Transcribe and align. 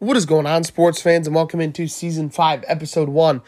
What 0.00 0.16
is 0.16 0.26
going 0.26 0.46
on, 0.46 0.62
sports 0.62 1.02
fans, 1.02 1.26
and 1.26 1.34
welcome 1.34 1.60
into 1.60 1.88
season 1.88 2.30
five, 2.30 2.64
episode 2.68 3.08
one 3.08 3.42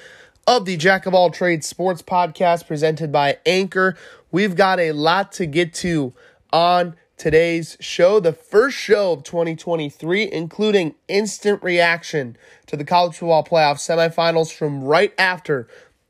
of 0.48 0.64
the 0.64 0.76
Jack 0.76 1.06
of 1.06 1.14
All 1.14 1.30
Trades 1.30 1.64
Sports 1.64 2.02
Podcast 2.02 2.66
presented 2.66 3.12
by 3.12 3.38
Anchor. 3.46 3.96
We've 4.32 4.56
got 4.56 4.80
a 4.80 4.90
lot 4.90 5.30
to 5.34 5.46
get 5.46 5.72
to 5.74 6.12
on 6.52 6.96
today's 7.16 7.76
show, 7.78 8.18
the 8.18 8.32
first 8.32 8.76
show 8.76 9.12
of 9.12 9.22
2023, 9.22 10.32
including 10.32 10.96
instant 11.06 11.62
reaction 11.62 12.36
to 12.66 12.76
the 12.76 12.84
college 12.84 13.14
football 13.14 13.44
playoff 13.44 13.76
semifinals 13.76 14.52
from 14.52 14.82
right 14.82 15.14
after 15.16 15.68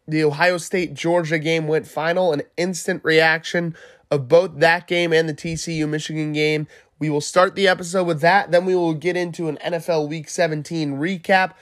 the 0.09 0.25
Ohio 0.25 0.57
State 0.57 0.95
Georgia 0.95 1.39
game 1.39 1.69
went 1.69 1.87
final, 1.87 2.33
an 2.33 2.41
instant 2.57 3.05
reaction 3.05 3.77
of 4.11 4.27
both 4.27 4.59
that 4.59 4.87
game 4.87 5.13
and 5.13 5.29
the 5.29 5.35
TCU 5.35 5.87
Michigan 5.87 6.33
game. 6.33 6.67
We 7.01 7.09
will 7.09 7.23
start 7.23 7.55
the 7.55 7.67
episode 7.67 8.05
with 8.05 8.21
that. 8.21 8.51
Then 8.51 8.67
we 8.67 8.77
will 8.77 8.93
get 8.93 9.17
into 9.17 9.49
an 9.49 9.59
NFL 9.65 10.09
Week 10.09 10.29
17 10.29 10.99
recap, 10.99 11.55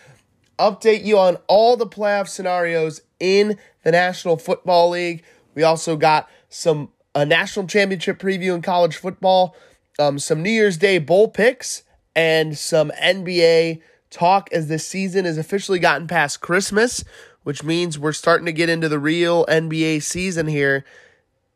update 0.59 1.05
you 1.05 1.17
on 1.17 1.37
all 1.47 1.77
the 1.77 1.87
playoff 1.87 2.27
scenarios 2.27 3.03
in 3.21 3.57
the 3.85 3.93
National 3.93 4.37
Football 4.37 4.91
League. 4.91 5.23
We 5.55 5.63
also 5.63 5.97
got 5.97 6.29
some 6.49 6.91
a 7.15 7.25
national 7.25 7.69
championship 7.69 8.19
preview 8.19 8.53
in 8.55 8.63
college 8.63 8.97
football, 8.97 9.57
um, 10.01 10.19
some 10.19 10.43
New 10.43 10.51
Year's 10.51 10.77
Day 10.77 10.99
bowl 10.99 11.29
picks, 11.29 11.85
and 12.17 12.59
some 12.59 12.91
NBA 13.01 13.81
talk 14.11 14.49
as 14.53 14.67
this 14.67 14.87
season 14.87 15.25
has 15.25 15.39
officially 15.39 15.79
gotten 15.79 16.09
past 16.09 16.41
Christmas, 16.41 17.05
which 17.45 17.63
means 17.63 17.97
we're 17.97 18.13
starting 18.13 18.47
to 18.47 18.53
get 18.53 18.69
into 18.69 18.89
the 18.89 18.99
real 18.99 19.47
NBA 19.47 20.03
season 20.03 20.49
here. 20.49 20.85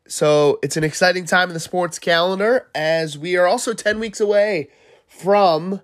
So 0.07 0.59
it's 0.61 0.77
an 0.77 0.83
exciting 0.83 1.25
time 1.25 1.49
in 1.49 1.53
the 1.53 1.59
sports 1.59 1.97
calendar 1.97 2.67
as 2.75 3.17
we 3.17 3.37
are 3.37 3.47
also 3.47 3.73
10 3.73 3.99
weeks 3.99 4.19
away 4.19 4.69
from 5.07 5.81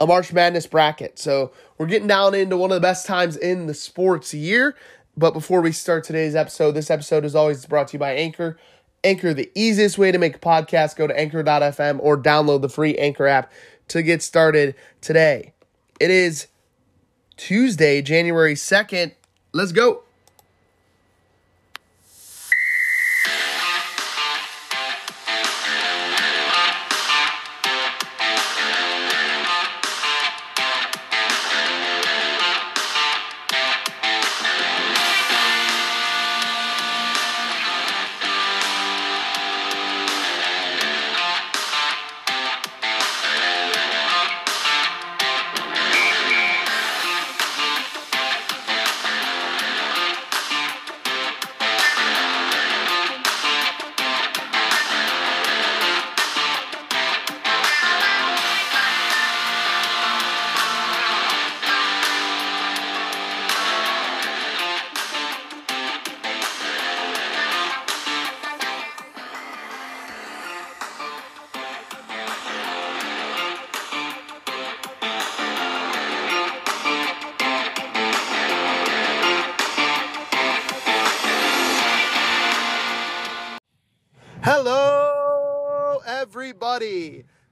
a 0.00 0.06
March 0.06 0.32
Madness 0.32 0.66
bracket. 0.66 1.18
So 1.18 1.52
we're 1.78 1.86
getting 1.86 2.08
down 2.08 2.34
into 2.34 2.56
one 2.56 2.70
of 2.70 2.76
the 2.76 2.80
best 2.80 3.06
times 3.06 3.36
in 3.36 3.66
the 3.66 3.74
sports 3.74 4.32
year. 4.32 4.74
But 5.16 5.32
before 5.32 5.60
we 5.60 5.72
start 5.72 6.04
today's 6.04 6.34
episode, 6.34 6.72
this 6.72 6.90
episode 6.90 7.24
is 7.24 7.34
always 7.34 7.64
brought 7.66 7.88
to 7.88 7.92
you 7.94 7.98
by 7.98 8.12
Anchor. 8.14 8.58
Anchor, 9.04 9.32
the 9.32 9.50
easiest 9.54 9.98
way 9.98 10.10
to 10.10 10.18
make 10.18 10.36
a 10.36 10.40
podcast, 10.40 10.96
go 10.96 11.06
to 11.06 11.18
anchor.fm 11.18 11.98
or 12.02 12.20
download 12.20 12.60
the 12.62 12.68
free 12.68 12.96
Anchor 12.96 13.26
app 13.26 13.50
to 13.88 14.02
get 14.02 14.22
started 14.22 14.74
today. 15.00 15.52
It 16.00 16.10
is 16.10 16.48
Tuesday, 17.36 18.02
January 18.02 18.54
2nd. 18.54 19.12
Let's 19.52 19.72
go. 19.72 20.02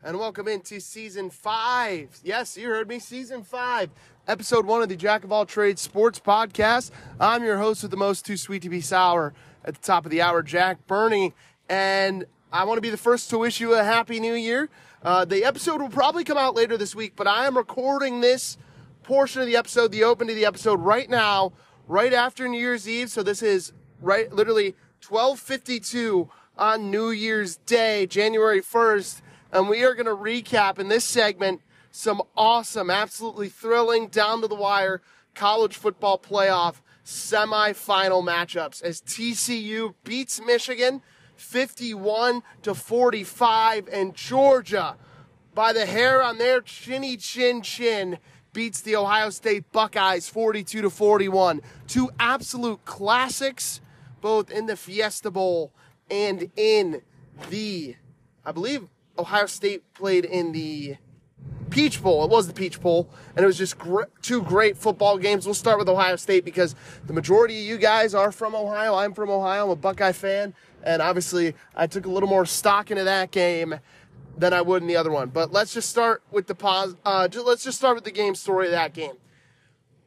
And 0.06 0.18
welcome 0.18 0.48
into 0.48 0.80
season 0.80 1.30
five. 1.30 2.18
Yes, 2.22 2.58
you 2.58 2.68
heard 2.68 2.88
me, 2.88 2.98
season 2.98 3.42
five, 3.42 3.88
episode 4.28 4.66
one 4.66 4.82
of 4.82 4.90
the 4.90 4.96
Jack 4.96 5.24
of 5.24 5.32
All 5.32 5.46
Trades 5.46 5.80
Sports 5.80 6.20
Podcast. 6.20 6.90
I'm 7.18 7.42
your 7.42 7.56
host 7.56 7.80
with 7.80 7.90
the 7.90 7.96
most 7.96 8.26
too 8.26 8.36
sweet 8.36 8.60
to 8.64 8.68
be 8.68 8.82
sour 8.82 9.32
at 9.64 9.72
the 9.72 9.80
top 9.80 10.04
of 10.04 10.10
the 10.10 10.20
hour, 10.20 10.42
Jack 10.42 10.86
Berney, 10.86 11.32
and 11.70 12.26
I 12.52 12.64
want 12.64 12.76
to 12.76 12.82
be 12.82 12.90
the 12.90 12.98
first 12.98 13.30
to 13.30 13.38
wish 13.38 13.62
you 13.62 13.72
a 13.72 13.82
happy 13.82 14.20
new 14.20 14.34
year. 14.34 14.68
Uh, 15.02 15.24
the 15.24 15.42
episode 15.42 15.80
will 15.80 15.88
probably 15.88 16.22
come 16.22 16.36
out 16.36 16.54
later 16.54 16.76
this 16.76 16.94
week, 16.94 17.14
but 17.16 17.26
I 17.26 17.46
am 17.46 17.56
recording 17.56 18.20
this 18.20 18.58
portion 19.04 19.40
of 19.40 19.46
the 19.46 19.56
episode, 19.56 19.90
the 19.90 20.04
open 20.04 20.28
to 20.28 20.34
the 20.34 20.44
episode, 20.44 20.80
right 20.80 21.08
now, 21.08 21.54
right 21.88 22.12
after 22.12 22.46
New 22.46 22.60
Year's 22.60 22.86
Eve. 22.86 23.08
So 23.08 23.22
this 23.22 23.42
is 23.42 23.72
right, 24.02 24.30
literally 24.30 24.74
1252 25.08 26.28
on 26.58 26.90
New 26.90 27.08
Year's 27.08 27.56
Day, 27.56 28.06
January 28.06 28.60
1st, 28.60 29.22
and 29.54 29.68
we 29.68 29.84
are 29.84 29.94
going 29.94 30.06
to 30.06 30.16
recap 30.16 30.78
in 30.80 30.88
this 30.88 31.04
segment 31.04 31.62
some 31.92 32.20
awesome, 32.36 32.90
absolutely 32.90 33.48
thrilling, 33.48 34.08
down 34.08 34.42
to 34.42 34.48
the 34.48 34.54
wire 34.54 35.00
college 35.34 35.76
football 35.76 36.18
playoff 36.18 36.80
semifinal 37.04 38.24
matchups 38.24 38.82
as 38.82 39.00
TCU 39.00 39.94
beats 40.02 40.40
Michigan 40.40 41.02
51 41.36 42.42
to 42.62 42.74
45 42.74 43.88
and 43.92 44.14
Georgia 44.14 44.96
by 45.54 45.72
the 45.72 45.86
hair 45.86 46.20
on 46.22 46.38
their 46.38 46.60
chinny 46.60 47.16
chin 47.16 47.62
chin 47.62 48.18
beats 48.52 48.80
the 48.80 48.96
Ohio 48.96 49.30
State 49.30 49.70
Buckeyes 49.70 50.28
42 50.28 50.82
to 50.82 50.90
41. 50.90 51.60
Two 51.86 52.10
absolute 52.18 52.84
classics 52.84 53.80
both 54.20 54.50
in 54.50 54.66
the 54.66 54.76
Fiesta 54.76 55.30
Bowl 55.30 55.72
and 56.10 56.50
in 56.56 57.02
the, 57.50 57.96
I 58.44 58.52
believe 58.52 58.88
Ohio 59.18 59.46
State 59.46 59.94
played 59.94 60.24
in 60.24 60.52
the 60.52 60.96
Peach 61.70 62.02
Bowl. 62.02 62.24
It 62.24 62.30
was 62.30 62.46
the 62.46 62.52
Peach 62.52 62.80
Bowl, 62.80 63.08
and 63.34 63.42
it 63.42 63.46
was 63.46 63.58
just 63.58 63.78
gr- 63.78 64.04
two 64.22 64.42
great 64.42 64.76
football 64.76 65.18
games. 65.18 65.46
We'll 65.46 65.54
start 65.54 65.78
with 65.78 65.88
Ohio 65.88 66.16
State 66.16 66.44
because 66.44 66.74
the 67.06 67.12
majority 67.12 67.60
of 67.60 67.66
you 67.66 67.78
guys 67.78 68.14
are 68.14 68.32
from 68.32 68.54
Ohio. 68.54 68.94
I'm 68.94 69.12
from 69.12 69.30
Ohio. 69.30 69.64
I'm 69.64 69.70
a 69.70 69.76
Buckeye 69.76 70.12
fan, 70.12 70.54
and 70.82 71.02
obviously 71.02 71.54
I 71.74 71.86
took 71.86 72.06
a 72.06 72.10
little 72.10 72.28
more 72.28 72.46
stock 72.46 72.90
into 72.90 73.04
that 73.04 73.30
game 73.30 73.80
than 74.36 74.52
I 74.52 74.62
would 74.62 74.82
in 74.82 74.88
the 74.88 74.96
other 74.96 75.10
one. 75.10 75.30
But 75.30 75.52
let's 75.52 75.74
just 75.74 75.90
start 75.90 76.22
with 76.30 76.46
the 76.46 76.54
pause. 76.54 76.96
Uh, 77.04 77.28
just, 77.28 77.46
let's 77.46 77.64
just 77.64 77.78
start 77.78 77.94
with 77.94 78.04
the 78.04 78.10
game 78.10 78.34
story 78.34 78.66
of 78.66 78.72
that 78.72 78.94
game. 78.94 79.14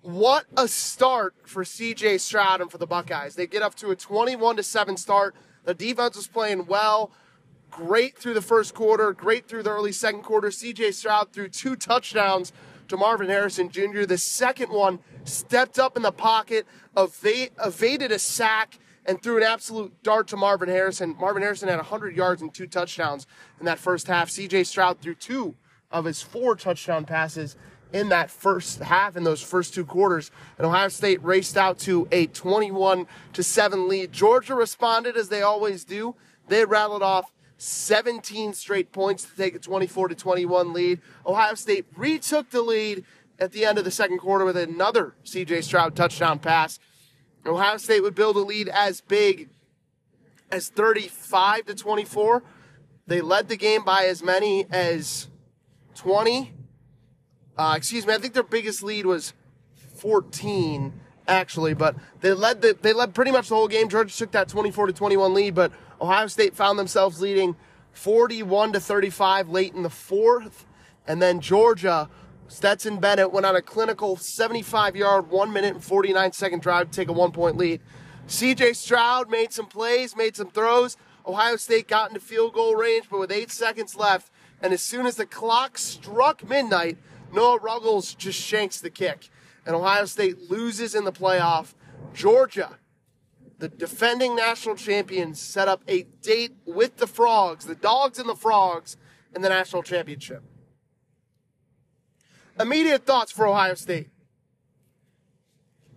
What 0.01 0.45
a 0.55 0.67
start 0.67 1.35
for 1.45 1.65
C.J. 1.65 2.19
Stroud 2.19 2.61
and 2.61 2.71
for 2.71 2.77
the 2.77 2.87
Buckeyes. 2.87 3.35
They 3.35 3.47
get 3.47 3.61
up 3.61 3.75
to 3.75 3.89
a 3.89 3.95
21 3.95 4.57
to 4.57 4.63
seven 4.63 4.95
start. 4.95 5.35
The 5.65 5.73
defense 5.73 6.15
was 6.15 6.27
playing 6.27 6.67
well. 6.67 7.11
Great 7.71 8.17
through 8.17 8.33
the 8.33 8.41
first 8.41 8.73
quarter, 8.73 9.13
great 9.13 9.47
through 9.47 9.63
the 9.63 9.69
early 9.69 9.91
second 9.91 10.23
quarter. 10.23 10.49
CJ 10.49 10.93
Stroud 10.93 11.31
threw 11.31 11.47
two 11.47 11.75
touchdowns 11.75 12.53
to 12.87 12.97
Marvin 12.97 13.29
Harrison 13.29 13.69
Jr. 13.69 14.03
The 14.03 14.17
second 14.17 14.71
one 14.71 14.99
stepped 15.25 15.77
up 15.77 15.97
in 15.97 16.03
the 16.03 16.11
pocket, 16.11 16.65
evaded 16.95 18.11
a 18.11 18.19
sack, 18.19 18.79
and 19.05 19.21
threw 19.21 19.37
an 19.37 19.43
absolute 19.43 20.03
dart 20.03 20.27
to 20.27 20.37
Marvin 20.37 20.69
Harrison. 20.69 21.15
Marvin 21.19 21.41
Harrison 21.41 21.69
had 21.69 21.77
100 21.77 22.15
yards 22.15 22.41
and 22.41 22.53
two 22.53 22.67
touchdowns 22.67 23.25
in 23.59 23.65
that 23.65 23.79
first 23.79 24.07
half. 24.07 24.29
CJ 24.29 24.65
Stroud 24.65 24.99
threw 24.99 25.15
two 25.15 25.55
of 25.91 26.05
his 26.05 26.21
four 26.21 26.55
touchdown 26.55 27.05
passes 27.05 27.55
in 27.93 28.09
that 28.09 28.29
first 28.29 28.79
half 28.79 29.15
in 29.15 29.23
those 29.23 29.41
first 29.41 29.73
two 29.73 29.85
quarters 29.85 30.29
and 30.57 30.67
ohio 30.67 30.89
state 30.89 31.23
raced 31.23 31.55
out 31.55 31.79
to 31.79 32.05
a 32.11 32.27
21 32.27 33.07
to 33.31 33.41
7 33.41 33.87
lead 33.87 34.11
georgia 34.11 34.53
responded 34.53 35.15
as 35.15 35.29
they 35.29 35.41
always 35.41 35.85
do 35.85 36.13
they 36.49 36.65
rattled 36.65 37.01
off 37.01 37.31
17 37.57 38.53
straight 38.53 38.91
points 38.91 39.23
to 39.23 39.35
take 39.35 39.55
a 39.55 39.59
24 39.59 40.09
to 40.09 40.15
21 40.15 40.73
lead. 40.73 41.01
Ohio 41.25 41.55
state 41.55 41.85
retook 41.95 42.49
the 42.51 42.61
lead 42.61 43.03
at 43.39 43.51
the 43.51 43.65
end 43.65 43.77
of 43.77 43.83
the 43.83 43.91
second 43.91 44.19
quarter 44.19 44.45
with 44.45 44.57
another 44.57 45.15
cj 45.23 45.63
stroud 45.63 45.95
touchdown 45.95 46.39
pass. 46.39 46.79
Ohio 47.45 47.77
state 47.77 48.01
would 48.01 48.15
build 48.15 48.35
a 48.35 48.39
lead 48.39 48.67
as 48.69 49.01
big 49.01 49.49
as 50.51 50.69
35 50.69 51.65
to 51.65 51.75
24 51.75 52.43
they 53.05 53.21
led 53.21 53.49
the 53.49 53.57
game 53.57 53.83
by 53.83 54.05
as 54.05 54.23
many 54.23 54.65
as 54.69 55.27
20 55.95 56.53
uh, 57.57 57.73
excuse 57.75 58.05
me, 58.05 58.13
I 58.13 58.19
think 58.19 58.33
their 58.33 58.43
biggest 58.43 58.83
lead 58.83 59.05
was 59.05 59.33
14 59.95 60.93
actually, 61.27 61.73
but 61.73 61.95
they 62.21 62.31
led 62.31 62.61
the 62.61 62.77
they 62.79 62.93
led 62.93 63.15
pretty 63.15 63.31
much 63.31 63.49
the 63.49 63.55
whole 63.55 63.67
game. 63.67 63.89
Georgia 63.89 64.15
took 64.15 64.31
that 64.31 64.47
24 64.47 64.87
to 64.87 64.93
21 64.93 65.33
lead, 65.33 65.55
but 65.55 65.71
Ohio 66.01 66.27
State 66.27 66.55
found 66.55 66.77
themselves 66.77 67.21
leading 67.21 67.55
41 67.93 68.73
to 68.73 68.79
35 68.79 69.49
late 69.49 69.73
in 69.73 69.83
the 69.83 69.89
fourth, 69.89 70.65
and 71.07 71.21
then 71.21 71.39
Georgia 71.39 72.09
Stetson 72.47 72.99
Bennett 72.99 73.31
went 73.31 73.45
on 73.45 73.55
a 73.55 73.61
clinical 73.61 74.15
75 74.15 74.95
yard, 74.95 75.29
1 75.29 75.53
minute 75.53 75.73
and 75.75 75.83
49 75.83 76.31
second 76.31 76.61
drive 76.61 76.91
to 76.91 76.95
take 76.95 77.09
a 77.09 77.13
one 77.13 77.31
point 77.31 77.57
lead. 77.57 77.81
CJ 78.27 78.75
Stroud 78.75 79.29
made 79.29 79.51
some 79.51 79.67
plays, 79.67 80.15
made 80.15 80.35
some 80.35 80.49
throws. 80.49 80.97
Ohio 81.25 81.55
State 81.57 81.87
got 81.87 82.09
into 82.09 82.21
field 82.21 82.53
goal 82.53 82.75
range, 82.75 83.07
but 83.09 83.19
with 83.19 83.31
eight 83.31 83.51
seconds 83.51 83.95
left, 83.95 84.31
and 84.61 84.73
as 84.73 84.81
soon 84.81 85.05
as 85.05 85.15
the 85.15 85.25
clock 85.25 85.77
struck 85.77 86.47
midnight, 86.47 86.97
Noah 87.33 87.59
Ruggles 87.59 88.15
just 88.15 88.39
shanks 88.39 88.79
the 88.79 88.89
kick. 88.89 89.29
And 89.65 89.75
Ohio 89.75 90.05
State 90.05 90.49
loses 90.49 90.95
in 90.95 91.03
the 91.03 91.11
playoff. 91.11 91.73
Georgia, 92.13 92.77
the 93.59 93.67
defending 93.67 94.35
national 94.35 94.75
champions, 94.75 95.39
set 95.39 95.67
up 95.67 95.83
a 95.87 96.03
date 96.21 96.55
with 96.65 96.97
the 96.97 97.07
Frogs, 97.07 97.65
the 97.65 97.75
Dogs 97.75 98.19
and 98.19 98.29
the 98.29 98.35
Frogs, 98.35 98.97
in 99.35 99.41
the 99.41 99.49
national 99.49 99.83
championship. 99.83 100.43
Immediate 102.59 103.05
thoughts 103.05 103.31
for 103.31 103.47
Ohio 103.47 103.75
State. 103.75 104.09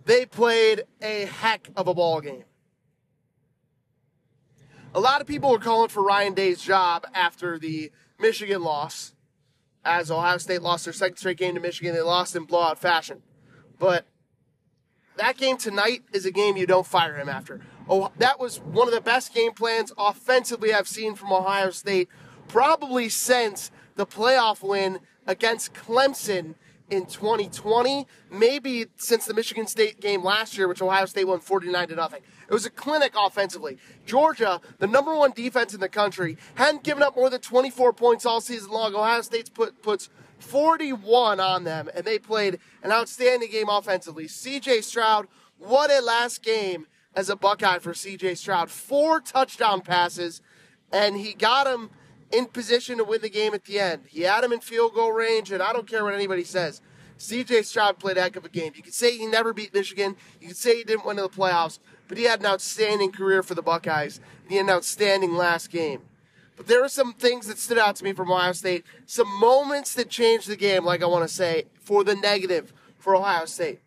They 0.05 0.25
played 0.25 0.83
a 1.01 1.25
heck 1.25 1.69
of 1.75 1.87
a 1.87 1.93
ball 1.93 2.21
game. 2.21 2.43
A 4.93 4.99
lot 4.99 5.21
of 5.21 5.27
people 5.27 5.51
were 5.51 5.59
calling 5.59 5.89
for 5.89 6.03
Ryan 6.03 6.33
Day's 6.33 6.61
job 6.61 7.05
after 7.13 7.57
the 7.57 7.91
Michigan 8.19 8.61
loss. 8.61 9.13
As 9.83 10.11
Ohio 10.11 10.37
State 10.37 10.61
lost 10.61 10.85
their 10.85 10.93
second 10.93 11.17
straight 11.17 11.37
game 11.37 11.55
to 11.55 11.61
Michigan, 11.61 11.95
they 11.95 12.01
lost 12.01 12.35
in 12.35 12.43
blowout 12.43 12.77
fashion. 12.77 13.21
But 13.79 14.05
that 15.21 15.37
game 15.37 15.55
tonight 15.55 16.01
is 16.11 16.25
a 16.25 16.31
game 16.31 16.57
you 16.57 16.65
don't 16.65 16.85
fire 16.85 17.15
him 17.15 17.29
after. 17.29 17.61
Oh, 17.87 18.11
that 18.17 18.39
was 18.39 18.59
one 18.59 18.87
of 18.87 18.93
the 18.93 19.01
best 19.01 19.33
game 19.33 19.51
plans 19.51 19.93
offensively 19.97 20.73
I've 20.73 20.87
seen 20.87 21.13
from 21.15 21.31
Ohio 21.31 21.69
State, 21.69 22.09
probably 22.47 23.07
since 23.07 23.69
the 23.95 24.07
playoff 24.07 24.67
win 24.67 24.99
against 25.27 25.75
Clemson 25.75 26.55
in 26.89 27.05
2020, 27.05 28.07
maybe 28.31 28.87
since 28.97 29.25
the 29.25 29.33
Michigan 29.35 29.67
State 29.67 30.01
game 30.01 30.23
last 30.23 30.57
year, 30.57 30.67
which 30.67 30.81
Ohio 30.81 31.05
State 31.05 31.25
won 31.25 31.39
49 31.39 31.89
to 31.89 31.95
nothing. 31.95 32.21
It 32.51 32.53
was 32.53 32.65
a 32.65 32.69
clinic 32.69 33.13
offensively. 33.17 33.77
Georgia, 34.05 34.59
the 34.77 34.85
number 34.85 35.15
one 35.15 35.31
defense 35.31 35.73
in 35.73 35.79
the 35.79 35.87
country, 35.87 36.37
hadn't 36.55 36.83
given 36.83 37.01
up 37.01 37.15
more 37.15 37.29
than 37.29 37.39
24 37.39 37.93
points 37.93 38.25
all 38.25 38.41
season 38.41 38.71
long. 38.71 38.93
Ohio 38.93 39.21
State 39.21 39.53
put, 39.53 39.81
puts 39.81 40.09
41 40.39 41.39
on 41.39 41.63
them, 41.63 41.89
and 41.95 42.03
they 42.03 42.19
played 42.19 42.59
an 42.83 42.91
outstanding 42.91 43.49
game 43.49 43.69
offensively. 43.69 44.25
CJ 44.25 44.83
Stroud, 44.83 45.29
what 45.59 45.89
a 45.91 46.01
last 46.01 46.43
game 46.43 46.87
as 47.15 47.29
a 47.29 47.37
Buckeye 47.37 47.79
for 47.79 47.93
CJ 47.93 48.35
Stroud. 48.35 48.69
Four 48.69 49.21
touchdown 49.21 49.79
passes, 49.79 50.41
and 50.91 51.15
he 51.15 51.33
got 51.33 51.67
him 51.67 51.89
in 52.33 52.47
position 52.47 52.97
to 52.97 53.05
win 53.05 53.21
the 53.21 53.29
game 53.29 53.53
at 53.53 53.63
the 53.63 53.79
end. 53.79 54.01
He 54.09 54.23
had 54.23 54.43
him 54.43 54.51
in 54.51 54.59
field 54.59 54.93
goal 54.93 55.13
range, 55.13 55.53
and 55.53 55.63
I 55.63 55.71
don't 55.71 55.87
care 55.87 56.03
what 56.03 56.13
anybody 56.13 56.43
says. 56.43 56.81
CJ 57.21 57.65
Stroud 57.65 57.99
played 57.99 58.17
a 58.17 58.21
heck 58.21 58.35
of 58.35 58.45
a 58.45 58.49
game. 58.49 58.73
You 58.75 58.81
could 58.81 58.95
say 58.95 59.15
he 59.15 59.27
never 59.27 59.53
beat 59.53 59.73
Michigan. 59.75 60.15
You 60.39 60.47
could 60.47 60.57
say 60.57 60.77
he 60.77 60.83
didn't 60.83 61.05
win 61.05 61.19
in 61.19 61.23
the 61.23 61.29
playoffs, 61.29 61.77
but 62.11 62.17
he 62.17 62.25
had 62.25 62.41
an 62.41 62.45
outstanding 62.45 63.13
career 63.13 63.41
for 63.41 63.55
the 63.55 63.61
Buckeyes. 63.61 64.19
He 64.49 64.57
had 64.57 64.65
an 64.65 64.71
outstanding 64.71 65.33
last 65.35 65.69
game. 65.69 66.01
But 66.57 66.67
there 66.67 66.81
were 66.81 66.89
some 66.89 67.13
things 67.13 67.47
that 67.47 67.57
stood 67.57 67.77
out 67.77 67.95
to 67.95 68.03
me 68.03 68.11
from 68.11 68.29
Ohio 68.29 68.51
State, 68.51 68.83
some 69.05 69.31
moments 69.39 69.93
that 69.93 70.09
changed 70.09 70.49
the 70.49 70.57
game, 70.57 70.83
like 70.83 71.01
I 71.01 71.05
want 71.05 71.27
to 71.27 71.33
say, 71.33 71.67
for 71.79 72.03
the 72.03 72.15
negative 72.15 72.73
for 72.97 73.15
Ohio 73.15 73.45
State. 73.45 73.79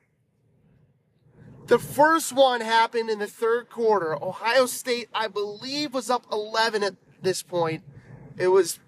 The 1.67 1.79
first 1.79 2.33
one 2.33 2.63
happened 2.63 3.11
in 3.11 3.19
the 3.19 3.27
third 3.27 3.69
quarter. 3.69 4.15
Ohio 4.15 4.65
State, 4.65 5.09
I 5.13 5.29
believe, 5.29 5.93
was 5.93 6.09
up 6.09 6.25
11 6.33 6.83
at 6.83 6.95
this 7.21 7.43
point 7.43 7.83
it 8.37 8.49
was 8.49 8.79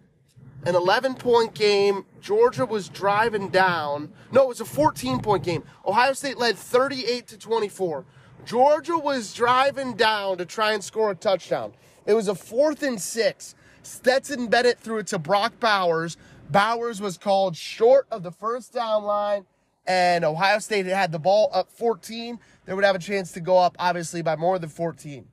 an 0.65 0.75
11 0.75 1.15
point 1.15 1.55
game. 1.55 2.05
Georgia 2.21 2.67
was 2.67 2.89
driving 2.89 3.49
down. 3.49 4.13
No, 4.33 4.43
it 4.43 4.49
was 4.49 4.61
a 4.61 4.65
14 4.65 5.21
point 5.21 5.45
game. 5.45 5.65
Ohio 5.87 6.13
State 6.13 6.39
led 6.39 6.57
38 6.57 7.27
to 7.29 7.39
24. 7.39 8.05
Georgia 8.47 8.97
was 8.97 9.35
driving 9.35 9.95
down 9.95 10.39
to 10.39 10.47
try 10.47 10.73
and 10.73 10.83
score 10.83 11.11
a 11.11 11.17
touchdown. 11.17 11.73
It 12.07 12.15
was 12.15 12.29
a 12.29 12.35
fourth 12.35 12.85
and 12.85 13.03
six. 13.03 13.57
Stetson 13.83 14.47
Bennett 14.47 14.79
threw 14.79 14.99
it 14.99 15.09
to 15.09 15.19
Brock 15.19 15.59
Bowers. 15.59 16.17
Bowers 16.49 17.01
was 17.01 17.19
called 17.19 17.57
short 17.57 18.07
of 18.09 18.23
the 18.23 18.31
first 18.31 18.73
down 18.73 19.03
line, 19.03 19.47
and 19.85 20.25
Ohio 20.25 20.61
State 20.61 20.87
had 20.87 21.11
the 21.11 21.19
ball 21.19 21.51
up 21.53 21.73
14. 21.73 22.39
They 22.65 22.73
would 22.73 22.85
have 22.85 22.95
a 22.95 23.01
chance 23.01 23.33
to 23.33 23.41
go 23.41 23.59
up, 23.59 23.75
obviously, 23.81 24.23
by 24.23 24.37
more 24.37 24.61
than 24.61 24.69
14. 24.69 25.27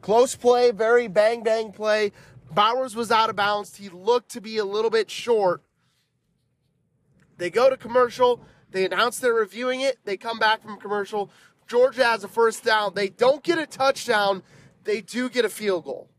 Close 0.00 0.36
play, 0.36 0.70
very 0.70 1.08
bang 1.08 1.42
bang 1.42 1.72
play. 1.72 2.12
Bowers 2.52 2.94
was 2.94 3.10
out 3.10 3.28
of 3.28 3.34
bounds. 3.34 3.76
He 3.76 3.88
looked 3.88 4.30
to 4.30 4.40
be 4.40 4.56
a 4.56 4.64
little 4.64 4.90
bit 4.90 5.10
short. 5.10 5.62
They 7.38 7.50
go 7.50 7.68
to 7.68 7.76
commercial. 7.76 8.40
They 8.70 8.84
announce 8.84 9.18
they're 9.18 9.34
reviewing 9.34 9.80
it. 9.80 9.98
They 10.04 10.16
come 10.16 10.38
back 10.38 10.62
from 10.62 10.78
commercial. 10.78 11.30
Georgia 11.70 12.04
has 12.04 12.24
a 12.24 12.28
first 12.28 12.64
down. 12.64 12.94
They 12.94 13.08
don't 13.08 13.44
get 13.44 13.56
a 13.56 13.64
touchdown. 13.64 14.42
They 14.82 15.00
do 15.00 15.30
get 15.30 15.44
a 15.44 15.48
field 15.48 15.84
goal. 15.84 16.10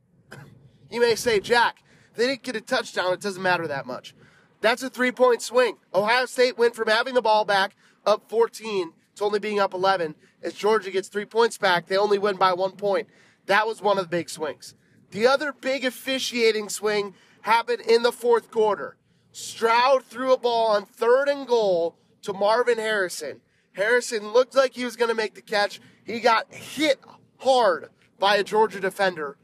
You 0.90 1.02
may 1.02 1.16
say, 1.16 1.42
Jack, 1.42 1.84
they 2.16 2.26
didn't 2.26 2.44
get 2.44 2.56
a 2.56 2.62
touchdown. 2.62 3.12
It 3.12 3.20
doesn't 3.20 3.44
matter 3.44 3.68
that 3.68 3.86
much. 3.86 4.16
That's 4.62 4.82
a 4.82 4.90
three 4.90 5.12
point 5.12 5.42
swing. 5.42 5.76
Ohio 5.94 6.26
State 6.26 6.58
went 6.58 6.74
from 6.74 6.88
having 6.88 7.16
the 7.16 7.22
ball 7.22 7.44
back 7.44 7.76
up 8.06 8.30
14 8.30 8.94
to 9.16 9.24
only 9.26 9.40
being 9.40 9.60
up 9.60 9.74
11. 9.74 10.16
As 10.42 10.54
Georgia 10.54 10.90
gets 10.90 11.10
three 11.10 11.26
points 11.26 11.58
back, 11.58 11.88
they 11.88 11.98
only 11.98 12.18
win 12.18 12.38
by 12.38 12.54
one 12.54 12.78
point. 12.78 13.10
That 13.48 13.68
was 13.68 13.82
one 13.82 13.98
of 13.98 14.06
the 14.06 14.10
big 14.18 14.30
swings. 14.30 14.74
The 15.10 15.28
other 15.28 15.52
big 15.52 15.84
officiating 15.84 16.70
swing 16.70 17.14
happened 17.42 17.82
in 17.82 18.04
the 18.04 18.14
fourth 18.14 18.52
quarter. 18.52 18.96
Stroud 19.34 20.06
threw 20.06 20.32
a 20.32 20.38
ball 20.38 20.68
on 20.68 20.86
third 20.86 21.28
and 21.28 21.46
goal 21.46 21.98
to 22.22 22.32
Marvin 22.32 22.78
Harrison. 22.78 23.42
Harrison 23.74 24.34
looked 24.34 24.56
like 24.56 24.74
he 24.74 24.86
was 24.86 24.96
going 24.96 25.10
to 25.10 25.16
make 25.16 25.36
the 25.36 25.42
catch. 25.42 25.80
He 26.04 26.20
got 26.20 26.54
hit 26.54 27.00
hard 27.38 27.90
by 28.20 28.36
a 28.36 28.44
Georgia 28.44 28.80
defender. 28.80 29.38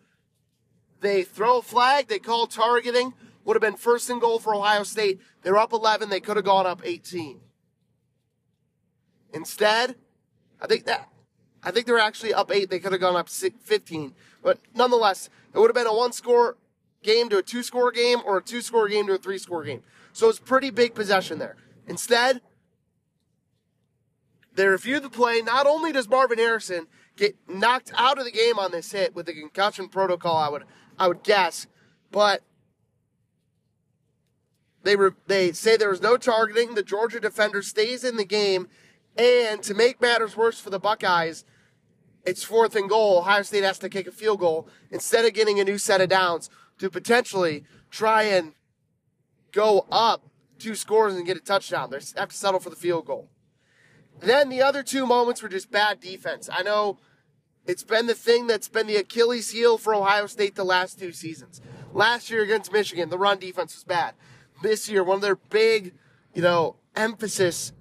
They 1.00 1.24
throw 1.24 1.60
a 1.60 1.62
flag. 1.62 2.08
They 2.08 2.20
call 2.20 2.48
targeting. 2.48 3.14
Would 3.46 3.56
have 3.56 3.62
been 3.62 3.78
first 3.78 4.10
and 4.10 4.20
goal 4.20 4.40
for 4.40 4.54
Ohio 4.54 4.84
State. 4.84 5.22
They're 5.42 5.58
up 5.58 5.72
11. 5.72 6.10
They 6.10 6.20
could 6.20 6.36
have 6.36 6.46
gone 6.46 6.66
up 6.66 6.82
18. 6.84 7.40
Instead, 9.34 9.96
I 10.62 10.68
think 10.68 10.86
that 10.86 11.10
I 11.64 11.72
think 11.72 11.86
they're 11.86 12.00
actually 12.00 12.34
up 12.34 12.52
eight. 12.52 12.70
They 12.70 12.80
could 12.80 12.92
have 12.92 13.02
gone 13.02 13.16
up 13.16 13.30
15. 13.30 14.14
But 14.42 14.60
nonetheless, 14.74 15.30
it 15.54 15.60
would 15.60 15.68
have 15.68 15.76
been 15.76 15.88
a 15.88 15.96
one 15.96 16.12
score 16.14 16.58
game 17.04 17.30
to 17.30 17.38
a 17.38 17.44
two 17.44 17.64
score 17.64 17.92
game 17.92 18.20
or 18.26 18.38
a 18.38 18.44
two 18.44 18.62
score 18.62 18.88
game 18.88 19.08
to 19.08 19.14
a 19.14 19.18
three 19.18 19.38
score 19.38 19.64
game. 19.64 19.84
So 20.14 20.30
it's 20.30 20.40
pretty 20.40 20.70
big 20.70 20.96
possession 20.96 21.40
there. 21.40 21.56
Instead, 21.88 22.42
they 24.58 24.66
review 24.66 25.00
the 25.00 25.10
play. 25.10 25.42
Not 25.42 25.68
only 25.68 25.92
does 25.92 26.10
Marvin 26.10 26.40
Harrison 26.40 26.88
get 27.16 27.36
knocked 27.48 27.92
out 27.96 28.18
of 28.18 28.26
the 28.26 28.32
game 28.32 28.58
on 28.58 28.72
this 28.72 28.92
hit 28.92 29.16
with 29.16 29.28
the 29.28 29.34
concussion 29.34 29.88
protocol, 29.88 30.36
I 30.36 30.50
would 30.50 30.64
I 31.00 31.08
would 31.08 31.24
guess, 31.24 31.68
but 32.12 32.42
they 34.82 34.96
re- 34.96 35.12
they 35.28 35.52
say 35.52 35.78
there 35.78 35.90
was 35.90 36.02
no 36.02 36.18
targeting. 36.18 36.74
The 36.74 36.82
Georgia 36.82 37.20
defender 37.20 37.62
stays 37.62 38.04
in 38.04 38.18
the 38.18 38.26
game, 38.26 38.68
and 39.16 39.62
to 39.62 39.76
make 39.76 40.02
matters 40.02 40.36
worse 40.36 40.60
for 40.60 40.72
the 40.72 40.80
Buckeyes, 40.80 41.46
it's 42.26 42.44
fourth 42.44 42.76
and 42.76 42.90
goal. 42.90 43.20
Ohio 43.20 43.44
State 43.44 43.64
has 43.64 43.78
to 43.80 43.90
kick 43.90 44.08
a 44.08 44.12
field 44.12 44.40
goal 44.40 44.68
instead 44.90 45.24
of 45.24 45.34
getting 45.34 45.60
a 45.60 45.64
new 45.64 45.78
set 45.78 46.02
of 46.02 46.10
downs 46.10 46.50
to 46.80 46.90
potentially 46.90 47.64
try 47.92 48.24
and 48.24 48.54
go 49.52 49.86
up 49.92 50.24
two 50.58 50.74
scores 50.74 51.14
and 51.14 51.28
get 51.28 51.38
a 51.38 51.42
touchdown. 51.42 51.92
They 51.92 52.00
have 52.16 52.30
to 52.30 52.36
settle 52.36 52.60
for 52.60 52.72
the 52.72 52.76
field 52.76 53.06
goal. 53.06 53.30
Then 54.20 54.50
the 54.50 54.62
other 54.62 54.84
two 54.84 55.06
moments 55.06 55.42
were 55.42 55.50
just 55.50 55.72
bad 55.72 56.00
defense. 56.00 56.50
I 56.52 56.64
know 56.64 56.98
it's 57.66 57.84
been 57.84 58.08
the 58.08 58.16
thing 58.16 58.48
that's 58.48 58.68
been 58.68 58.88
the 58.88 58.96
Achilles 58.96 59.52
heel 59.52 59.78
for 59.78 59.94
Ohio 59.94 60.28
State 60.28 60.56
the 60.56 60.64
last 60.64 61.00
two 61.00 61.12
seasons. 61.12 61.62
Last 61.94 62.30
year 62.30 62.44
against 62.44 62.72
Michigan, 62.72 63.10
the 63.10 63.18
run 63.18 63.40
defense 63.40 63.76
was 63.76 63.84
bad. 63.84 64.14
This 64.62 64.90
year, 64.90 65.04
one 65.04 65.16
of 65.18 65.22
their 65.22 65.36
big, 65.36 65.94
you 66.34 66.42
know, 66.42 66.78
emphasis 66.96 67.74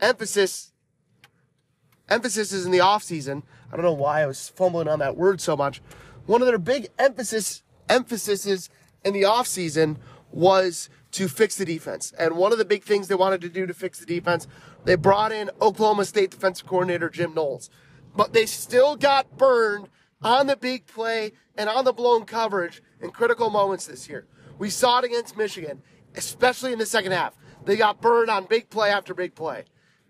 emphasis 0.00 0.72
emphasis 2.08 2.52
is 2.52 2.64
in 2.64 2.72
the 2.72 2.78
offseason. 2.78 3.42
I 3.70 3.76
don't 3.76 3.84
know 3.84 3.92
why 3.92 4.22
I 4.22 4.26
was 4.26 4.48
fumbling 4.48 4.88
on 4.88 4.98
that 5.00 5.16
word 5.16 5.40
so 5.40 5.56
much. 5.56 5.82
One 6.26 6.42
of 6.42 6.48
their 6.48 6.58
big 6.58 6.88
emphasis 6.98 7.62
emphases 7.88 8.68
in 9.04 9.14
the 9.14 9.22
offseason 9.22 9.96
was 10.30 10.90
to 11.18 11.26
fix 11.26 11.56
the 11.56 11.64
defense. 11.64 12.12
And 12.16 12.36
one 12.36 12.52
of 12.52 12.58
the 12.58 12.64
big 12.64 12.84
things 12.84 13.08
they 13.08 13.16
wanted 13.16 13.40
to 13.40 13.48
do 13.48 13.66
to 13.66 13.74
fix 13.74 13.98
the 13.98 14.06
defense, 14.06 14.46
they 14.84 14.94
brought 14.94 15.32
in 15.32 15.50
Oklahoma 15.60 16.04
State 16.04 16.30
defensive 16.30 16.64
coordinator 16.64 17.10
Jim 17.10 17.34
Knowles. 17.34 17.70
But 18.14 18.32
they 18.32 18.46
still 18.46 18.94
got 18.94 19.36
burned 19.36 19.88
on 20.22 20.46
the 20.46 20.54
big 20.54 20.86
play 20.86 21.32
and 21.56 21.68
on 21.68 21.84
the 21.84 21.92
blown 21.92 22.24
coverage 22.24 22.80
in 23.00 23.10
critical 23.10 23.50
moments 23.50 23.84
this 23.86 24.08
year. 24.08 24.28
We 24.60 24.70
saw 24.70 25.00
it 25.00 25.06
against 25.06 25.36
Michigan, 25.36 25.82
especially 26.14 26.72
in 26.72 26.78
the 26.78 26.86
second 26.86 27.10
half. 27.10 27.34
They 27.64 27.76
got 27.76 28.00
burned 28.00 28.30
on 28.30 28.44
big 28.44 28.70
play 28.70 28.90
after 28.90 29.12
big 29.12 29.34
play. 29.34 29.64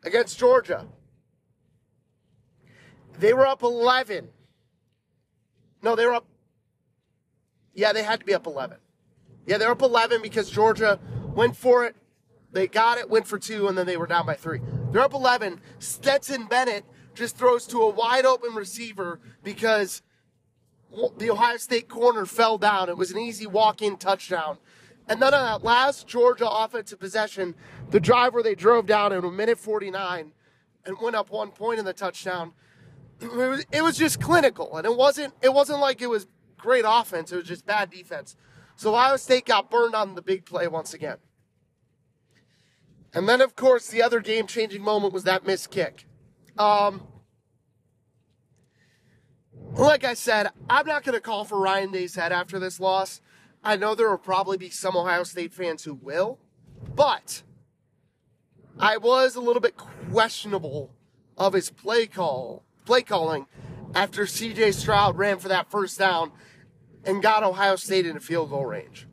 Against 0.05 0.39
Georgia, 0.39 0.87
they 3.19 3.33
were 3.33 3.47
up 3.47 3.63
11. 3.63 4.29
No, 5.83 5.97
they 5.97 6.05
were 6.05 6.15
up. 6.15 6.27
Yeah, 7.73 7.95
they 7.95 8.03
had 8.03 8.21
to 8.21 8.27
be 8.27 8.35
up 8.35 8.47
11. 8.47 8.77
Yeah, 9.49 9.57
they're 9.57 9.71
up 9.71 9.81
11 9.83 10.21
because 10.21 10.51
Georgia 10.51 11.01
went 11.35 11.57
for 11.57 11.87
it 11.87 11.97
They 12.53 12.67
got 12.69 12.99
it, 12.99 13.09
went 13.09 13.27
for 13.27 13.39
two, 13.39 13.67
and 13.69 13.79
then 13.79 13.87
they 13.87 13.97
were 13.97 14.07
down 14.07 14.27
by 14.27 14.35
three. 14.35 14.61
They're 14.93 15.03
up 15.03 15.15
11. 15.15 15.61
Stetson 15.79 16.47
Bennett 16.47 16.85
just 17.15 17.37
throws 17.37 17.67
to 17.69 17.81
a 17.83 17.91
wide 17.91 18.27
open 18.27 18.55
receiver 18.55 19.21
because 19.43 20.03
the 21.19 21.31
Ohio 21.31 21.57
State 21.57 21.89
corner 21.89 22.27
fell 22.27 22.59
down. 22.59 22.91
It 22.91 22.99
was 22.99 23.11
an 23.11 23.19
easy 23.19 23.47
walk 23.47 23.83
in 23.83 23.97
touchdown. 23.97 24.59
And 25.09 25.23
then 25.23 25.33
on 25.33 25.45
that 25.45 25.65
last 25.65 26.07
Georgia 26.07 26.49
offensive 26.49 27.01
possession, 27.01 27.55
the 27.91 28.01
drive 28.01 28.35
where 28.35 28.43
they 28.43 28.55
drove 28.55 28.87
down 28.87 29.13
in 29.13 29.25
a 29.25 29.31
minute 29.31 29.59
49 29.59 30.33
and 30.85 30.97
went 31.03 31.17
up 31.17 31.31
one 31.31 31.51
point 31.51 31.79
in 31.79 31.87
the 31.87 31.95
touchdown, 31.95 32.53
it 33.21 33.33
was, 33.33 33.65
it 33.73 33.83
was 33.83 33.97
just 33.97 34.21
clinical. 34.21 34.77
And 34.77 34.87
it 34.87 34.95
wasn't, 34.95 35.35
it 35.43 35.55
wasn't 35.55 35.81
like 35.81 36.03
it 36.03 36.09
was 36.09 36.27
great 36.59 36.85
offense, 36.87 37.33
it 37.33 37.37
was 37.37 37.47
just 37.47 37.67
bad 37.67 37.91
defense. 37.91 38.37
So 38.79 38.95
Ohio 38.95 39.17
State 39.17 39.45
got 39.45 39.73
burned 39.73 39.97
on 39.97 40.15
the 40.15 40.23
big 40.23 40.47
play 40.47 40.69
once 40.69 40.95
again. 40.95 41.17
And 43.13 43.29
then, 43.29 43.41
of 43.41 43.57
course, 43.57 43.89
the 43.89 44.01
other 44.05 44.21
game 44.21 44.47
changing 44.47 44.83
moment 44.83 45.13
was 45.13 45.25
that 45.25 45.45
missed 45.45 45.73
kick. 45.73 46.07
Um, 46.57 47.03
like 49.73 50.05
I 50.05 50.15
said, 50.15 50.51
I'm 50.71 50.87
not 50.87 51.03
going 51.03 51.17
to 51.17 51.21
call 51.21 51.45
for 51.45 51.59
Ryan 51.59 51.91
Day's 51.91 52.15
head 52.15 52.31
after 52.31 52.61
this 52.61 52.79
loss. 52.79 53.21
I 53.65 53.75
know 53.75 53.97
there 53.97 54.09
will 54.09 54.17
probably 54.17 54.57
be 54.57 54.71
some 54.71 54.97
Ohio 54.97 55.25
State 55.25 55.53
fans 55.53 55.83
who 55.83 55.95
will, 55.95 56.39
but 56.95 57.43
I 58.79 58.97
was 58.97 59.35
a 59.35 59.41
little 59.41 59.61
bit 59.61 59.77
questionable 59.77 60.95
of 61.37 61.53
his 61.53 61.69
play 61.69 62.07
call, 62.07 62.63
play 62.85 63.03
calling 63.03 63.47
after 63.93 64.23
CJ 64.23 64.73
Stroud 64.75 65.19
ran 65.19 65.41
for 65.41 65.49
that 65.49 65.69
first 65.69 65.99
down 65.99 66.31
and 67.05 67.23
got 67.23 67.43
Ohio 67.43 67.77
State 67.77 68.07
into 68.07 68.21
field 68.21 68.51
goal 68.51 68.67
range. 68.67 69.07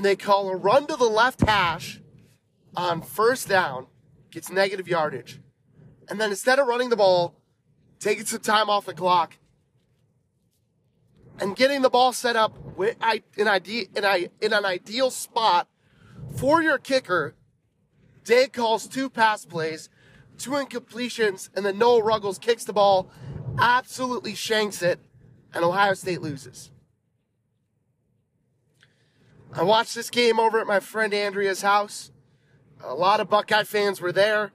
They 0.00 0.16
call 0.16 0.48
a 0.48 0.56
run 0.56 0.86
to 0.86 0.96
the 0.96 1.04
left 1.04 1.40
hash 1.42 2.00
on 2.76 3.02
first 3.02 3.48
down, 3.48 3.86
gets 4.30 4.50
negative 4.50 4.88
yardage. 4.88 5.40
And 6.08 6.20
then 6.20 6.30
instead 6.30 6.58
of 6.58 6.66
running 6.66 6.88
the 6.88 6.96
ball, 6.96 7.34
taking 7.98 8.24
some 8.24 8.40
time 8.40 8.70
off 8.70 8.86
the 8.86 8.94
clock, 8.94 9.36
and 11.38 11.56
getting 11.56 11.82
the 11.82 11.90
ball 11.90 12.12
set 12.12 12.36
up 12.36 12.56
in, 12.78 12.96
in 12.96 14.52
an 14.52 14.64
ideal 14.64 15.10
spot 15.10 15.68
for 16.36 16.62
your 16.62 16.78
kicker, 16.78 17.34
Day 18.24 18.46
calls 18.46 18.86
two 18.86 19.10
pass 19.10 19.44
plays, 19.44 19.88
two 20.38 20.52
incompletions, 20.52 21.50
and 21.56 21.66
then 21.66 21.76
Noah 21.78 22.04
Ruggles 22.04 22.38
kicks 22.38 22.64
the 22.64 22.72
ball, 22.72 23.10
absolutely 23.58 24.34
shanks 24.34 24.80
it, 24.80 25.00
and 25.54 25.64
Ohio 25.64 25.94
State 25.94 26.22
loses. 26.22 26.70
I 29.54 29.62
watched 29.62 29.94
this 29.94 30.08
game 30.08 30.40
over 30.40 30.60
at 30.60 30.66
my 30.66 30.80
friend 30.80 31.12
Andrea's 31.12 31.62
house. 31.62 32.10
A 32.82 32.94
lot 32.94 33.20
of 33.20 33.28
Buckeye 33.28 33.64
fans 33.64 34.00
were 34.00 34.12
there. 34.12 34.52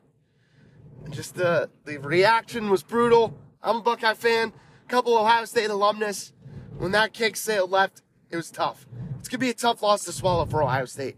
Just 1.10 1.36
the, 1.36 1.70
the 1.86 1.98
reaction 1.98 2.70
was 2.70 2.84
brutal. 2.84 3.38
I'm 3.62 3.78
a 3.78 3.82
Buckeye 3.82 4.16
fan, 4.16 4.52
a 4.86 4.90
couple 4.90 5.18
Ohio 5.18 5.46
State 5.46 5.70
alumnus. 5.70 6.34
When 6.78 6.92
that 6.92 7.14
kick 7.14 7.36
sailed 7.36 7.72
left, 7.72 8.02
it 8.30 8.36
was 8.36 8.52
tough. 8.52 8.88
It's 9.20 9.28
going 9.28 9.40
to 9.40 9.46
be 9.46 9.50
a 9.50 9.54
tough 9.54 9.82
loss 9.82 10.04
to 10.06 10.12
swallow 10.12 10.46
for 10.46 10.64
Ohio 10.64 10.86
State. 10.86 11.16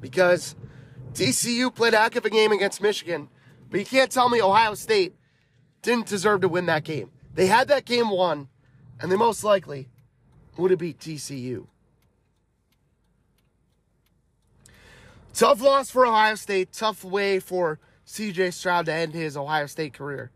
Because 0.00 0.56
TCU 1.12 1.74
played 1.74 1.94
a 1.94 1.98
heck 1.98 2.16
of 2.16 2.24
a 2.24 2.30
game 2.30 2.52
against 2.52 2.82
Michigan, 2.82 3.28
but 3.70 3.80
you 3.80 3.86
can't 3.86 4.10
tell 4.10 4.28
me 4.28 4.40
Ohio 4.40 4.74
State 4.74 5.14
didn't 5.82 6.06
deserve 6.06 6.40
to 6.42 6.48
win 6.48 6.66
that 6.66 6.84
game. 6.84 7.10
They 7.34 7.46
had 7.46 7.68
that 7.68 7.84
game 7.84 8.10
won, 8.10 8.48
and 9.00 9.10
they 9.10 9.16
most 9.16 9.42
likely 9.44 9.88
would 10.56 10.70
have 10.70 10.80
beat 10.80 10.98
TCU. 10.98 11.66
Tough 15.32 15.60
loss 15.60 15.90
for 15.90 16.06
Ohio 16.06 16.34
State. 16.34 16.72
Tough 16.72 17.04
way 17.04 17.38
for 17.38 17.78
CJ 18.06 18.52
Stroud 18.52 18.86
to 18.86 18.92
end 18.92 19.14
his 19.14 19.36
Ohio 19.36 19.66
State 19.66 19.94
career. 19.94 20.30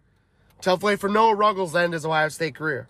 Tough 0.61 0.83
way 0.83 0.97
for 0.97 1.09
Noah 1.09 1.35
Ruggles 1.35 1.73
to 1.73 1.79
end 1.79 1.93
his 1.93 2.07
Ohio 2.07 2.29
State 2.29 2.55
career. 2.55 2.89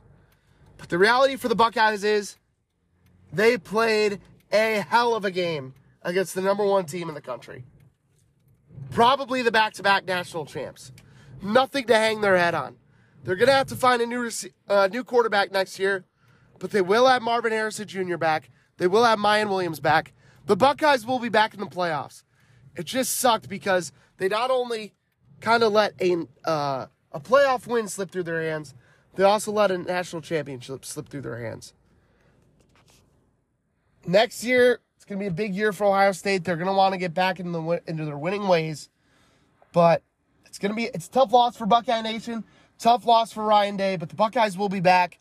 But 0.78 0.90
the 0.90 0.98
reality 0.98 1.36
for 1.36 1.48
the 1.48 1.54
Buckeyes 1.54 2.04
is 2.04 2.36
they 3.32 3.56
played 3.58 4.20
a 4.52 4.84
hell 4.88 5.14
of 5.14 5.24
a 5.24 5.30
game 5.30 5.74
against 6.02 6.34
the 6.34 6.42
number 6.42 6.64
one 6.64 6.84
team 6.84 7.08
in 7.08 7.14
the 7.14 7.20
country. 7.20 7.64
Probably 8.90 9.42
the 9.42 9.50
back 9.50 9.72
to 9.74 9.82
back 9.82 10.04
national 10.04 10.46
champs. 10.46 10.92
Nothing 11.42 11.86
to 11.86 11.96
hang 11.96 12.20
their 12.20 12.36
head 12.36 12.54
on. 12.54 12.76
They're 13.24 13.36
going 13.36 13.48
to 13.48 13.54
have 13.54 13.68
to 13.68 13.76
find 13.76 14.02
a 14.02 14.06
new, 14.06 14.30
uh, 14.68 14.88
new 14.92 15.02
quarterback 15.02 15.50
next 15.50 15.78
year, 15.78 16.04
but 16.58 16.70
they 16.70 16.82
will 16.82 17.06
have 17.06 17.22
Marvin 17.22 17.52
Harrison 17.52 17.88
Jr. 17.88 18.16
back. 18.16 18.50
They 18.76 18.86
will 18.86 19.04
have 19.04 19.18
Miyan 19.18 19.48
Williams 19.48 19.80
back. 19.80 20.12
The 20.46 20.56
Buckeyes 20.56 21.06
will 21.06 21.18
be 21.18 21.30
back 21.30 21.54
in 21.54 21.60
the 21.60 21.66
playoffs. 21.66 22.22
It 22.76 22.84
just 22.84 23.16
sucked 23.16 23.48
because 23.48 23.92
they 24.18 24.28
not 24.28 24.50
only 24.50 24.92
kind 25.40 25.62
of 25.62 25.72
let 25.72 25.94
a 26.00 26.26
uh, 26.44 26.86
a 27.12 27.20
playoff 27.20 27.66
win 27.66 27.88
slip 27.88 28.10
through 28.10 28.24
their 28.24 28.42
hands, 28.42 28.74
they 29.14 29.22
also 29.22 29.52
let 29.52 29.70
a 29.70 29.78
national 29.78 30.20
championship 30.20 30.84
slip 30.84 31.08
through 31.08 31.22
their 31.22 31.38
hands. 31.38 31.72
Next 34.06 34.44
year, 34.44 34.80
it's 34.96 35.04
going 35.04 35.18
to 35.18 35.22
be 35.22 35.28
a 35.28 35.30
big 35.30 35.54
year 35.54 35.72
for 35.72 35.84
Ohio 35.84 36.12
State. 36.12 36.44
They're 36.44 36.56
going 36.56 36.66
to 36.66 36.74
want 36.74 36.92
to 36.92 36.98
get 36.98 37.14
back 37.14 37.40
into 37.40 37.52
the 37.52 37.82
into 37.86 38.04
their 38.04 38.18
winning 38.18 38.48
ways, 38.48 38.90
but 39.72 40.02
it's 40.44 40.58
going 40.58 40.72
to 40.72 40.76
be 40.76 40.84
it's 40.84 41.06
a 41.06 41.10
tough 41.10 41.32
loss 41.32 41.56
for 41.56 41.64
Buckeye 41.66 42.02
Nation, 42.02 42.44
tough 42.78 43.06
loss 43.06 43.32
for 43.32 43.44
Ryan 43.44 43.76
Day. 43.76 43.96
But 43.96 44.08
the 44.08 44.16
Buckeyes 44.16 44.56
will 44.56 44.68
be 44.68 44.80
back. 44.80 45.18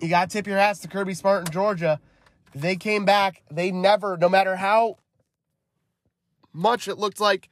You 0.00 0.08
got 0.08 0.30
to 0.30 0.32
tip 0.32 0.46
your 0.46 0.58
hats 0.58 0.80
to 0.80 0.88
Kirby 0.88 1.14
Smart 1.14 1.46
in 1.46 1.52
Georgia 1.52 2.00
they 2.54 2.76
came 2.76 3.04
back. 3.04 3.42
They 3.50 3.70
never, 3.70 4.16
no 4.16 4.28
matter 4.28 4.56
how 4.56 4.98
much 6.52 6.88
it 6.88 6.98
looked 6.98 7.20
like 7.20 7.48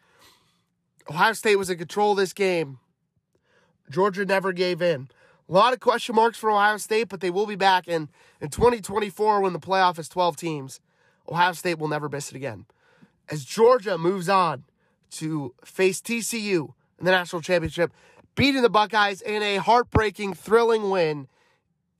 Ohio 1.08 1.32
State 1.32 1.56
was 1.56 1.70
in 1.70 1.78
control 1.78 2.12
of 2.12 2.18
this 2.18 2.32
game, 2.32 2.78
Georgia 3.90 4.24
never 4.24 4.52
gave 4.52 4.82
in. 4.82 5.08
A 5.48 5.52
lot 5.52 5.72
of 5.72 5.80
question 5.80 6.14
marks 6.14 6.36
for 6.36 6.50
Ohio 6.50 6.76
State, 6.76 7.08
but 7.08 7.20
they 7.20 7.30
will 7.30 7.46
be 7.46 7.56
back. 7.56 7.88
And 7.88 8.08
in 8.40 8.50
2024, 8.50 9.40
when 9.40 9.52
the 9.52 9.58
playoff 9.58 9.98
is 9.98 10.08
12 10.08 10.36
teams, 10.36 10.80
Ohio 11.28 11.52
State 11.52 11.78
will 11.78 11.88
never 11.88 12.08
miss 12.08 12.30
it 12.30 12.36
again. 12.36 12.66
As 13.30 13.44
Georgia 13.44 13.96
moves 13.96 14.28
on 14.28 14.64
to 15.12 15.54
face 15.64 16.00
TCU 16.00 16.74
in 16.98 17.04
the 17.04 17.10
national 17.10 17.42
championship, 17.42 17.92
beating 18.34 18.62
the 18.62 18.70
Buckeyes 18.70 19.20
in 19.20 19.42
a 19.42 19.56
heartbreaking, 19.56 20.34
thrilling 20.34 20.90
win 20.90 21.28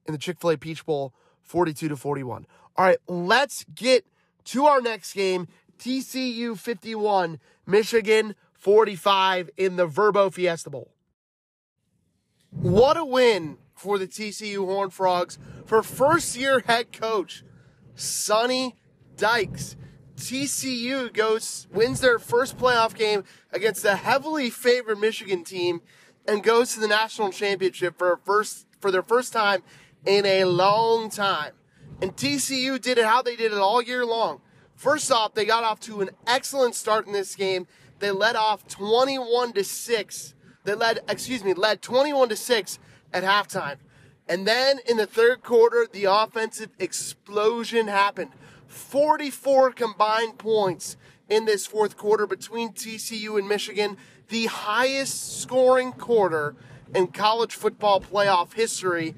in 0.07 0.13
the 0.13 0.19
Chick 0.19 0.41
fil 0.41 0.51
A 0.51 0.57
Peach 0.57 0.85
Bowl, 0.85 1.13
42 1.43 1.89
to 1.89 1.97
41. 1.97 2.47
All 2.77 2.85
right, 2.85 2.99
let's 3.09 3.65
get 3.75 4.07
to 4.45 4.67
our 4.67 4.81
next 4.81 5.13
game. 5.13 5.49
TCU 5.79 6.59
51, 6.59 7.39
Michigan 7.67 8.35
45 8.55 9.51
in 9.57 9.77
the 9.77 9.87
Vrbo 9.87 10.33
Fiesta 10.33 10.71
Bowl. 10.71 10.91
What 12.51 12.97
a 12.97 13.05
win 13.05 13.59
for 13.75 13.99
the 13.99 14.09
TCU 14.09 14.65
Horned 14.65 14.93
Frogs 14.93 15.39
for 15.67 15.83
first 15.83 16.37
year 16.37 16.61
head 16.67 16.93
coach 16.93 17.45
Sonny 17.95 18.77
Dykes. 19.17 19.77
TCU 20.19 21.13
goes 21.13 21.69
wins 21.73 22.01
their 22.01 22.19
first 22.19 22.59
playoff 22.59 22.95
game 22.95 23.25
against 23.53 23.85
a 23.85 23.95
heavily 23.95 24.51
favored 24.51 24.99
Michigan 24.99 25.45
team 25.45 25.81
and 26.27 26.43
goes 26.43 26.75
to 26.75 26.81
the 26.81 26.89
national 26.89 27.31
championship 27.31 27.97
for 27.97 28.19
first 28.25 28.67
for 28.81 28.91
their 28.91 29.03
first 29.03 29.33
time 29.33 29.63
in 30.05 30.27
a 30.27 30.45
long 30.45 31.09
time. 31.09 31.53
And 32.03 32.17
TCU 32.17 32.81
did 32.81 32.99
it 32.99 33.05
how 33.05 33.23
they 33.23 33.37
did 33.37 33.53
it 33.53 33.59
all 33.59 33.81
year 33.81 34.05
long. 34.05 34.41
First 34.75 35.11
off, 35.11 35.35
they 35.35 35.45
got 35.45 35.65
off 35.65 35.81
to 35.81 36.01
an 36.01 36.11
excellent 36.27 36.75
start 36.75 37.07
in 37.07 37.13
this 37.13 37.35
game. 37.35 37.67
They 37.99 38.11
led 38.11 38.37
off 38.37 38.67
21 38.69 39.53
to 39.55 39.65
6. 39.65 40.35
They 40.65 40.75
led, 40.75 41.01
excuse 41.09 41.43
me, 41.43 41.55
led 41.55 41.81
21 41.81 42.29
to 42.29 42.37
6 42.37 42.79
at 43.13 43.25
halftime. 43.25 43.77
And 44.29 44.47
then 44.47 44.79
in 44.89 44.97
the 44.97 45.07
third 45.07 45.43
quarter, 45.43 45.87
the 45.91 46.05
offensive 46.05 46.71
explosion 46.79 47.89
happened. 47.89 48.31
44 48.69 49.73
combined 49.73 50.39
points 50.39 50.97
in 51.29 51.45
this 51.45 51.67
fourth 51.67 51.97
quarter 51.97 52.27
between 52.27 52.73
TCU 52.73 53.39
and 53.39 53.49
Michigan, 53.49 53.97
the 54.29 54.47
highest 54.47 55.41
scoring 55.41 55.93
quarter 55.93 56.55
in 56.95 57.09
college 57.09 57.55
football 57.55 58.01
playoff 58.01 58.55
history. 58.55 59.15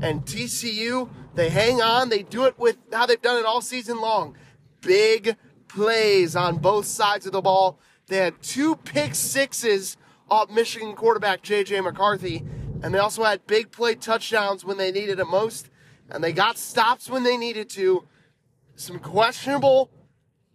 And 0.00 0.24
TCU 0.24 1.10
they 1.34 1.50
hang 1.50 1.80
on. 1.80 2.08
They 2.08 2.22
do 2.22 2.44
it 2.44 2.58
with 2.58 2.76
how 2.92 3.06
they've 3.06 3.20
done 3.20 3.38
it 3.38 3.46
all 3.46 3.60
season 3.60 4.00
long. 4.00 4.36
Big 4.80 5.36
plays 5.68 6.34
on 6.34 6.58
both 6.58 6.86
sides 6.86 7.26
of 7.26 7.32
the 7.32 7.40
ball. 7.40 7.78
They 8.08 8.16
had 8.16 8.42
two 8.42 8.76
pick 8.76 9.14
sixes 9.14 9.96
off 10.28 10.50
Michigan 10.50 10.94
quarterback 10.94 11.42
J.J. 11.42 11.80
McCarthy, 11.80 12.44
and 12.82 12.94
they 12.94 12.98
also 12.98 13.24
had 13.24 13.46
big 13.46 13.70
play 13.70 13.94
touchdowns 13.94 14.64
when 14.64 14.78
they 14.78 14.90
needed 14.90 15.20
it 15.20 15.26
most, 15.26 15.70
and 16.08 16.22
they 16.22 16.32
got 16.32 16.58
stops 16.58 17.08
when 17.08 17.22
they 17.22 17.36
needed 17.36 17.68
to. 17.70 18.06
Some 18.80 18.98
questionable 18.98 19.90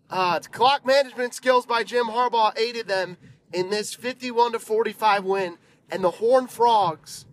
uh, 0.10 0.40
clock 0.52 0.84
management 0.84 1.36
skills 1.36 1.68
by 1.68 1.84
Jim 1.84 2.08
Harbaugh 2.08 2.58
aided 2.58 2.88
them 2.88 3.18
in 3.54 3.70
this 3.70 3.94
51 3.94 4.54
to 4.54 4.60
45 4.60 5.24
win, 5.24 5.58
and 5.92 6.04
the 6.04 6.10
Horned 6.10 6.50
Frogs 6.50 7.28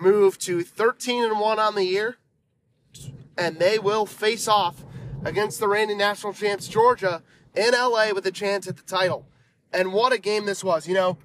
move 0.00 0.36
to 0.38 0.64
13 0.64 1.22
and 1.22 1.38
1 1.38 1.58
on 1.60 1.76
the 1.76 1.84
year, 1.84 2.16
and 3.38 3.60
they 3.60 3.78
will 3.78 4.04
face 4.04 4.48
off 4.48 4.84
against 5.24 5.60
the 5.60 5.68
reigning 5.68 5.98
national 5.98 6.32
champs 6.32 6.66
Georgia 6.66 7.22
in 7.54 7.70
LA 7.70 8.08
with 8.12 8.26
a 8.26 8.32
chance 8.32 8.66
at 8.66 8.76
the 8.76 8.82
title. 8.82 9.28
And 9.72 9.92
what 9.92 10.12
a 10.12 10.18
game 10.18 10.44
this 10.44 10.64
was. 10.64 10.88
You 10.88 10.94
know, 10.94 11.18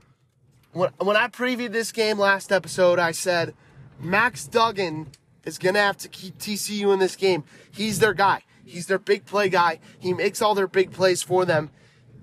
when, 0.74 0.92
when 1.00 1.18
I 1.18 1.28
previewed 1.28 1.72
this 1.72 1.92
game 1.92 2.20
last 2.20 2.52
episode, 2.52 3.00
I 3.00 3.14
said 3.14 3.56
Max 4.00 4.46
Duggan 4.46 5.08
is 5.50 5.58
going 5.58 5.76
to 5.76 5.82
have 5.82 5.98
to 5.98 6.08
keep 6.08 6.38
TCU 6.38 6.94
in 6.94 7.00
this 7.00 7.16
game. 7.16 7.44
He's 7.72 8.00
their 8.00 8.14
guy. 8.14 8.44
He's 8.64 8.86
their 8.86 9.00
big 9.00 9.26
play 9.26 9.50
guy. 9.50 9.80
He 10.00 10.14
makes 10.14 10.42
all 10.42 10.54
their 10.54 10.68
big 10.68 10.92
plays 10.92 11.24
for 11.24 11.44
them, 11.44 11.72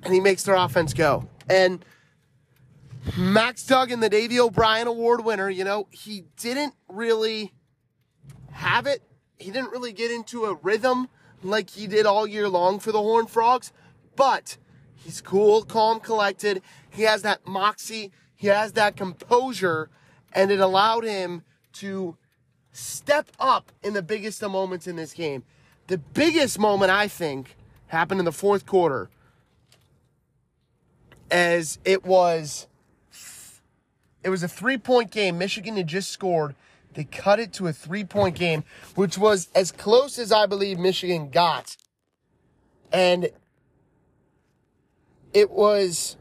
and 0.03 0.15
he 0.15 0.21
makes 0.21 0.45
their 0.45 0.55
offense 0.55 0.95
go. 0.95 1.29
And 1.51 1.85
Max 3.17 3.67
Duggan, 3.67 4.01
the 4.01 4.09
Davy 4.09 4.39
O'Brien 4.39 4.87
Award 4.87 5.25
winner, 5.25 5.51
you 5.51 5.65
know, 5.65 5.89
he 5.91 6.25
didn't 6.39 6.75
really 6.89 7.53
have 8.53 8.87
it. 8.87 9.03
He 9.39 9.51
didn't 9.51 9.73
really 9.73 9.93
get 9.93 10.11
into 10.11 10.45
a 10.45 10.55
rhythm 10.55 11.09
like 11.43 11.71
he 11.71 11.87
did 11.87 12.07
all 12.07 12.27
year 12.27 12.49
long 12.49 12.79
for 12.79 12.93
the 12.93 13.01
Horned 13.01 13.29
Frogs, 13.29 13.73
but 14.15 14.57
he's 14.95 15.21
cool, 15.21 15.63
calm, 15.63 15.99
collected. 15.99 16.63
He 16.89 17.03
has 17.03 17.23
that 17.23 17.47
moxie, 17.47 18.13
he 18.37 18.47
has 18.47 18.73
that 18.73 18.97
composure, 18.97 19.91
and 20.33 20.51
it 20.51 20.61
allowed 20.61 21.05
him 21.05 21.43
to 21.75 22.17
step 22.77 23.31
up 23.41 23.73
in 23.83 23.95
the 23.95 24.03
biggest 24.03 24.43
of 24.43 24.51
moments 24.51 24.87
in 24.87 24.97
this 24.97 25.13
game. 25.13 25.43
The 25.87 25.99
biggest 25.99 26.59
moment, 26.59 26.91
I 26.91 27.09
think, 27.09 27.57
happened 27.89 28.21
in 28.21 28.25
the 28.25 28.33
fourth 28.33 28.67
quarter 28.67 29.09
as 31.31 31.79
it 31.85 32.05
was 32.05 32.67
it 34.23 34.31
was 34.31 34.43
a 34.43 34.49
three-point 34.49 35.13
game. 35.13 35.39
Michigan 35.39 35.77
had 35.77 35.87
just 35.87 36.11
scored. 36.11 36.57
They 36.95 37.05
cut 37.05 37.39
it 37.39 37.53
to 37.55 37.69
a 37.69 37.73
three-point 37.73 38.35
game, 38.35 38.65
which 38.97 39.17
was 39.17 39.49
as 39.55 39.71
close 39.71 40.19
as 40.19 40.33
I 40.33 40.47
believe 40.47 40.79
Michigan 40.79 41.31
got. 41.31 41.77
And 42.93 43.31
it 45.33 45.51
was 45.51 46.17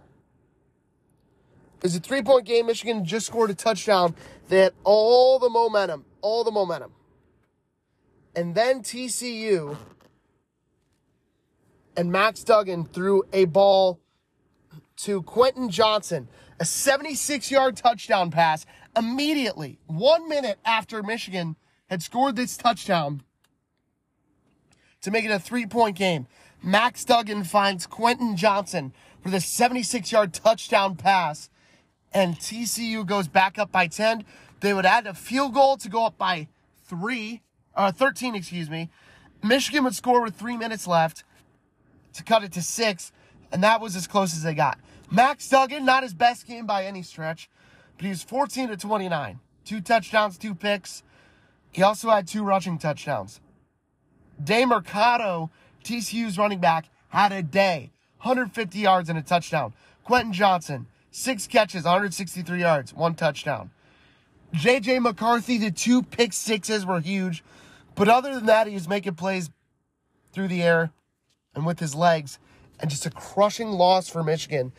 it 1.78 1.84
was 1.84 1.96
a 1.96 2.00
three-point 2.00 2.46
game. 2.46 2.68
Michigan 2.68 3.06
just 3.06 3.26
scored 3.26 3.50
a 3.50 3.56
touchdown. 3.56 4.16
They 4.50 4.60
had 4.60 4.74
all 4.84 5.40
the 5.40 5.50
momentum, 5.50 6.06
all 6.26 6.44
the 6.44 6.50
momentum. 6.50 6.92
And 8.36 8.56
then 8.56 8.82
TCU 8.82 9.78
and 11.96 12.12
Max 12.12 12.44
Duggan 12.44 12.86
threw 12.86 13.22
a 13.32 13.46
ball 13.46 14.00
to 15.04 15.22
Quentin 15.22 15.70
Johnson, 15.70 16.28
a 16.60 16.66
76 16.66 17.52
yard 17.52 17.78
touchdown 17.78 18.32
pass 18.32 18.66
immediately, 18.98 19.78
one 19.86 20.28
minute 20.28 20.58
after 20.66 21.04
Michigan 21.04 21.58
had 21.92 22.02
scored 22.02 22.36
this 22.36 22.58
touchdown 22.58 23.22
to 25.02 25.12
make 25.12 25.26
it 25.26 25.32
a 25.32 25.38
three 25.38 25.68
point 25.68 25.96
game. 25.96 26.26
Max 26.64 27.06
Duggan 27.06 27.44
finds 27.44 27.86
Quentin 27.86 28.36
Johnson 28.36 28.94
for 29.22 29.30
the 29.30 29.40
76 29.40 30.12
yard 30.12 30.34
touchdown 30.34 30.96
pass, 30.96 31.52
and 32.12 32.36
TCU 32.36 33.06
goes 33.06 33.28
back 33.28 33.60
up 33.60 33.72
by 33.72 33.86
10. 33.86 34.26
They 34.62 34.74
would 34.74 34.86
add 34.86 35.08
a 35.08 35.14
field 35.14 35.54
goal 35.54 35.78
to 35.78 35.90
go 35.90 36.06
up 36.06 36.18
by 36.18 36.48
three, 36.86 37.42
uh, 37.76 37.92
13, 37.92 38.36
excuse 38.36 38.70
me. 38.70 38.90
Michigan 39.44 39.84
would 39.84 39.96
score 39.96 40.22
with 40.22 40.36
three 40.36 40.58
minutes 40.58 40.88
left 40.88 41.24
to 42.14 42.24
cut 42.24 42.44
it 42.44 42.52
to 42.54 42.62
six, 42.62 43.12
and 43.52 43.64
that 43.64 43.82
was 43.82 43.96
as 43.96 44.08
close 44.08 44.34
as 44.34 44.44
they 44.44 44.54
got. 44.54 44.80
Max 45.12 45.48
Duggan, 45.48 45.86
not 45.86 46.04
his 46.04 46.14
best 46.14 46.48
game 46.48 46.66
by 46.66 46.86
any 46.86 47.04
stretch, 47.04 47.50
but 47.98 48.06
he 48.06 48.10
was 48.10 48.24
14 48.24 48.70
to 48.70 48.78
29. 48.78 49.40
Two 49.64 49.82
touchdowns, 49.82 50.38
two 50.38 50.56
picks. 50.56 51.04
He 51.72 51.84
also 51.84 52.10
had 52.10 52.28
two 52.28 52.44
rushing 52.44 52.78
touchdowns. 52.78 53.40
Demercado, 54.42 55.50
TCU's 55.84 56.38
running 56.38 56.60
back, 56.60 56.90
had 57.10 57.32
a 57.32 57.44
day. 57.44 57.92
150 58.22 58.80
yards 58.80 59.10
and 59.10 59.20
a 59.20 59.22
touchdown. 59.22 59.74
Quentin 60.04 60.34
Johnson, 60.34 60.88
six 61.12 61.48
catches, 61.48 61.84
163 61.84 62.60
yards, 62.60 62.94
one 62.94 63.14
touchdown. 63.14 63.72
JJ 64.56 65.02
McCarthy, 65.02 65.58
the 65.58 65.72
two 65.72 66.02
pick 66.02 66.34
sixes 66.34 66.86
were 66.86 67.00
huge. 67.00 67.44
But 67.96 68.10
other 68.10 68.34
than 68.34 68.46
that, 68.46 68.68
he 68.68 68.74
was 68.74 68.88
making 68.88 69.16
plays 69.16 69.50
through 70.32 70.48
the 70.48 70.64
air 70.64 70.92
and 71.54 71.66
with 71.66 71.80
his 71.80 71.96
legs. 71.96 72.40
And 72.80 72.90
just 72.90 73.06
a 73.06 73.10
crushing 73.10 73.70
loss 73.70 74.10
for 74.10 74.24
Michigan. 74.24 74.74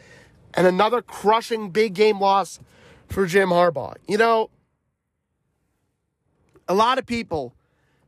And 0.55 0.67
another 0.67 1.03
crushing 1.03 1.71
big 1.71 1.95
game 1.95 2.21
loss 2.21 2.61
for 3.09 3.27
Jim 3.27 3.49
Harbaugh. 3.49 3.97
You 4.07 4.19
know, 4.19 4.51
a 6.69 6.75
lot 6.75 6.99
of 6.99 7.07
people 7.07 7.55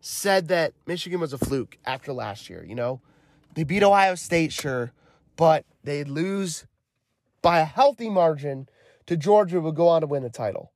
said 0.00 0.48
that 0.48 0.72
Michigan 0.87 1.20
was 1.20 1.33
a 1.33 1.38
fluke 1.38 1.78
after 1.85 2.12
last 2.12 2.50
year. 2.50 2.64
You 2.66 2.74
know, 2.74 3.00
they 3.54 3.64
beat 3.64 3.83
Ohio 3.83 4.14
State, 4.14 4.52
sure, 4.52 4.92
but 5.37 5.64
they'd 5.85 6.09
lose 6.09 6.66
by 7.42 7.61
a 7.61 7.64
healthy 7.64 8.11
margin 8.11 8.68
to 9.07 9.16
Georgia, 9.16 9.61
would 9.61 9.74
go 9.74 9.88
on 9.88 10.02
to 10.02 10.07
win 10.07 10.22
the 10.22 10.31
title. 10.31 10.72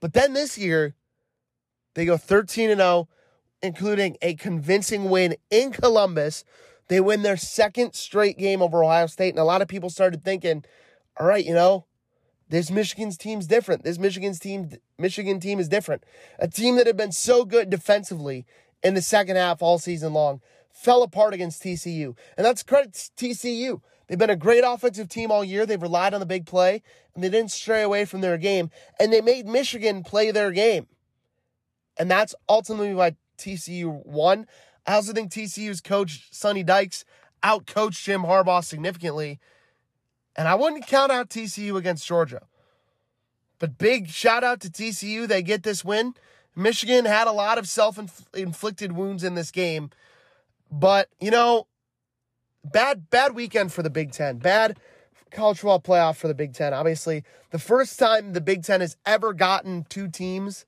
But 0.00 0.12
then 0.12 0.32
this 0.32 0.56
year, 0.56 0.94
they 1.94 2.04
go 2.04 2.16
13 2.16 2.70
and 2.70 2.80
0, 2.80 3.08
including 3.62 4.16
a 4.22 4.34
convincing 4.34 5.10
win 5.10 5.36
in 5.50 5.72
Columbus. 5.72 6.44
They 6.88 7.00
win 7.00 7.22
their 7.22 7.36
second 7.36 7.94
straight 7.94 8.38
game 8.38 8.62
over 8.62 8.82
Ohio 8.82 9.06
State, 9.06 9.30
and 9.30 9.38
a 9.38 9.44
lot 9.44 9.62
of 9.62 9.68
people 9.68 9.90
started 9.90 10.24
thinking, 10.24 10.64
all 11.18 11.26
right, 11.26 11.44
you 11.44 11.54
know, 11.54 11.86
this 12.48 12.70
Michigan's 12.70 13.16
team's 13.18 13.46
different. 13.46 13.84
This 13.84 13.98
Michigan's 13.98 14.38
team 14.38 14.70
Michigan 14.98 15.38
team 15.40 15.60
is 15.60 15.68
different. 15.68 16.04
A 16.38 16.48
team 16.48 16.76
that 16.76 16.86
had 16.86 16.96
been 16.96 17.12
so 17.12 17.44
good 17.44 17.70
defensively 17.70 18.46
in 18.82 18.94
the 18.94 19.02
second 19.02 19.36
half 19.36 19.62
all 19.62 19.78
season 19.78 20.12
long 20.12 20.40
fell 20.70 21.02
apart 21.02 21.34
against 21.34 21.62
TCU. 21.62 22.16
And 22.36 22.46
that's 22.46 22.62
credit 22.62 23.10
to 23.16 23.26
TCU. 23.26 23.80
They've 24.08 24.18
been 24.18 24.30
a 24.30 24.36
great 24.36 24.64
offensive 24.66 25.08
team 25.08 25.30
all 25.30 25.44
year. 25.44 25.66
They've 25.66 25.80
relied 25.80 26.14
on 26.14 26.20
the 26.20 26.26
big 26.26 26.46
play, 26.46 26.82
and 27.14 27.22
they 27.22 27.28
didn't 27.28 27.50
stray 27.50 27.82
away 27.82 28.06
from 28.06 28.22
their 28.22 28.38
game. 28.38 28.70
And 28.98 29.12
they 29.12 29.20
made 29.20 29.46
Michigan 29.46 30.02
play 30.02 30.30
their 30.30 30.50
game. 30.50 30.86
And 31.98 32.10
that's 32.10 32.34
ultimately 32.48 32.94
why 32.94 33.16
TCU 33.38 34.04
won. 34.06 34.46
I 34.86 34.94
also 34.94 35.12
think 35.12 35.30
TCU's 35.30 35.82
coach, 35.82 36.28
Sonny 36.30 36.62
Dykes, 36.62 37.04
outcoached 37.44 38.02
Jim 38.02 38.22
Harbaugh 38.22 38.64
significantly. 38.64 39.38
And 40.34 40.48
I 40.48 40.54
wouldn't 40.54 40.86
count 40.86 41.12
out 41.12 41.28
TCU 41.28 41.76
against 41.76 42.06
Georgia. 42.06 42.42
But 43.58 43.76
big 43.76 44.08
shout 44.08 44.44
out 44.44 44.60
to 44.60 44.70
TCU. 44.70 45.26
They 45.26 45.42
get 45.42 45.64
this 45.64 45.84
win. 45.84 46.14
Michigan 46.54 47.04
had 47.04 47.26
a 47.26 47.32
lot 47.32 47.58
of 47.58 47.68
self 47.68 47.98
inflicted 48.34 48.92
wounds 48.92 49.22
in 49.22 49.34
this 49.34 49.50
game. 49.50 49.90
But, 50.70 51.08
you 51.20 51.30
know, 51.30 51.66
bad 52.72 53.10
bad 53.10 53.34
weekend 53.34 53.72
for 53.72 53.82
the 53.82 53.90
Big 53.90 54.12
Ten. 54.12 54.38
Bad 54.38 54.78
college 55.30 55.58
football 55.58 55.80
playoff 55.80 56.16
for 56.16 56.28
the 56.28 56.34
Big 56.34 56.54
Ten. 56.54 56.72
Obviously, 56.72 57.24
the 57.50 57.58
first 57.58 57.98
time 57.98 58.32
the 58.32 58.40
Big 58.40 58.62
Ten 58.62 58.80
has 58.80 58.96
ever 59.06 59.32
gotten 59.32 59.84
two 59.88 60.08
teams 60.08 60.64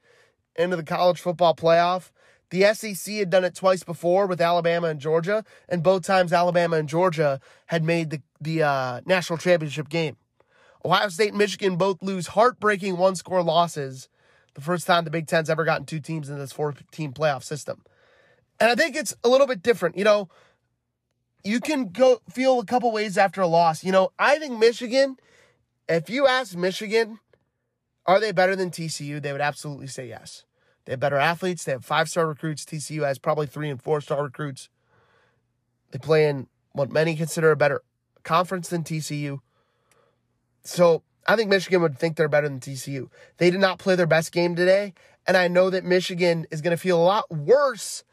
into 0.56 0.76
the 0.76 0.82
college 0.82 1.20
football 1.20 1.54
playoff. 1.54 2.10
The 2.50 2.74
SEC 2.74 3.14
had 3.14 3.30
done 3.30 3.44
it 3.44 3.54
twice 3.54 3.84
before 3.84 4.26
with 4.26 4.40
Alabama 4.40 4.88
and 4.88 5.00
Georgia, 5.00 5.44
and 5.68 5.82
both 5.82 6.04
times 6.04 6.32
Alabama 6.32 6.76
and 6.76 6.88
Georgia 6.88 7.40
had 7.66 7.84
made 7.84 8.10
the, 8.10 8.22
the 8.40 8.62
uh, 8.64 9.00
national 9.06 9.38
championship 9.38 9.88
game. 9.88 10.16
Ohio 10.84 11.08
State 11.10 11.28
and 11.28 11.38
Michigan 11.38 11.76
both 11.76 12.02
lose 12.02 12.28
heartbreaking 12.28 12.96
one 12.96 13.14
score 13.14 13.42
losses 13.42 14.08
the 14.54 14.60
first 14.60 14.86
time 14.86 15.04
the 15.04 15.10
Big 15.10 15.26
Ten's 15.26 15.50
ever 15.50 15.64
gotten 15.64 15.86
two 15.86 16.00
teams 16.00 16.28
in 16.28 16.38
this 16.38 16.52
four 16.52 16.74
team 16.90 17.12
playoff 17.12 17.44
system. 17.44 17.82
And 18.58 18.70
I 18.70 18.74
think 18.74 18.96
it's 18.96 19.14
a 19.22 19.28
little 19.28 19.46
bit 19.46 19.62
different. 19.62 19.96
You 19.96 20.04
know, 20.04 20.28
you 21.44 21.60
can 21.60 21.88
go 21.88 22.20
feel 22.30 22.60
a 22.60 22.64
couple 22.64 22.92
ways 22.92 23.16
after 23.16 23.40
a 23.40 23.46
loss. 23.46 23.84
You 23.84 23.92
know, 23.92 24.10
I 24.18 24.38
think 24.38 24.58
Michigan, 24.58 25.16
if 25.88 26.10
you 26.10 26.26
ask 26.26 26.56
Michigan, 26.56 27.18
are 28.06 28.20
they 28.20 28.32
better 28.32 28.56
than 28.56 28.70
TCU? 28.70 29.22
They 29.22 29.32
would 29.32 29.40
absolutely 29.40 29.86
say 29.86 30.08
yes. 30.08 30.44
They 30.84 30.92
have 30.92 31.00
better 31.00 31.16
athletes. 31.16 31.64
They 31.64 31.72
have 31.72 31.84
five 31.84 32.08
star 32.08 32.26
recruits. 32.26 32.64
TCU 32.64 33.04
has 33.04 33.18
probably 33.18 33.46
three 33.46 33.70
and 33.70 33.80
four 33.80 34.00
star 34.00 34.22
recruits. 34.22 34.68
They 35.90 35.98
play 35.98 36.28
in 36.28 36.48
what 36.72 36.90
many 36.90 37.16
consider 37.16 37.50
a 37.50 37.56
better 37.56 37.82
conference 38.22 38.68
than 38.68 38.84
TCU. 38.84 39.40
So 40.62 41.02
I 41.26 41.36
think 41.36 41.50
Michigan 41.50 41.82
would 41.82 41.98
think 41.98 42.16
they're 42.16 42.28
better 42.28 42.48
than 42.48 42.60
TCU. 42.60 43.08
They 43.38 43.50
did 43.50 43.60
not 43.60 43.78
play 43.78 43.94
their 43.94 44.06
best 44.06 44.32
game 44.32 44.56
today. 44.56 44.94
And 45.26 45.36
I 45.36 45.48
know 45.48 45.70
that 45.70 45.84
Michigan 45.84 46.46
is 46.50 46.60
going 46.60 46.76
to 46.76 46.82
feel 46.82 47.00
a 47.00 47.04
lot 47.04 47.30
worse 47.30 48.04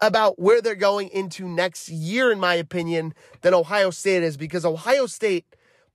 about 0.00 0.38
where 0.38 0.60
they're 0.60 0.74
going 0.74 1.08
into 1.08 1.48
next 1.48 1.88
year, 1.88 2.30
in 2.30 2.38
my 2.38 2.54
opinion, 2.54 3.14
than 3.40 3.54
Ohio 3.54 3.90
State 3.90 4.22
is 4.22 4.36
because 4.36 4.64
Ohio 4.64 5.06
State 5.06 5.44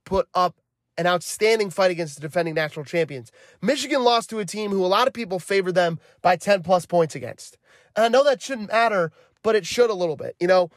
put 0.04 0.28
up 0.34 0.56
an 0.96 1.06
outstanding 1.06 1.70
fight 1.70 1.90
against 1.90 2.14
the 2.14 2.20
defending 2.20 2.54
national 2.54 2.84
champions. 2.84 3.32
Michigan 3.60 4.04
lost 4.04 4.30
to 4.30 4.38
a 4.38 4.44
team 4.44 4.70
who 4.70 4.84
a 4.84 4.86
lot 4.86 5.08
of 5.08 5.14
people 5.14 5.38
favor 5.38 5.72
them 5.72 5.98
by 6.22 6.36
10 6.36 6.62
plus 6.62 6.86
points 6.86 7.14
against. 7.14 7.58
And 7.96 8.04
I 8.04 8.08
know 8.08 8.22
that 8.24 8.42
shouldn't 8.42 8.70
matter, 8.70 9.10
but 9.42 9.56
it 9.56 9.66
should 9.66 9.90
a 9.90 9.94
little 9.94 10.16
bit. 10.16 10.36
You 10.38 10.46
know, 10.46 10.70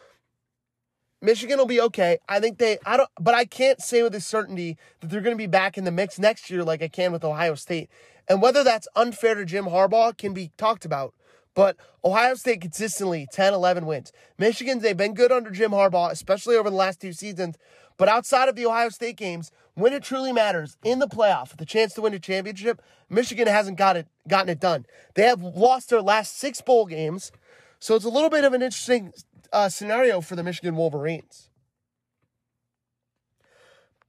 Michigan 1.22 1.58
will 1.58 1.66
be 1.66 1.82
okay. 1.82 2.18
I 2.30 2.40
think 2.40 2.58
they, 2.58 2.78
I 2.86 2.98
don't, 2.98 3.10
but 3.20 3.34
I 3.34 3.46
can't 3.46 3.82
say 3.82 4.04
with 4.04 4.16
a 4.16 4.22
certainty 4.22 4.78
that 5.00 5.10
they're 5.10 5.22
going 5.22 5.36
to 5.36 5.38
be 5.38 5.48
back 5.48 5.78
in 5.78 5.84
the 5.84 5.92
mix 5.92 6.18
next 6.18 6.50
year 6.50 6.64
like 6.64 6.82
I 6.82 6.88
can 6.88 7.12
with 7.12 7.24
Ohio 7.24 7.56
State. 7.56 7.90
And 8.28 8.42
whether 8.42 8.64
that's 8.64 8.88
unfair 8.96 9.36
to 9.36 9.46
Jim 9.46 9.66
Harbaugh 9.66 10.18
can 10.18 10.34
be 10.34 10.52
talked 10.58 10.86
about. 10.86 11.14
But 11.58 11.76
Ohio 12.06 12.36
State 12.36 12.62
consistently 12.62 13.28
10, 13.34 13.56
11 13.56 13.88
wins. 13.88 14.14
Michigan, 14.38 14.78
they've 14.78 14.96
been 14.96 15.16
good 15.16 15.32
under 15.32 15.50
Jim 15.50 15.72
Harbaugh, 15.72 16.12
especially 16.12 16.56
over 16.56 16.70
the 16.70 16.76
last 16.76 17.02
two 17.02 17.14
seasons. 17.14 17.58
But 17.98 18.08
outside 18.08 18.48
of 18.48 18.56
the 18.56 18.68
Ohio 18.68 18.90
State 18.90 19.18
games, 19.18 19.52
when 19.74 19.92
it 19.92 20.04
truly 20.04 20.32
matters 20.32 20.78
in 20.84 21.00
the 21.00 21.08
playoff, 21.08 21.58
the 21.58 21.66
chance 21.66 21.96
to 21.96 22.02
win 22.02 22.14
a 22.14 22.20
championship, 22.20 22.80
Michigan 23.10 23.48
hasn't 23.48 23.76
got 23.76 23.98
it 23.98 24.08
gotten 24.28 24.50
it 24.50 24.60
done. 24.60 24.86
They 25.16 25.24
have 25.24 25.42
lost 25.42 25.90
their 25.90 26.04
last 26.04 26.38
six 26.38 26.62
bowl 26.62 26.86
games, 26.86 27.32
so 27.80 27.96
it's 27.96 28.06
a 28.06 28.10
little 28.10 28.30
bit 28.30 28.44
of 28.44 28.54
an 28.54 28.62
interesting 28.62 29.12
uh, 29.52 29.70
scenario 29.70 30.22
for 30.22 30.36
the 30.36 30.44
Michigan 30.44 30.76
Wolverines. 30.76 31.50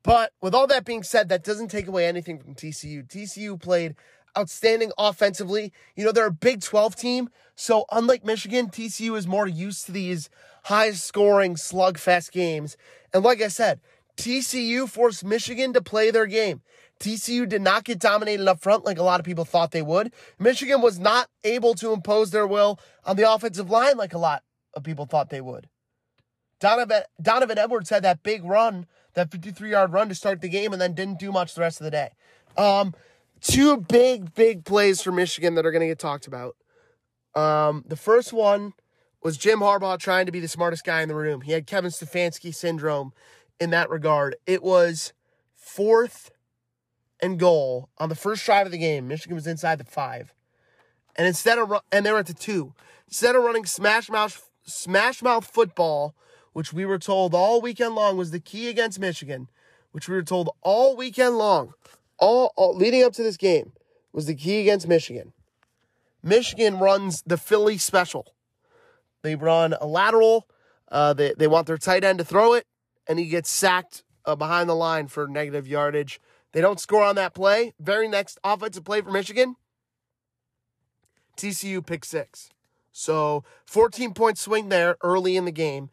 But 0.02 0.32
with 0.42 0.54
all 0.54 0.66
that 0.66 0.84
being 0.84 1.02
said, 1.02 1.30
that 1.30 1.44
doesn't 1.44 1.68
take 1.68 1.86
away 1.86 2.06
anything 2.06 2.38
from 2.40 2.54
TCU. 2.54 3.08
TCU 3.08 3.58
played 3.58 3.94
outstanding 4.38 4.92
offensively. 4.98 5.72
You 5.96 6.04
know, 6.04 6.12
they're 6.12 6.26
a 6.26 6.32
Big 6.32 6.62
12 6.62 6.96
team. 6.96 7.28
So, 7.54 7.84
unlike 7.90 8.24
Michigan, 8.24 8.68
TCU 8.68 9.16
is 9.16 9.26
more 9.26 9.48
used 9.48 9.86
to 9.86 9.92
these 9.92 10.30
high 10.64 10.92
scoring 10.92 11.56
slugfest 11.56 12.30
games. 12.30 12.76
And 13.12 13.24
like 13.24 13.42
I 13.42 13.48
said, 13.48 13.80
TCU 14.16 14.88
forced 14.88 15.24
Michigan 15.24 15.72
to 15.72 15.80
play 15.80 16.10
their 16.10 16.26
game. 16.26 16.62
TCU 17.00 17.48
did 17.48 17.62
not 17.62 17.84
get 17.84 18.00
dominated 18.00 18.48
up 18.48 18.60
front 18.60 18.84
like 18.84 18.98
a 18.98 19.02
lot 19.02 19.20
of 19.20 19.26
people 19.26 19.44
thought 19.44 19.70
they 19.70 19.82
would. 19.82 20.12
Michigan 20.38 20.80
was 20.80 20.98
not 20.98 21.28
able 21.44 21.74
to 21.74 21.92
impose 21.92 22.30
their 22.30 22.46
will 22.46 22.80
on 23.04 23.16
the 23.16 23.30
offensive 23.30 23.70
line 23.70 23.96
like 23.96 24.14
a 24.14 24.18
lot 24.18 24.42
of 24.74 24.82
people 24.82 25.06
thought 25.06 25.30
they 25.30 25.40
would. 25.40 25.68
Donovan, 26.60 27.02
Donovan 27.22 27.58
Edwards 27.58 27.90
had 27.90 28.02
that 28.02 28.24
big 28.24 28.44
run, 28.44 28.86
that 29.14 29.30
53 29.30 29.70
yard 29.70 29.92
run 29.92 30.08
to 30.08 30.14
start 30.14 30.40
the 30.40 30.48
game, 30.48 30.72
and 30.72 30.82
then 30.82 30.94
didn't 30.94 31.20
do 31.20 31.30
much 31.30 31.54
the 31.54 31.60
rest 31.60 31.80
of 31.80 31.84
the 31.84 31.90
day. 31.90 32.10
Um, 32.56 32.94
two 33.40 33.76
big, 33.76 34.34
big 34.34 34.64
plays 34.64 35.02
for 35.02 35.12
Michigan 35.12 35.54
that 35.54 35.66
are 35.66 35.70
going 35.70 35.80
to 35.80 35.86
get 35.86 35.98
talked 35.98 36.26
about. 36.26 36.56
Um, 37.34 37.84
the 37.86 37.96
first 37.96 38.32
one 38.32 38.74
was 39.22 39.36
Jim 39.36 39.60
Harbaugh 39.60 39.98
trying 39.98 40.26
to 40.26 40.32
be 40.32 40.40
the 40.40 40.48
smartest 40.48 40.84
guy 40.84 41.02
in 41.02 41.08
the 41.08 41.14
room. 41.14 41.42
He 41.42 41.52
had 41.52 41.66
Kevin 41.66 41.90
Stefanski 41.90 42.54
syndrome 42.54 43.12
in 43.60 43.70
that 43.70 43.90
regard. 43.90 44.36
It 44.46 44.62
was 44.62 45.12
fourth 45.54 46.30
and 47.20 47.38
goal 47.38 47.88
on 47.98 48.08
the 48.08 48.14
first 48.14 48.44
drive 48.44 48.66
of 48.66 48.72
the 48.72 48.78
game. 48.78 49.08
Michigan 49.08 49.34
was 49.34 49.46
inside 49.46 49.78
the 49.78 49.84
five, 49.84 50.34
and 51.16 51.26
instead 51.26 51.58
of 51.58 51.72
and 51.90 52.06
they 52.06 52.12
were 52.12 52.18
at 52.18 52.26
the 52.26 52.34
two. 52.34 52.74
Instead 53.08 53.34
of 53.34 53.42
running 53.42 53.66
smash 53.66 54.08
mouth 54.08 54.50
smash 54.64 55.22
mouth 55.22 55.46
football, 55.46 56.14
which 56.52 56.72
we 56.72 56.84
were 56.84 56.98
told 56.98 57.34
all 57.34 57.60
weekend 57.60 57.94
long 57.94 58.16
was 58.16 58.30
the 58.30 58.40
key 58.40 58.68
against 58.68 59.00
Michigan, 59.00 59.48
which 59.92 60.08
we 60.08 60.14
were 60.14 60.22
told 60.22 60.50
all 60.62 60.96
weekend 60.96 61.38
long 61.38 61.74
all, 62.18 62.52
all 62.56 62.74
leading 62.74 63.02
up 63.02 63.12
to 63.14 63.22
this 63.22 63.36
game 63.36 63.72
was 64.12 64.26
the 64.26 64.34
key 64.34 64.60
against 64.60 64.88
Michigan. 64.88 65.32
Michigan 66.22 66.78
runs 66.78 67.22
the 67.22 67.36
Philly 67.36 67.78
special. 67.78 68.34
They 69.22 69.34
run 69.34 69.74
a 69.80 69.86
lateral. 69.86 70.48
Uh, 70.90 71.12
they, 71.12 71.34
they 71.36 71.46
want 71.46 71.66
their 71.66 71.78
tight 71.78 72.04
end 72.04 72.18
to 72.18 72.24
throw 72.24 72.54
it, 72.54 72.66
and 73.06 73.18
he 73.18 73.26
gets 73.26 73.50
sacked 73.50 74.02
uh, 74.24 74.34
behind 74.34 74.68
the 74.68 74.74
line 74.74 75.08
for 75.08 75.28
negative 75.28 75.68
yardage. 75.68 76.20
They 76.52 76.60
don't 76.60 76.80
score 76.80 77.04
on 77.04 77.16
that 77.16 77.34
play. 77.34 77.74
Very 77.78 78.08
next 78.08 78.38
offensive 78.42 78.84
play 78.84 79.00
for 79.00 79.10
Michigan, 79.10 79.56
TCU 81.36 81.84
pick 81.84 82.04
six. 82.04 82.50
So 82.90 83.44
14 83.66 84.14
point 84.14 84.38
swing 84.38 84.70
there 84.70 84.96
early 85.02 85.36
in 85.36 85.44
the 85.44 85.52
game. 85.52 85.90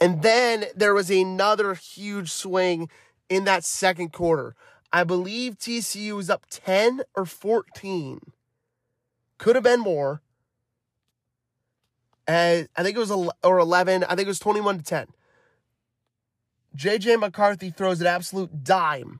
And 0.00 0.22
then 0.22 0.66
there 0.76 0.94
was 0.94 1.10
another 1.10 1.74
huge 1.74 2.30
swing 2.30 2.88
in 3.28 3.44
that 3.44 3.64
second 3.64 4.12
quarter. 4.12 4.54
I 4.94 5.02
believe 5.02 5.58
TCU 5.58 6.14
was 6.14 6.30
up 6.30 6.46
10 6.50 7.02
or 7.16 7.26
14. 7.26 8.20
Could 9.38 9.56
have 9.56 9.64
been 9.64 9.80
more. 9.80 10.22
And 12.28 12.68
I 12.76 12.84
think 12.84 12.96
it 12.96 13.00
was 13.00 13.10
or 13.10 13.58
11. 13.58 14.04
I 14.04 14.14
think 14.14 14.20
it 14.20 14.28
was 14.28 14.38
21 14.38 14.78
to 14.78 14.84
10. 14.84 15.08
JJ 16.76 17.18
McCarthy 17.18 17.70
throws 17.70 18.00
an 18.00 18.06
absolute 18.06 18.62
dime 18.62 19.18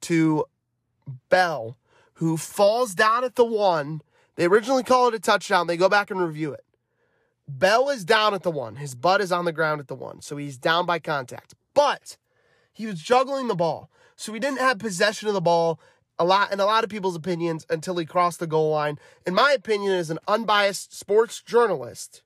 to 0.00 0.44
Bell, 1.28 1.76
who 2.14 2.36
falls 2.36 2.92
down 2.92 3.22
at 3.22 3.36
the 3.36 3.44
one. 3.44 4.02
They 4.34 4.46
originally 4.46 4.82
call 4.82 5.06
it 5.06 5.14
a 5.14 5.20
touchdown. 5.20 5.68
They 5.68 5.76
go 5.76 5.88
back 5.88 6.10
and 6.10 6.20
review 6.20 6.52
it. 6.52 6.64
Bell 7.46 7.90
is 7.90 8.04
down 8.04 8.34
at 8.34 8.42
the 8.42 8.50
one. 8.50 8.74
His 8.74 8.96
butt 8.96 9.20
is 9.20 9.30
on 9.30 9.44
the 9.44 9.52
ground 9.52 9.80
at 9.80 9.86
the 9.86 9.94
one. 9.94 10.20
So 10.20 10.36
he's 10.36 10.58
down 10.58 10.84
by 10.84 10.98
contact. 10.98 11.54
But 11.74 12.16
he 12.72 12.86
was 12.86 13.00
juggling 13.00 13.46
the 13.46 13.54
ball. 13.54 13.88
So 14.22 14.32
he 14.32 14.38
didn't 14.38 14.60
have 14.60 14.78
possession 14.78 15.26
of 15.26 15.34
the 15.34 15.40
ball 15.40 15.80
a 16.16 16.24
lot 16.24 16.52
in 16.52 16.60
a 16.60 16.64
lot 16.64 16.84
of 16.84 16.90
people's 16.90 17.16
opinions 17.16 17.66
until 17.68 17.96
he 17.96 18.06
crossed 18.06 18.38
the 18.38 18.46
goal 18.46 18.70
line. 18.70 19.00
In 19.26 19.34
my 19.34 19.50
opinion, 19.50 19.94
as 19.94 20.10
an 20.10 20.20
unbiased 20.28 20.96
sports 20.96 21.42
journalist, 21.42 22.22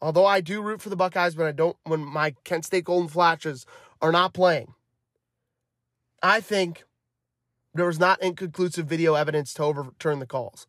although 0.00 0.24
I 0.24 0.40
do 0.40 0.62
root 0.62 0.80
for 0.80 0.88
the 0.88 0.96
Buckeyes 0.96 1.36
when 1.36 1.46
I 1.46 1.52
don't 1.52 1.76
when 1.84 2.02
my 2.02 2.34
Kent 2.44 2.64
State 2.64 2.84
Golden 2.84 3.10
Flashes 3.10 3.66
are 4.00 4.10
not 4.10 4.32
playing, 4.32 4.72
I 6.22 6.40
think 6.40 6.84
there 7.74 7.84
was 7.84 8.00
not 8.00 8.22
inconclusive 8.22 8.86
video 8.86 9.12
evidence 9.12 9.52
to 9.54 9.64
overturn 9.64 10.20
the 10.20 10.26
calls. 10.26 10.66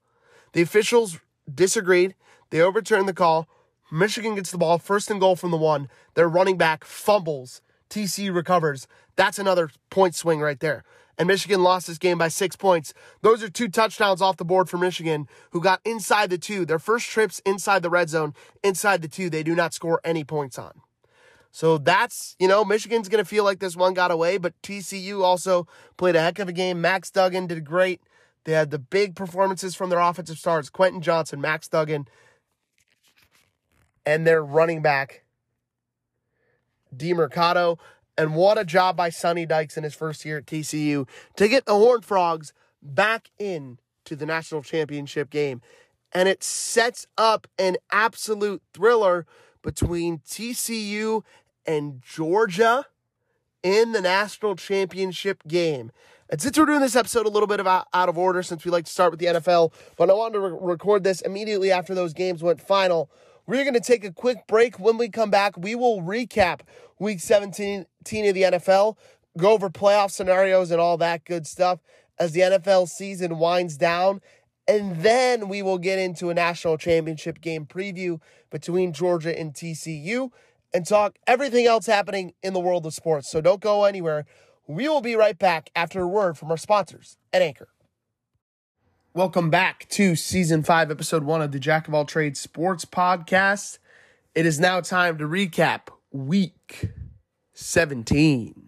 The 0.52 0.62
officials 0.62 1.22
disagreed. 1.50 2.16
They 2.50 2.60
overturned 2.60 3.08
the 3.08 3.14
call. 3.14 3.48
Michigan 3.94 4.36
gets 4.36 4.52
the 4.52 4.58
ball 4.58 4.78
first 4.78 5.10
and 5.10 5.22
goal 5.22 5.38
from 5.38 5.52
the 5.52 5.58
one. 5.58 5.88
Their 6.16 6.28
running 6.28 6.58
back 6.58 6.84
fumbles. 6.84 7.62
TC 7.90 8.34
recovers. 8.34 8.88
That's 9.16 9.40
another 9.40 9.70
point 9.90 10.16
swing 10.16 10.42
right 10.42 10.60
there. 10.60 10.84
And 11.18 11.28
Michigan 11.28 11.64
lost 11.64 11.88
this 11.88 11.98
game 11.98 12.18
by 12.18 12.28
six 12.28 12.56
points. 12.56 12.94
Those 13.22 13.42
are 13.42 13.50
two 13.50 13.70
touchdowns 13.70 14.22
off 14.22 14.38
the 14.38 14.44
board 14.44 14.70
for 14.70 14.78
Michigan, 14.78 15.28
who 15.52 15.62
got 15.62 15.80
inside 15.86 16.30
the 16.30 16.38
two. 16.38 16.66
Their 16.66 16.80
first 16.80 17.10
trips 17.10 17.40
inside 17.46 17.84
the 17.84 17.90
red 17.90 18.10
zone, 18.10 18.34
inside 18.64 19.02
the 19.02 19.08
two, 19.08 19.30
they 19.30 19.44
do 19.44 19.56
not 19.56 19.74
score 19.74 20.02
any 20.04 20.24
points 20.24 20.60
on. 20.60 20.82
So 21.52 21.78
that's, 21.78 22.36
you 22.38 22.50
know, 22.50 22.66
Michigan's 22.66 23.08
going 23.08 23.24
to 23.24 23.30
feel 23.30 23.46
like 23.46 23.60
this 23.60 23.78
one 23.78 23.94
got 23.94 24.12
away, 24.12 24.38
but 24.38 24.62
TCU 24.62 25.24
also 25.24 25.68
played 25.96 26.18
a 26.18 26.22
heck 26.22 26.38
of 26.40 26.50
a 26.50 26.54
game. 26.54 26.82
Max 26.82 27.10
Duggan 27.10 27.48
did 27.48 27.64
great. 27.64 28.02
They 28.44 28.52
had 28.52 28.72
the 28.72 28.80
big 28.80 29.16
performances 29.16 29.74
from 29.74 29.90
their 29.90 30.00
offensive 30.00 30.38
stars 30.38 30.70
Quentin 30.70 31.02
Johnson, 31.02 31.40
Max 31.40 31.68
Duggan, 31.70 32.08
and 34.06 34.28
their 34.28 34.44
running 34.44 34.82
back, 34.82 35.24
Demercado. 36.98 37.78
And 38.18 38.36
what 38.36 38.58
a 38.58 38.64
job 38.64 38.96
by 38.96 39.10
Sonny 39.10 39.46
Dykes 39.46 39.78
in 39.78 39.84
his 39.84 39.94
first 39.94 40.24
year 40.24 40.38
at 40.38 40.46
TCU 40.46 41.08
to 41.36 41.48
get 41.48 41.66
the 41.66 41.74
Horned 41.74 42.06
Frogs 42.06 42.54
back 42.82 43.30
in 43.38 43.80
to 44.06 44.16
the 44.16 44.26
national 44.26 44.64
championship 44.64 45.30
game. 45.30 45.62
And 46.14 46.30
it 46.30 46.44
sets 46.44 47.08
up 47.18 47.48
an 47.60 47.76
absolute 47.92 48.62
thriller 48.74 49.26
between 49.62 50.20
TCU 50.20 51.24
and 51.66 52.02
Georgia 52.02 52.86
in 53.64 53.92
the 53.92 54.02
national 54.02 54.56
championship 54.56 55.44
game. 55.48 55.92
And 56.30 56.42
since 56.42 56.58
we're 56.58 56.66
doing 56.66 56.80
this 56.80 56.96
episode 56.96 57.26
a 57.26 57.30
little 57.30 57.48
bit 57.48 57.60
of 57.60 57.68
out, 57.68 57.88
of 57.94 58.18
order, 58.18 58.42
since 58.42 58.66
we 58.66 58.72
like 58.72 58.86
to 58.86 58.92
start 58.92 59.12
with 59.12 59.20
the 59.20 59.28
NFL, 59.28 59.74
but 59.98 60.10
I 60.10 60.14
wanted 60.14 60.34
to 60.34 60.40
re- 60.40 60.58
record 60.60 61.04
this 61.04 61.22
immediately 61.22 61.72
after 61.72 61.94
those 61.94 62.14
games 62.14 62.42
went 62.42 62.62
final. 62.62 63.10
We're 63.48 63.64
going 63.64 63.76
to 63.76 63.80
take 63.80 64.04
a 64.04 64.12
quick 64.12 64.48
break. 64.48 64.80
When 64.80 64.98
we 64.98 65.10
come 65.10 65.30
back, 65.30 65.58
we 65.58 65.76
will 65.76 66.02
recap 66.02 66.62
week 67.00 67.20
17 67.20 67.82
of 67.82 68.06
the 68.06 68.42
NFL, 68.42 68.98
go 69.38 69.52
over 69.52 69.70
playoff 69.70 70.12
scenarios 70.12 70.72
and 70.72 70.82
all 70.82 70.98
that 70.98 71.26
good 71.26 71.46
stuff 71.46 71.80
as 72.18 72.32
the 72.32 72.40
NFL 72.42 72.88
season 72.88 73.38
winds 73.38 73.78
down. 73.78 74.22
And 74.68 75.04
then 75.04 75.48
we 75.48 75.62
will 75.62 75.78
get 75.78 76.00
into 76.00 76.32
a 76.32 76.34
national 76.34 76.78
championship 76.80 77.40
game 77.40 77.68
preview 77.68 78.20
between 78.50 78.94
Georgia 78.94 79.38
and 79.38 79.54
TCU 79.54 80.32
and 80.74 80.88
talk 80.88 81.18
everything 81.28 81.68
else 81.68 81.86
happening 81.86 82.34
in 82.42 82.54
the 82.54 82.60
world 82.60 82.86
of 82.88 82.94
sports. 82.96 83.30
So 83.30 83.42
don't 83.42 83.62
go 83.62 83.84
anywhere. 83.84 84.26
We 84.68 84.90
will 84.90 85.02
be 85.02 85.16
right 85.16 85.38
back 85.38 85.70
after 85.76 86.02
a 86.02 86.08
word 86.08 86.36
from 86.36 86.50
our 86.50 86.58
sponsors 86.58 87.18
at 87.32 87.44
Anchor. 87.44 87.68
Welcome 89.16 89.50
back 89.50 89.88
to 89.92 90.18
season 90.18 90.62
five, 90.62 90.92
episode 90.92 91.24
one 91.24 91.42
of 91.42 91.54
the 91.54 91.58
Jack 91.58 91.88
of 91.88 91.94
All 91.94 92.04
Trades 92.04 92.38
Sports 92.38 92.84
Podcast. 92.84 93.78
It 94.36 94.46
is 94.46 94.60
now 94.60 94.82
time 94.82 95.18
to 95.20 95.24
recap 95.24 95.88
week 96.12 96.90
17. 97.54 98.65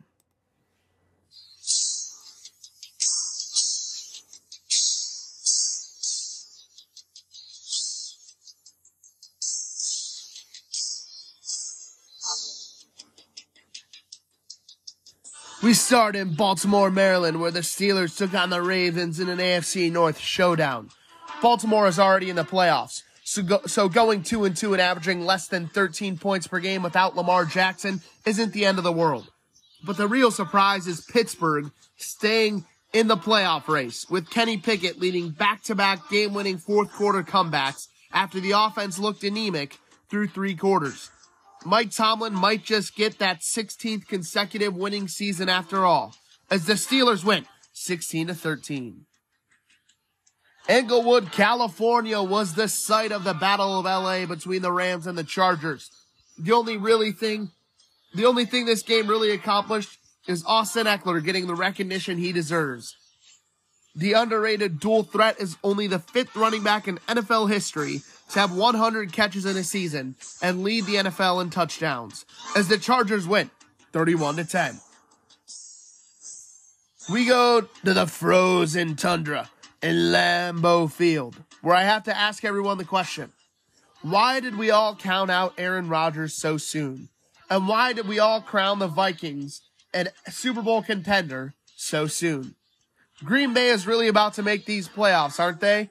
We 15.63 15.73
start 15.73 16.15
in 16.15 16.35
Baltimore, 16.35 16.91
Maryland, 16.91 17.41
where 17.41 17.49
the 17.49 17.61
Steelers 17.61 18.15
took 18.15 18.35
on 18.35 18.51
the 18.51 18.61
Ravens 18.61 19.19
in 19.19 19.27
an 19.27 19.39
AFC 19.39 19.91
North 19.91 20.19
showdown. 20.19 20.91
Baltimore 21.41 21.87
is 21.87 21.97
already 21.97 22.29
in 22.29 22.35
the 22.35 22.43
playoffs, 22.43 23.01
so, 23.23 23.41
go, 23.41 23.61
so 23.65 23.89
going 23.89 24.21
two 24.21 24.45
and 24.45 24.55
two 24.55 24.73
and 24.73 24.81
averaging 24.81 25.25
less 25.25 25.47
than 25.47 25.67
13 25.67 26.19
points 26.19 26.45
per 26.45 26.59
game 26.59 26.83
without 26.83 27.15
Lamar 27.15 27.43
Jackson 27.43 28.01
isn't 28.23 28.53
the 28.53 28.65
end 28.65 28.77
of 28.77 28.83
the 28.83 28.91
world. 28.91 29.31
But 29.83 29.97
the 29.97 30.07
real 30.07 30.29
surprise 30.29 30.85
is 30.85 31.01
Pittsburgh 31.01 31.71
staying 31.97 32.65
in 32.93 33.07
the 33.07 33.17
playoff 33.17 33.67
race, 33.67 34.07
with 34.11 34.29
Kenny 34.29 34.57
Pickett 34.57 34.99
leading 34.99 35.31
back-to-back 35.31 36.07
game-winning 36.11 36.59
fourth-quarter 36.59 37.23
comebacks 37.23 37.87
after 38.13 38.39
the 38.39 38.51
offense 38.51 38.99
looked 38.99 39.23
anemic 39.23 39.77
through 40.07 40.27
three 40.27 40.55
quarters. 40.55 41.09
Mike 41.65 41.91
Tomlin 41.91 42.33
might 42.33 42.63
just 42.63 42.95
get 42.95 43.19
that 43.19 43.41
16th 43.41 44.07
consecutive 44.07 44.75
winning 44.75 45.07
season 45.07 45.49
after 45.49 45.85
all, 45.85 46.15
as 46.49 46.65
the 46.65 46.73
Steelers 46.73 47.23
win 47.23 47.45
16 47.73 48.27
to 48.27 48.35
13. 48.35 49.05
Inglewood, 50.69 51.31
California 51.31 52.21
was 52.21 52.53
the 52.53 52.67
site 52.67 53.11
of 53.11 53.23
the 53.23 53.33
Battle 53.33 53.79
of 53.79 53.85
LA 53.85 54.25
between 54.25 54.61
the 54.61 54.71
Rams 54.71 55.07
and 55.07 55.17
the 55.17 55.23
Chargers. 55.23 55.89
The 56.37 56.51
only 56.51 56.77
really 56.77 57.11
thing, 57.11 57.51
the 58.13 58.25
only 58.25 58.45
thing 58.45 58.65
this 58.65 58.83
game 58.83 59.07
really 59.07 59.31
accomplished 59.31 59.97
is 60.27 60.43
Austin 60.45 60.85
Ekeler 60.85 61.23
getting 61.23 61.47
the 61.47 61.55
recognition 61.55 62.17
he 62.17 62.33
deserves. 62.33 62.95
The 63.95 64.13
underrated 64.13 64.79
dual 64.79 65.03
threat 65.03 65.39
is 65.39 65.57
only 65.63 65.87
the 65.87 65.99
fifth 65.99 66.35
running 66.35 66.63
back 66.63 66.87
in 66.87 66.99
NFL 67.07 67.49
history 67.49 68.01
to 68.31 68.39
have 68.39 68.55
100 68.55 69.11
catches 69.13 69.45
in 69.45 69.55
a 69.57 69.63
season 69.63 70.15
and 70.41 70.63
lead 70.63 70.85
the 70.85 70.95
NFL 70.95 71.41
in 71.41 71.49
touchdowns 71.49 72.25
as 72.55 72.67
the 72.67 72.77
Chargers 72.77 73.27
win 73.27 73.49
31 73.93 74.37
to 74.37 74.45
10. 74.45 74.79
We 77.09 77.25
go 77.25 77.61
to 77.61 77.93
the 77.93 78.05
frozen 78.05 78.95
tundra 78.95 79.49
in 79.81 79.95
Lambeau 80.11 80.91
Field, 80.91 81.37
where 81.61 81.75
I 81.75 81.83
have 81.83 82.03
to 82.03 82.17
ask 82.17 82.43
everyone 82.43 82.77
the 82.77 82.83
question. 82.83 83.31
Why 84.01 84.39
did 84.39 84.57
we 84.57 84.69
all 84.69 84.95
count 84.95 85.31
out 85.31 85.53
Aaron 85.57 85.87
Rodgers 85.87 86.33
so 86.33 86.57
soon? 86.57 87.09
And 87.49 87.67
why 87.67 87.93
did 87.93 88.07
we 88.07 88.19
all 88.19 88.41
crown 88.41 88.79
the 88.79 88.87
Vikings 88.87 89.61
an 89.93 90.09
Super 90.29 90.61
Bowl 90.61 90.81
contender 90.81 91.53
so 91.75 92.07
soon? 92.07 92.55
Green 93.23 93.53
Bay 93.53 93.69
is 93.69 93.87
really 93.87 94.07
about 94.07 94.33
to 94.33 94.43
make 94.43 94.65
these 94.65 94.87
playoffs, 94.87 95.39
aren't 95.39 95.61
they? 95.61 95.89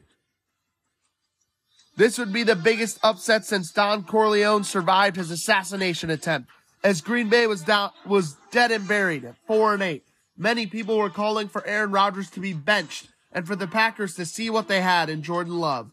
This 1.97 2.19
would 2.19 2.33
be 2.33 2.43
the 2.43 2.57
biggest 2.57 2.99
upset 3.03 3.47
since 3.47 3.73
Don 3.73 4.05
Corleone 4.05 4.65
survived 4.65 5.17
his 5.17 5.31
assassination 5.31 6.11
attempt, 6.11 6.51
as 6.85 7.01
Green 7.01 7.31
Bay 7.31 7.47
was 7.47 7.63
down 7.63 7.91
was 8.05 8.37
dead 8.51 8.71
and 8.71 8.87
buried 8.87 9.25
at 9.25 9.37
four 9.47 9.73
and 9.73 9.83
eight. 9.83 10.05
Many 10.37 10.67
people 10.67 10.99
were 10.99 11.09
calling 11.09 11.49
for 11.49 11.67
Aaron 11.67 11.91
Rodgers 11.91 12.29
to 12.31 12.41
be 12.41 12.53
benched 12.53 13.09
and 13.33 13.47
for 13.47 13.57
the 13.57 13.67
Packers 13.67 14.15
to 14.17 14.27
see 14.27 14.51
what 14.51 14.69
they 14.69 14.83
had 14.83 15.09
in 15.09 15.23
Jordan 15.23 15.59
Love. 15.59 15.91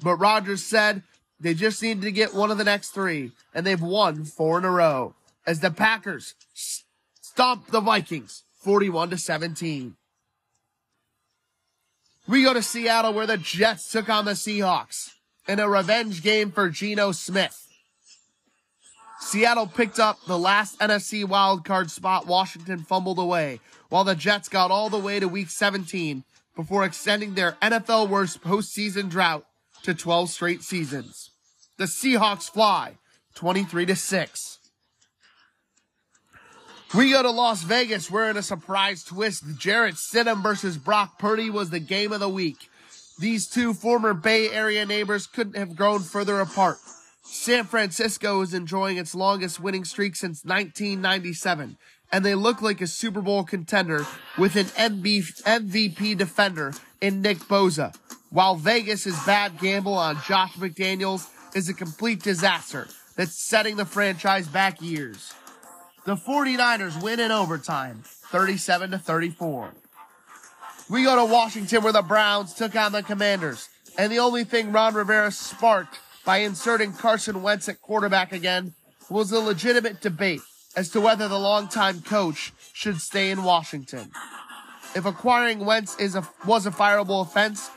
But 0.00 0.16
Rodgers 0.16 0.62
said 0.62 1.02
they 1.40 1.54
just 1.54 1.82
needed 1.82 2.02
to 2.02 2.12
get 2.12 2.32
one 2.32 2.52
of 2.52 2.58
the 2.58 2.64
next 2.64 2.90
three, 2.90 3.32
and 3.52 3.66
they've 3.66 3.82
won 3.82 4.24
four 4.24 4.58
in 4.58 4.64
a 4.64 4.70
row 4.70 5.14
as 5.44 5.58
the 5.58 5.72
Packers 5.72 6.34
stomp 7.20 7.66
the 7.66 7.80
Vikings 7.80 8.44
41 8.60 9.10
to 9.10 9.18
17. 9.18 9.96
We 12.28 12.44
go 12.44 12.54
to 12.54 12.62
Seattle 12.62 13.14
where 13.14 13.26
the 13.26 13.36
Jets 13.36 13.90
took 13.90 14.08
on 14.08 14.26
the 14.26 14.32
Seahawks 14.32 15.10
in 15.50 15.58
a 15.58 15.68
revenge 15.68 16.22
game 16.22 16.52
for 16.52 16.70
Geno 16.70 17.10
Smith. 17.10 17.66
Seattle 19.18 19.66
picked 19.66 19.98
up 19.98 20.24
the 20.28 20.38
last 20.38 20.78
NFC 20.78 21.24
wildcard 21.24 21.90
spot 21.90 22.24
Washington 22.24 22.84
fumbled 22.84 23.18
away, 23.18 23.58
while 23.88 24.04
the 24.04 24.14
Jets 24.14 24.48
got 24.48 24.70
all 24.70 24.88
the 24.88 24.96
way 24.96 25.18
to 25.18 25.26
week 25.26 25.50
17 25.50 26.22
before 26.54 26.84
extending 26.84 27.34
their 27.34 27.56
NFL 27.60 28.08
worst 28.08 28.42
postseason 28.42 29.10
drought 29.10 29.44
to 29.82 29.92
12 29.92 30.30
straight 30.30 30.62
seasons. 30.62 31.30
The 31.78 31.86
Seahawks 31.86 32.48
fly 32.48 32.98
23 33.34 33.86
to 33.86 33.96
6. 33.96 34.58
We 36.94 37.10
go 37.10 37.22
to 37.24 37.30
Las 37.30 37.62
Vegas 37.62 38.08
where 38.08 38.30
in 38.30 38.36
a 38.36 38.42
surprise 38.42 39.02
twist, 39.02 39.42
Jarrett 39.58 39.96
Stidham 39.96 40.44
versus 40.44 40.76
Brock 40.76 41.18
Purdy 41.18 41.50
was 41.50 41.70
the 41.70 41.80
game 41.80 42.12
of 42.12 42.20
the 42.20 42.28
week. 42.28 42.69
These 43.20 43.48
two 43.48 43.74
former 43.74 44.14
Bay 44.14 44.48
Area 44.48 44.86
neighbors 44.86 45.26
couldn't 45.26 45.58
have 45.58 45.76
grown 45.76 46.00
further 46.00 46.40
apart. 46.40 46.78
San 47.22 47.64
Francisco 47.64 48.40
is 48.40 48.54
enjoying 48.54 48.96
its 48.96 49.14
longest 49.14 49.60
winning 49.60 49.84
streak 49.84 50.16
since 50.16 50.42
1997, 50.42 51.76
and 52.10 52.24
they 52.24 52.34
look 52.34 52.62
like 52.62 52.80
a 52.80 52.86
Super 52.86 53.20
Bowl 53.20 53.44
contender 53.44 54.06
with 54.38 54.56
an 54.56 54.64
MVP 54.64 56.16
defender 56.16 56.72
in 57.02 57.20
Nick 57.20 57.40
Bosa, 57.40 57.94
while 58.30 58.56
Vegas's 58.56 59.22
bad 59.26 59.58
gamble 59.58 59.92
on 59.92 60.16
Josh 60.26 60.54
McDaniels 60.54 61.28
is 61.54 61.68
a 61.68 61.74
complete 61.74 62.22
disaster 62.22 62.88
that's 63.16 63.34
setting 63.34 63.76
the 63.76 63.84
franchise 63.84 64.48
back 64.48 64.80
years. 64.80 65.34
The 66.06 66.16
49ers 66.16 67.02
win 67.02 67.20
in 67.20 67.32
overtime, 67.32 68.00
37 68.02 68.92
to 68.92 68.98
34. 68.98 69.74
We 70.90 71.04
go 71.04 71.14
to 71.14 71.32
Washington 71.32 71.84
where 71.84 71.92
the 71.92 72.02
Browns 72.02 72.52
took 72.52 72.74
on 72.74 72.90
the 72.90 73.04
Commanders, 73.04 73.68
and 73.96 74.10
the 74.10 74.18
only 74.18 74.42
thing 74.42 74.72
Ron 74.72 74.94
Rivera 74.94 75.30
sparked 75.30 76.00
by 76.24 76.38
inserting 76.38 76.92
Carson 76.92 77.42
Wentz 77.42 77.68
at 77.68 77.80
quarterback 77.80 78.32
again 78.32 78.74
was 79.08 79.30
a 79.30 79.38
legitimate 79.38 80.00
debate 80.00 80.40
as 80.74 80.88
to 80.90 81.00
whether 81.00 81.28
the 81.28 81.38
longtime 81.38 82.02
coach 82.02 82.52
should 82.72 83.00
stay 83.00 83.30
in 83.30 83.44
Washington. 83.44 84.10
If 84.96 85.06
acquiring 85.06 85.64
Wentz 85.64 85.96
is 86.00 86.16
a, 86.16 86.28
was 86.44 86.66
a 86.66 86.72
fireable 86.72 87.22
offense, 87.22 87.70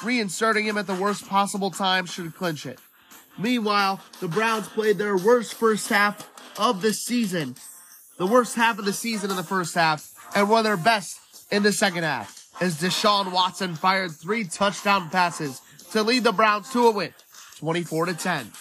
reinserting 0.00 0.64
him 0.64 0.76
at 0.76 0.88
the 0.88 0.94
worst 0.94 1.28
possible 1.28 1.70
time 1.70 2.04
should 2.04 2.34
clinch 2.34 2.66
it. 2.66 2.80
Meanwhile, 3.38 4.00
the 4.18 4.26
Browns 4.26 4.66
played 4.68 4.98
their 4.98 5.16
worst 5.16 5.54
first 5.54 5.88
half 5.88 6.28
of 6.58 6.82
the 6.82 6.92
season, 6.92 7.54
the 8.16 8.26
worst 8.26 8.56
half 8.56 8.80
of 8.80 8.86
the 8.86 8.92
season 8.92 9.30
in 9.30 9.36
the 9.36 9.44
first 9.44 9.76
half, 9.76 10.10
and 10.34 10.50
won 10.50 10.64
their 10.64 10.76
best 10.76 11.20
in 11.52 11.62
the 11.62 11.72
second 11.72 12.02
half, 12.02 12.35
as 12.60 12.80
Deshaun 12.80 13.32
Watson 13.32 13.74
fired 13.74 14.12
three 14.12 14.44
touchdown 14.44 15.10
passes 15.10 15.60
to 15.92 16.02
lead 16.02 16.24
the 16.24 16.32
Browns 16.32 16.70
to 16.70 16.86
a 16.86 16.90
win, 16.90 17.14
24 17.58 18.06
to 18.06 18.14
10. 18.14 18.52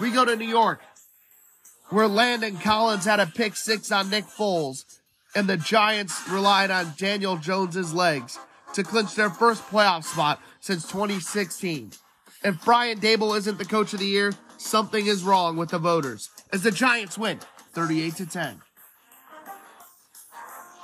We 0.00 0.10
go 0.10 0.24
to 0.24 0.36
New 0.36 0.48
York, 0.48 0.80
where 1.90 2.06
Landon 2.06 2.58
Collins 2.58 3.04
had 3.04 3.20
a 3.20 3.26
pick 3.26 3.56
six 3.56 3.90
on 3.90 4.10
Nick 4.10 4.24
Foles, 4.26 4.84
and 5.34 5.48
the 5.48 5.56
Giants 5.56 6.28
relied 6.28 6.70
on 6.70 6.94
Daniel 6.96 7.36
Jones's 7.36 7.92
legs 7.92 8.38
to 8.74 8.82
clinch 8.82 9.14
their 9.14 9.30
first 9.30 9.62
playoff 9.68 10.04
spot 10.04 10.40
since 10.60 10.86
2016. 10.86 11.92
If 12.44 12.64
Brian 12.64 13.00
Daboll 13.00 13.36
isn't 13.36 13.58
the 13.58 13.64
coach 13.64 13.92
of 13.92 14.00
the 14.00 14.06
year, 14.06 14.32
something 14.56 15.06
is 15.06 15.24
wrong 15.24 15.56
with 15.56 15.70
the 15.70 15.78
voters 15.78 16.30
as 16.52 16.62
the 16.62 16.70
Giants 16.70 17.18
win 17.18 17.40
38 17.72 18.16
to 18.16 18.26
10. 18.26 18.62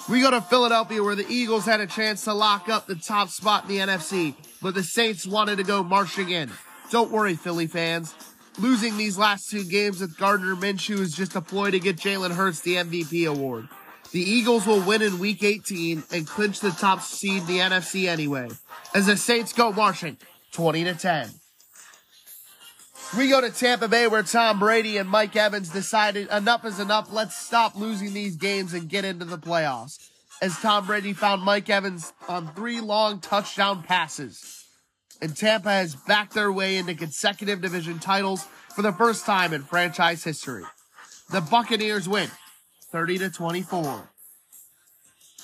We 0.07 0.21
go 0.21 0.31
to 0.31 0.43
Philadelphia 0.43 1.03
where 1.03 1.15
the 1.15 1.27
Eagles 1.29 1.65
had 1.65 1.81
a 1.81 1.87
chance 1.87 2.25
to 2.25 2.35
lock 2.35 2.69
up 2.69 2.87
the 2.87 2.95
top 2.95 3.31
spot 3.31 3.63
in 3.63 3.69
the 3.71 3.79
NFC, 3.79 4.35
but 4.61 4.75
the 4.75 4.83
Saints 4.83 5.27
wanted 5.27 5.57
to 5.57 5.65
go 5.65 5.83
marching 5.83 6.29
in. 6.29 6.51
Don't 6.91 7.11
worry, 7.11 7.35
Philly 7.37 7.67
fans. 7.67 8.15
Losing 8.59 8.99
these 8.99 9.17
last 9.17 9.49
two 9.49 9.65
games 9.65 10.01
with 10.01 10.19
Gardner 10.19 10.57
Minshew 10.57 11.01
is 11.01 11.17
just 11.17 11.37
a 11.37 11.41
ploy 11.41 11.71
to 11.71 11.81
get 11.81 11.97
Jalen 11.97 12.33
Hurts 12.33 12.61
the 12.61 12.77
MVP 12.77 13.27
award. 13.27 13.69
The 14.13 14.21
Eagles 14.21 14.67
will 14.67 14.81
win 14.83 15.01
in 15.01 15.19
week 15.19 15.43
18 15.43 16.05
and 16.13 16.27
clinch 16.27 16.61
the 16.61 16.71
top 16.71 17.01
seed 17.01 17.41
in 17.41 17.47
the 17.47 17.59
NFC 17.61 18.07
anyway, 18.07 18.51
as 18.95 19.07
the 19.07 19.17
Saints 19.17 19.55
go 19.55 19.73
marching 19.73 20.19
20 20.53 20.85
to 20.85 20.95
10. 20.95 21.31
We 23.17 23.29
go 23.29 23.41
to 23.41 23.51
Tampa 23.51 23.87
Bay 23.87 24.09
where 24.09 24.25
Tom 24.25 24.59
Brady 24.59 24.97
and 24.97 25.09
Mike 25.09 25.37
Evans 25.37 25.69
decided 25.69 26.29
enough 26.31 26.65
is 26.65 26.81
enough. 26.81 27.13
Let's 27.13 27.37
stop 27.37 27.77
losing 27.77 28.13
these 28.13 28.37
games 28.37 28.75
and 28.75 28.89
get 28.89 29.05
into 29.05 29.25
the 29.25 29.39
playoffs. 29.39 30.11
As 30.43 30.59
Tom 30.59 30.87
Brady 30.87 31.13
found 31.13 31.43
Mike 31.43 31.71
Evans 31.71 32.13
on 32.29 32.53
three 32.55 32.81
long 32.81 33.21
touchdown 33.21 33.85
passes. 33.85 34.65
And 35.23 35.37
Tampa 35.37 35.71
has 35.71 35.95
backed 35.95 36.35
their 36.35 36.51
way 36.51 36.77
into 36.77 36.95
consecutive 36.95 37.61
division 37.61 38.01
titles 38.01 38.49
for 38.75 38.83
the 38.83 38.93
first 38.93 39.25
time 39.25 39.53
in 39.53 39.63
franchise 39.63 40.25
history. 40.25 40.65
The 41.31 41.41
Buccaneers 41.41 42.09
win 42.09 42.31
30 42.91 43.19
to 43.19 43.31
24. 43.31 44.11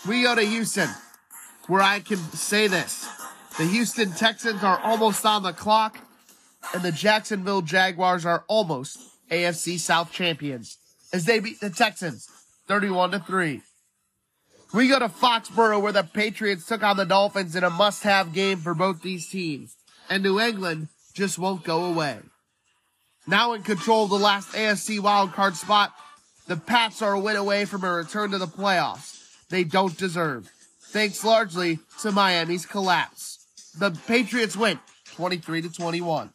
We 0.09 0.23
go 0.23 0.35
to 0.35 0.43
Houston, 0.43 0.89
where 1.69 1.83
I 1.83 2.01
can 2.01 2.19
say 2.19 2.67
this. 2.67 3.09
The 3.59 3.65
Houston 3.65 4.11
Texans 4.11 4.65
are 4.65 4.81
almost 4.81 5.25
on 5.25 5.45
the 5.45 5.53
clock 5.53 5.99
and 6.75 6.83
the 6.83 6.93
Jacksonville 6.93 7.63
Jaguars 7.63 8.25
are 8.27 8.45
almost 8.49 8.99
AFC 9.31 9.79
South 9.79 10.13
champions 10.13 10.79
as 11.13 11.25
they 11.25 11.41
beat 11.41 11.61
the 11.61 11.71
Texans 11.71 12.29
31 12.69 13.13
to 13.13 13.19
3. 13.21 13.63
We 14.73 14.89
go 14.89 14.99
to 14.99 15.09
Foxborough 15.09 15.83
where 15.83 15.93
the 15.93 16.05
Patriots 16.05 16.67
took 16.67 16.83
on 16.83 16.97
the 16.97 17.05
Dolphins 17.05 17.57
in 17.57 17.65
a 17.65 17.71
must-have 17.71 18.33
game 18.33 18.59
for 18.59 18.75
both 18.75 19.03
these 19.03 19.29
teams, 19.29 19.77
and 20.09 20.23
New 20.23 20.39
England 20.39 20.89
just 21.13 21.39
won't 21.39 21.65
go 21.65 21.85
away. 21.85 22.19
Now 23.27 23.53
in 23.53 23.63
control 23.63 24.05
of 24.05 24.11
the 24.11 24.19
last 24.19 24.53
AFC 24.53 25.01
wildcard 25.01 25.55
spot, 25.55 25.93
the 26.47 26.57
Pats 26.57 27.03
are 27.03 27.15
a 27.15 27.21
win 27.21 27.37
away 27.37 27.65
from 27.65 27.85
a 27.85 27.93
return 27.93 28.31
to 28.31 28.39
the 28.39 28.47
playoffs 28.47 29.21
they 29.51 29.65
don't 29.65 29.97
deserve, 29.97 30.49
thanks 30.81 31.25
largely 31.25 31.81
to 32.01 32.13
Miami's 32.13 32.67
collapse. 32.67 33.39
The 33.79 33.91
Patriots 34.07 34.57
win 34.57 34.79
23 35.15 35.63
to 35.63 35.73
21. 35.73 36.31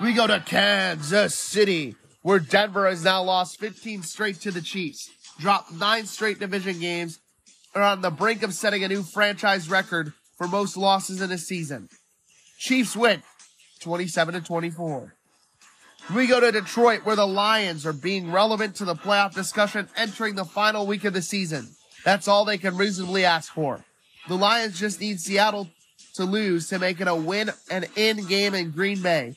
We 0.00 0.12
go 0.12 0.28
to 0.28 0.38
Kansas 0.38 1.34
City, 1.34 1.96
where 2.22 2.38
Denver 2.38 2.88
has 2.88 3.02
now 3.02 3.20
lost 3.24 3.58
15 3.58 4.04
straight 4.04 4.40
to 4.42 4.52
the 4.52 4.60
Chiefs, 4.60 5.10
dropped 5.40 5.72
nine 5.72 6.06
straight 6.06 6.38
division 6.38 6.78
games, 6.78 7.18
are 7.74 7.82
on 7.82 8.00
the 8.00 8.10
brink 8.10 8.44
of 8.44 8.54
setting 8.54 8.84
a 8.84 8.88
new 8.88 9.02
franchise 9.02 9.68
record 9.68 10.12
for 10.36 10.46
most 10.46 10.76
losses 10.76 11.20
in 11.20 11.32
a 11.32 11.38
season. 11.38 11.88
Chiefs 12.58 12.96
win 12.96 13.24
27 13.80 14.34
to 14.34 14.40
24. 14.40 15.14
We 16.14 16.28
go 16.28 16.38
to 16.38 16.52
Detroit 16.52 17.04
where 17.04 17.16
the 17.16 17.26
Lions 17.26 17.84
are 17.84 17.92
being 17.92 18.30
relevant 18.30 18.76
to 18.76 18.84
the 18.84 18.94
playoff 18.94 19.34
discussion 19.34 19.88
entering 19.96 20.36
the 20.36 20.44
final 20.44 20.86
week 20.86 21.04
of 21.04 21.12
the 21.12 21.22
season. 21.22 21.70
That's 22.04 22.28
all 22.28 22.44
they 22.44 22.58
can 22.58 22.76
reasonably 22.76 23.24
ask 23.24 23.52
for. 23.52 23.84
The 24.28 24.36
Lions 24.36 24.78
just 24.78 25.00
need 25.00 25.18
Seattle 25.18 25.70
to 26.14 26.24
lose 26.24 26.68
to 26.68 26.78
make 26.78 27.00
it 27.00 27.08
a 27.08 27.16
win 27.16 27.50
and 27.68 27.88
in 27.96 28.26
game 28.26 28.54
in 28.54 28.70
Green 28.70 29.02
Bay. 29.02 29.34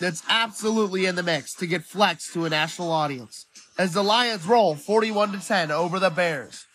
That's 0.00 0.22
absolutely 0.28 1.06
in 1.06 1.14
the 1.14 1.22
mix 1.22 1.54
to 1.54 1.66
get 1.66 1.84
flexed 1.84 2.32
to 2.34 2.44
a 2.44 2.50
national 2.50 2.90
audience. 2.90 3.46
As 3.78 3.92
the 3.92 4.02
Lions 4.02 4.46
roll 4.46 4.74
41 4.74 5.32
to 5.32 5.46
10 5.46 5.70
over 5.70 5.98
the 5.98 6.10
Bears. 6.10 6.66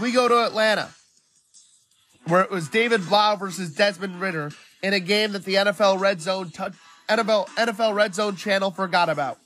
We 0.00 0.12
go 0.12 0.28
to 0.28 0.46
Atlanta 0.46 0.90
where 2.26 2.42
it 2.42 2.50
was 2.50 2.68
David 2.68 3.06
Blough 3.08 3.36
versus 3.36 3.74
Desmond 3.74 4.20
Ridder 4.20 4.50
in 4.82 4.92
a 4.92 5.00
game 5.00 5.32
that 5.32 5.44
the 5.44 5.54
NFL 5.54 6.00
Red 6.00 6.20
Zone 6.20 6.50
NFL 7.08 7.48
NFL 7.48 7.94
Red 7.94 8.14
Zone 8.14 8.36
channel 8.36 8.70
forgot 8.70 9.08
about. 9.08 9.38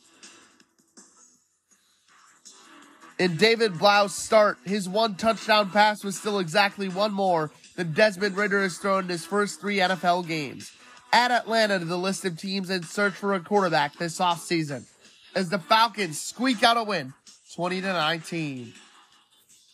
In 3.18 3.36
David 3.36 3.78
Blough's 3.78 4.14
start, 4.14 4.58
his 4.64 4.88
one 4.88 5.14
touchdown 5.14 5.70
pass 5.70 6.02
was 6.02 6.18
still 6.18 6.40
exactly 6.40 6.88
one 6.88 7.12
more 7.12 7.52
than 7.76 7.92
Desmond 7.92 8.36
Ridder 8.36 8.62
has 8.62 8.78
thrown 8.78 9.04
in 9.04 9.08
his 9.08 9.24
first 9.24 9.60
three 9.60 9.78
NFL 9.78 10.26
games. 10.26 10.72
Add 11.14 11.30
Atlanta 11.30 11.78
to 11.78 11.84
the 11.84 11.96
list 11.96 12.24
of 12.24 12.36
teams 12.36 12.70
in 12.70 12.82
search 12.82 13.12
for 13.14 13.34
a 13.34 13.40
quarterback 13.40 13.96
this 13.96 14.18
offseason 14.18 14.82
as 15.36 15.48
the 15.48 15.60
Falcons 15.60 16.20
squeak 16.20 16.64
out 16.64 16.76
a 16.76 16.82
win 16.82 17.14
20 17.54 17.82
to 17.82 17.92
19. 17.92 18.72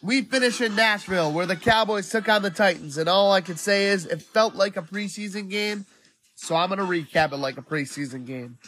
We 0.03 0.21
finish 0.21 0.61
in 0.61 0.77
Nashville 0.77 1.33
where 1.33 1.47
the 1.47 1.57
Cowboys 1.57 2.11
took 2.11 2.29
on 2.29 2.43
the 2.43 2.51
Titans, 2.51 2.99
and 2.99 3.09
all 3.09 3.33
I 3.33 3.41
can 3.41 3.57
say 3.57 3.87
is 3.87 4.05
it 4.05 4.21
felt 4.21 4.55
like 4.55 4.77
a 4.77 4.83
preseason 4.83 5.49
game, 5.49 5.87
so 6.35 6.55
I'm 6.55 6.69
going 6.69 6.79
to 6.79 6.85
recap 6.85 7.33
it 7.33 7.39
like 7.39 7.57
a 7.57 7.63
preseason 7.63 8.27
game. 8.27 8.59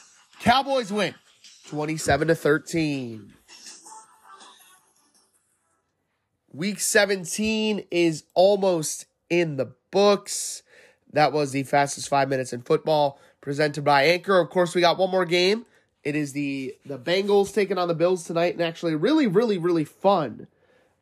Cowboys 0.40 0.90
win 0.90 1.14
27 1.68 2.28
to 2.28 2.34
13. 2.34 3.34
Week 6.54 6.80
17 6.80 7.84
is 7.90 8.24
almost 8.32 9.04
in 9.28 9.58
the 9.58 9.74
books. 9.90 10.61
That 11.12 11.32
was 11.32 11.52
the 11.52 11.62
fastest 11.64 12.08
five 12.08 12.28
minutes 12.28 12.52
in 12.52 12.62
football 12.62 13.18
presented 13.40 13.84
by 13.84 14.04
Anchor. 14.04 14.38
Of 14.38 14.50
course, 14.50 14.74
we 14.74 14.80
got 14.80 14.98
one 14.98 15.10
more 15.10 15.24
game. 15.24 15.66
It 16.04 16.16
is 16.16 16.32
the 16.32 16.74
the 16.84 16.98
Bengals 16.98 17.54
taking 17.54 17.78
on 17.78 17.88
the 17.88 17.94
Bills 17.94 18.24
tonight, 18.24 18.54
and 18.54 18.62
actually, 18.62 18.94
really, 18.94 19.26
really, 19.26 19.58
really 19.58 19.84
fun 19.84 20.48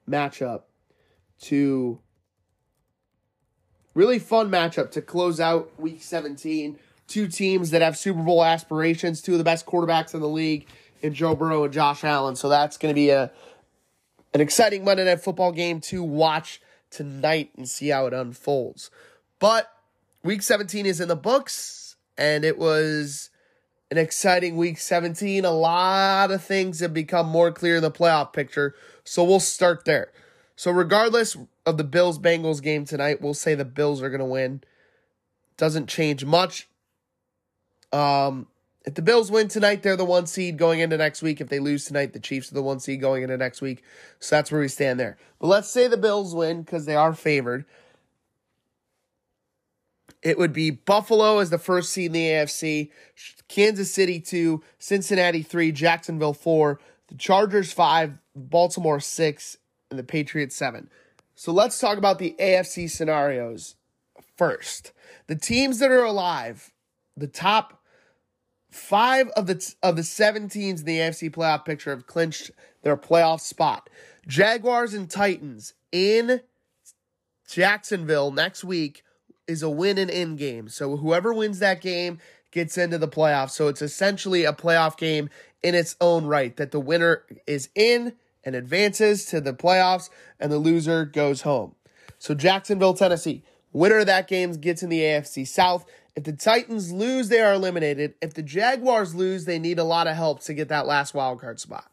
matchup 0.09 0.62
to 1.42 2.01
really 3.94 4.18
fun 4.18 4.51
matchup 4.51 4.90
to 4.92 5.03
close 5.03 5.40
out 5.40 5.70
week 5.79 6.03
17. 6.03 6.79
Two 7.07 7.27
teams 7.27 7.70
that 7.70 7.83
have 7.83 7.96
Super 7.96 8.23
Bowl 8.23 8.44
aspirations, 8.44 9.20
two 9.20 9.33
of 9.33 9.38
the 9.38 9.44
best 9.44 9.66
quarterbacks 9.66 10.14
in 10.14 10.20
the 10.20 10.29
league 10.29 10.66
in 11.03 11.14
Joe 11.14 11.35
Burrow 11.35 11.64
and 11.64 11.73
Josh 11.73 12.05
Allen. 12.05 12.37
So 12.37 12.49
that's 12.49 12.77
going 12.77 12.94
to 12.94 12.99
be 12.99 13.11
a 13.11 13.33
an 14.33 14.40
exciting 14.40 14.85
Monday 14.85 15.05
Night 15.05 15.20
Football 15.20 15.51
game 15.51 15.81
to 15.81 16.03
watch 16.03 16.61
tonight 16.90 17.51
and 17.57 17.68
see 17.68 17.88
how 17.88 18.07
it 18.07 18.12
unfolds. 18.12 18.90
But 19.40 19.73
week 20.22 20.42
17 20.42 20.87
is 20.87 21.00
in 21.00 21.09
the 21.09 21.16
books, 21.16 21.96
and 22.16 22.44
it 22.44 22.59
was 22.59 23.30
an 23.90 23.98
exciting 23.98 24.56
week 24.56 24.78
17. 24.78 25.44
A 25.44 25.50
lot 25.50 26.30
of 26.30 26.42
things 26.42 26.80
have 26.80 26.94
become 26.94 27.26
more 27.28 27.50
clear 27.50 27.76
in 27.76 27.83
the 27.83 27.90
playoff 27.90 28.33
picture. 28.33 28.74
So 29.04 29.24
we'll 29.24 29.40
start 29.40 29.85
there. 29.85 30.12
So, 30.56 30.70
regardless 30.70 31.37
of 31.64 31.78
the 31.78 31.85
Bills 31.85 32.18
Bengals 32.18 32.62
game 32.62 32.85
tonight, 32.85 33.22
we'll 33.22 33.35
say 33.35 33.54
the 33.54 33.64
Bills 33.64 34.02
are 34.02 34.11
going 34.11 34.20
to 34.20 34.26
win. 34.26 34.62
Doesn't 35.56 35.88
change 35.88 36.24
much. 36.24 36.68
Um, 37.92 38.46
if 38.85 38.94
the 38.94 39.02
Bills 39.02 39.30
win 39.30 39.48
tonight, 39.48 39.83
they're 39.83 39.96
the 39.96 40.04
one 40.04 40.26
seed 40.26 40.59
going 40.59 40.80
into 40.80 40.96
next 40.96 41.22
week. 41.22 41.40
If 41.40 41.48
they 41.48 41.59
lose 41.59 41.85
tonight, 41.85 42.12
the 42.12 42.20
Chiefs 42.20 42.50
are 42.50 42.54
the 42.54 42.62
one 42.62 42.80
seed 42.80 43.00
going 43.00 43.22
into 43.22 43.37
next 43.37 43.61
week. 43.61 43.83
So 44.20 44.37
that's 44.37 44.52
where 44.52 44.61
we 44.61 44.68
stand 44.68 45.00
there. 45.00 45.16
But 45.38 45.48
let's 45.48 45.70
say 45.70 45.88
the 45.88 45.96
Bills 45.96 46.35
win 46.35 46.62
because 46.62 46.87
they 46.87 46.96
are 46.96 47.14
favored. 47.14 47.64
It 50.22 50.38
would 50.38 50.52
be 50.52 50.70
Buffalo 50.70 51.38
as 51.38 51.50
the 51.50 51.59
first 51.59 51.92
seed 51.92 52.06
in 52.06 52.12
the 52.12 52.28
AFC, 52.28 52.90
Kansas 53.48 53.92
City 53.92 54.20
2, 54.20 54.62
Cincinnati 54.78 55.42
3, 55.42 55.72
Jacksonville 55.72 56.35
4, 56.35 56.78
the 57.09 57.14
Chargers 57.14 57.72
5, 57.72 58.18
Baltimore 58.37 59.00
6, 59.00 59.56
and 59.90 59.98
the 59.98 60.04
Patriots 60.04 60.56
7. 60.56 60.90
So 61.35 61.52
let's 61.52 61.78
talk 61.78 61.96
about 61.96 62.18
the 62.18 62.37
AFC 62.38 62.90
scenarios 62.90 63.76
first. 64.37 64.92
The 65.26 65.37
teams 65.37 65.78
that 65.78 65.90
are 65.90 66.04
alive, 66.04 66.70
the 67.16 67.26
top 67.26 67.83
five 68.70 69.28
of 69.30 69.46
the 69.46 69.74
of 69.83 69.96
the 69.96 70.02
seven 70.02 70.48
teams 70.48 70.80
in 70.80 70.87
the 70.87 70.98
AFC 70.98 71.30
playoff 71.30 71.64
picture 71.64 71.90
have 71.90 72.06
clinched 72.06 72.50
their 72.83 72.96
playoff 72.96 73.40
spot. 73.40 73.88
Jaguars 74.26 74.94
and 74.94 75.11
Titans 75.11 75.74
in 75.90 76.40
Jacksonville 77.48 78.30
next 78.30 78.62
week 78.62 79.02
is 79.51 79.63
a 79.63 79.69
win 79.69 79.99
and 79.99 80.11
in 80.11 80.37
game. 80.37 80.69
So 80.69 80.97
whoever 80.97 81.35
wins 81.35 81.59
that 81.59 81.81
game 81.81 82.19
gets 82.51 82.79
into 82.79 82.99
the 82.99 83.09
playoffs. 83.09 83.51
So 83.51 83.69
it's 83.69 83.83
essentially 83.83 84.45
a 84.45 84.53
playoff 84.53 84.97
game 84.97 85.29
in 85.63 85.75
its 85.75 85.97
own 86.01 86.25
right 86.25 86.57
that 86.57 86.71
the 86.71 86.81
winner 86.81 87.25
is 87.47 87.69
in 87.75 88.15
and 88.45 88.55
advances 88.55 89.27
to 89.27 89.41
the 89.41 89.53
playoffs 89.53 90.09
and 90.39 90.51
the 90.51 90.59
loser 90.59 91.05
goes 91.05 91.43
home. 91.43 91.75
So 92.19 92.35
Jacksonville, 92.35 92.95
Tennessee, 92.95 93.43
winner 93.73 93.99
of 93.99 94.07
that 94.07 94.29
game 94.29 94.53
gets 94.53 94.83
in 94.83 94.89
the 94.89 95.01
AFC 95.01 95.47
South. 95.47 95.85
If 96.17 96.25
the 96.25 96.33
Titans 96.33 96.93
lose, 96.93 97.29
they 97.29 97.41
are 97.41 97.55
eliminated. 97.55 98.15
If 98.21 98.35
the 98.35 98.43
Jaguars 98.43 99.15
lose, 99.15 99.45
they 99.45 99.59
need 99.59 99.79
a 99.79 99.85
lot 99.85 100.07
of 100.07 100.17
help 100.17 100.41
to 100.45 100.55
get 100.55 100.69
that 100.69 100.87
last 100.87 101.15
wild 101.15 101.41
card 101.41 101.61
spot. 101.61 101.91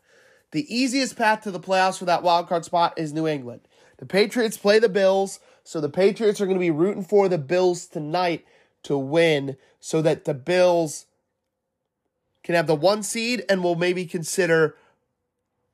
The 0.52 0.74
easiest 0.74 1.18
path 1.18 1.42
to 1.44 1.52
the 1.52 1.60
playoffs 1.60 2.00
for 2.00 2.06
that 2.06 2.24
wild 2.24 2.48
card 2.48 2.66
spot 2.66 2.94
is 2.98 3.14
New 3.14 3.28
England. 3.28 3.62
The 3.98 4.06
Patriots 4.06 4.58
play 4.58 4.80
the 4.80 4.90
Bills. 4.90 5.40
So 5.68 5.82
the 5.82 5.90
Patriots 5.90 6.40
are 6.40 6.46
going 6.46 6.56
to 6.56 6.62
be 6.62 6.72
rooting 6.72 7.04
for 7.04 7.28
the 7.28 7.38
Bills 7.38 7.88
tonight 7.88 8.46
to 8.84 8.98
win 8.98 9.58
so 9.82 10.02
that 10.02 10.24
the 10.24 10.34
Bills 10.34 11.08
can 12.42 12.56
have 12.56 12.68
the 12.68 12.74
one 12.74 13.04
seed 13.04 13.44
and 13.50 13.62
will 13.62 13.76
maybe 13.76 14.06
consider 14.06 14.78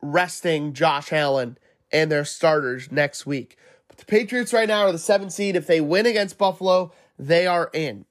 resting 0.02 0.74
Josh 0.74 1.14
Allen 1.14 1.60
and 1.92 2.12
their 2.12 2.26
starters 2.26 2.92
next 2.92 3.28
week. 3.28 3.56
But 3.88 3.98
the 3.98 4.06
Patriots 4.06 4.52
right 4.52 4.68
now 4.68 4.88
are 4.88 4.92
the 4.92 4.98
seven 4.98 5.30
seed. 5.30 5.56
If 5.56 5.68
they 5.68 5.80
win 5.80 6.08
against 6.08 6.40
Buffalo, 6.40 6.92
they 7.20 7.46
are 7.46 7.70
in. 7.72 8.06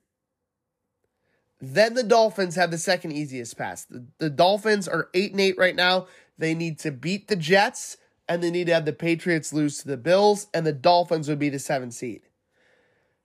Then 1.61 1.95
the 1.95 2.05
Dolphins 2.05 2.55
have 2.55 2.71
the 2.71 2.79
second 2.79 3.11
easiest 3.11 3.59
pass. 3.59 3.87
The, 3.87 4.07
the 4.19 4.31
Dolphins 4.31 4.87
are 4.87 5.09
8 5.15 5.33
and 5.33 5.41
8 5.41 5.59
right 5.59 5.75
now. 5.75 6.07
They 6.39 6.55
need 6.55 6.79
to 6.79 6.93
beat 6.93 7.27
the 7.27 7.35
Jets 7.35 7.97
and 8.33 8.43
they 8.43 8.51
need 8.51 8.67
to 8.67 8.75
have 8.75 8.87
the 8.87 8.95
Patriots 8.95 9.53
lose 9.53 9.79
to 9.79 9.89
the 9.89 9.99
Bills, 9.99 10.47
and 10.55 10.67
the 10.67 10.73
Dolphins 10.73 11.29
would 11.29 11.39
be 11.39 11.51
the 11.51 11.59
seventh 11.59 11.93
seed. 11.93 12.23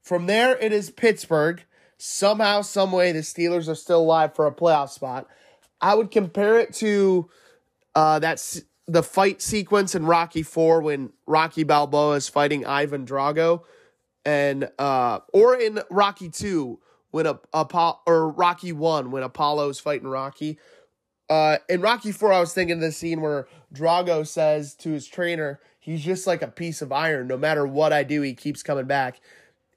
From 0.04 0.26
there, 0.26 0.58
it 0.58 0.74
is 0.74 0.90
Pittsburgh. 0.90 1.64
Somehow, 1.98 2.62
some 2.62 2.92
way, 2.92 3.14
the 3.14 3.20
Steelers 3.20 3.70
are 3.70 3.76
still 3.76 4.02
alive 4.02 4.36
for 4.36 4.46
a 4.46 4.52
playoff 4.52 4.90
spot. 4.90 5.28
I 5.80 5.96
would 5.96 6.12
compare 6.12 6.60
it 6.60 6.74
to 6.76 7.30
uh, 7.96 8.20
that's 8.20 8.62
the 8.86 9.02
fight 9.02 9.42
sequence 9.42 9.96
in 9.96 10.06
Rocky 10.06 10.44
Four 10.44 10.82
when 10.82 11.14
Rocky 11.26 11.64
Balboa 11.64 12.16
is 12.16 12.28
fighting 12.28 12.66
Ivan 12.66 13.06
Drago, 13.06 13.62
and 14.26 14.70
uh, 14.78 15.20
or 15.34 15.56
in 15.56 15.80
Rocky 15.90 16.30
Two 16.30 16.80
when 17.12 17.26
a, 17.26 17.40
Apollo 17.54 18.02
or 18.06 18.30
Rocky 18.30 18.74
One 18.74 19.12
when 19.12 19.24
Apollo 19.24 19.70
is 19.70 19.80
fighting 19.80 20.08
Rocky. 20.08 20.60
Uh, 21.30 21.58
in 21.68 21.82
Rocky 21.82 22.12
Four, 22.12 22.32
I 22.32 22.40
was 22.40 22.54
thinking 22.54 22.80
the 22.80 22.92
scene 22.92 23.22
where 23.22 23.48
Drago 23.74 24.26
says 24.26 24.74
to 24.76 24.92
his 24.92 25.08
trainer, 25.08 25.60
"He's 25.80 26.04
just 26.04 26.26
like 26.26 26.42
a 26.42 26.48
piece 26.48 26.82
of 26.82 26.92
iron. 26.92 27.28
No 27.28 27.38
matter 27.38 27.68
what 27.68 27.92
I 27.92 28.04
do, 28.04 28.22
he 28.22 28.34
keeps 28.34 28.64
coming 28.64 28.86
back." 28.86 29.20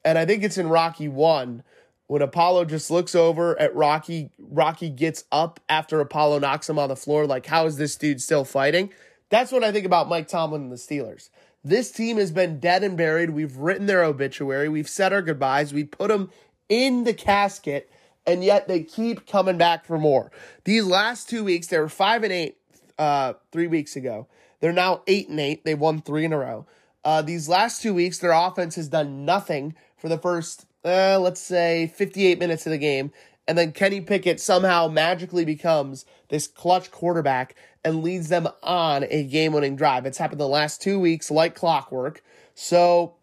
And 0.04 0.16
I 0.16 0.24
think 0.24 0.42
it's 0.42 0.58
in 0.58 0.68
Rocky 0.68 1.08
One 1.08 1.62
when 2.06 2.22
Apollo 2.22 2.66
just 2.66 2.90
looks 2.90 3.14
over 3.14 3.58
at 3.60 3.74
Rocky. 3.74 4.30
Rocky 4.38 4.90
gets 4.90 5.24
up 5.32 5.60
after 5.68 6.00
Apollo 6.00 6.38
knocks 6.38 6.68
him 6.68 6.78
on 6.78 6.88
the 6.88 6.96
floor. 6.96 7.26
Like, 7.26 7.46
how 7.46 7.66
is 7.66 7.76
this 7.76 7.96
dude 7.96 8.22
still 8.22 8.44
fighting? 8.44 8.92
That's 9.28 9.52
what 9.52 9.64
I 9.64 9.72
think 9.72 9.86
about 9.86 10.08
Mike 10.08 10.28
Tomlin 10.28 10.62
and 10.62 10.72
the 10.72 10.76
Steelers. 10.76 11.30
This 11.62 11.90
team 11.90 12.16
has 12.16 12.32
been 12.32 12.58
dead 12.58 12.82
and 12.82 12.96
buried. 12.96 13.30
We've 13.30 13.56
written 13.56 13.86
their 13.86 14.02
obituary. 14.02 14.68
We've 14.68 14.88
said 14.88 15.12
our 15.12 15.22
goodbyes. 15.22 15.74
We 15.74 15.84
put 15.84 16.08
them 16.08 16.30
in 16.68 17.04
the 17.04 17.12
casket 17.12 17.90
and 18.30 18.44
yet 18.44 18.68
they 18.68 18.82
keep 18.82 19.26
coming 19.26 19.58
back 19.58 19.84
for 19.84 19.98
more. 19.98 20.30
These 20.64 20.86
last 20.86 21.28
two 21.28 21.42
weeks, 21.42 21.66
they 21.66 21.78
were 21.78 21.88
five 21.88 22.22
and 22.22 22.32
eight 22.32 22.58
uh, 22.98 23.34
three 23.50 23.66
weeks 23.66 23.96
ago. 23.96 24.28
They're 24.60 24.72
now 24.72 25.02
eight 25.06 25.28
and 25.28 25.40
eight. 25.40 25.64
They 25.64 25.74
won 25.74 26.00
three 26.00 26.24
in 26.24 26.32
a 26.32 26.38
row. 26.38 26.66
Uh, 27.04 27.22
these 27.22 27.48
last 27.48 27.82
two 27.82 27.92
weeks, 27.92 28.18
their 28.18 28.32
offense 28.32 28.76
has 28.76 28.88
done 28.88 29.24
nothing 29.24 29.74
for 29.96 30.08
the 30.08 30.18
first, 30.18 30.66
uh, 30.84 31.18
let's 31.18 31.40
say, 31.40 31.92
58 31.96 32.38
minutes 32.38 32.66
of 32.66 32.70
the 32.70 32.78
game. 32.78 33.10
And 33.48 33.58
then 33.58 33.72
Kenny 33.72 34.00
Pickett 34.00 34.38
somehow 34.38 34.86
magically 34.86 35.44
becomes 35.44 36.04
this 36.28 36.46
clutch 36.46 36.90
quarterback 36.92 37.56
and 37.84 38.04
leads 38.04 38.28
them 38.28 38.46
on 38.62 39.06
a 39.10 39.24
game 39.24 39.52
winning 39.54 39.74
drive. 39.74 40.06
It's 40.06 40.18
happened 40.18 40.40
the 40.40 40.46
last 40.46 40.80
two 40.80 41.00
weeks 41.00 41.30
like 41.30 41.56
clockwork. 41.56 42.22
So 42.54 43.16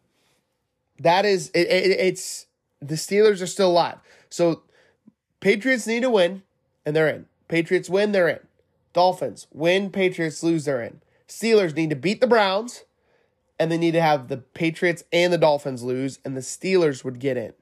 that 1.00 1.24
is, 1.24 1.50
it, 1.52 1.68
it, 1.68 1.92
it's, 1.92 2.48
the 2.82 2.96
Steelers 2.96 3.42
are 3.42 3.48
still 3.48 3.72
alive. 3.72 4.00
So 4.30 4.64
Patriots 5.48 5.88
need 5.88 6.02
to 6.02 6.10
win, 6.10 6.44
and 6.86 6.94
they're 6.94 7.08
in. 7.08 7.26
Patriots 7.48 7.90
win, 7.90 8.12
they're 8.12 8.28
in. 8.28 8.42
Dolphins 8.92 9.48
win, 9.54 9.92
Patriots 9.92 10.44
lose, 10.44 10.66
they're 10.66 10.82
in. 10.82 11.00
Steelers 11.26 11.74
need 11.74 11.90
to 11.90 11.96
beat 11.96 12.20
the 12.20 12.28
Browns, 12.28 12.84
and 13.58 13.72
they 13.72 13.78
need 13.78 13.94
to 13.94 14.02
have 14.02 14.28
the 14.28 14.40
Patriots 14.40 15.06
and 15.14 15.32
the 15.32 15.38
Dolphins 15.38 15.84
lose, 15.84 16.20
and 16.26 16.36
the 16.36 16.42
Steelers 16.42 17.06
would 17.06 17.20
get 17.20 17.38
in. 17.38 17.54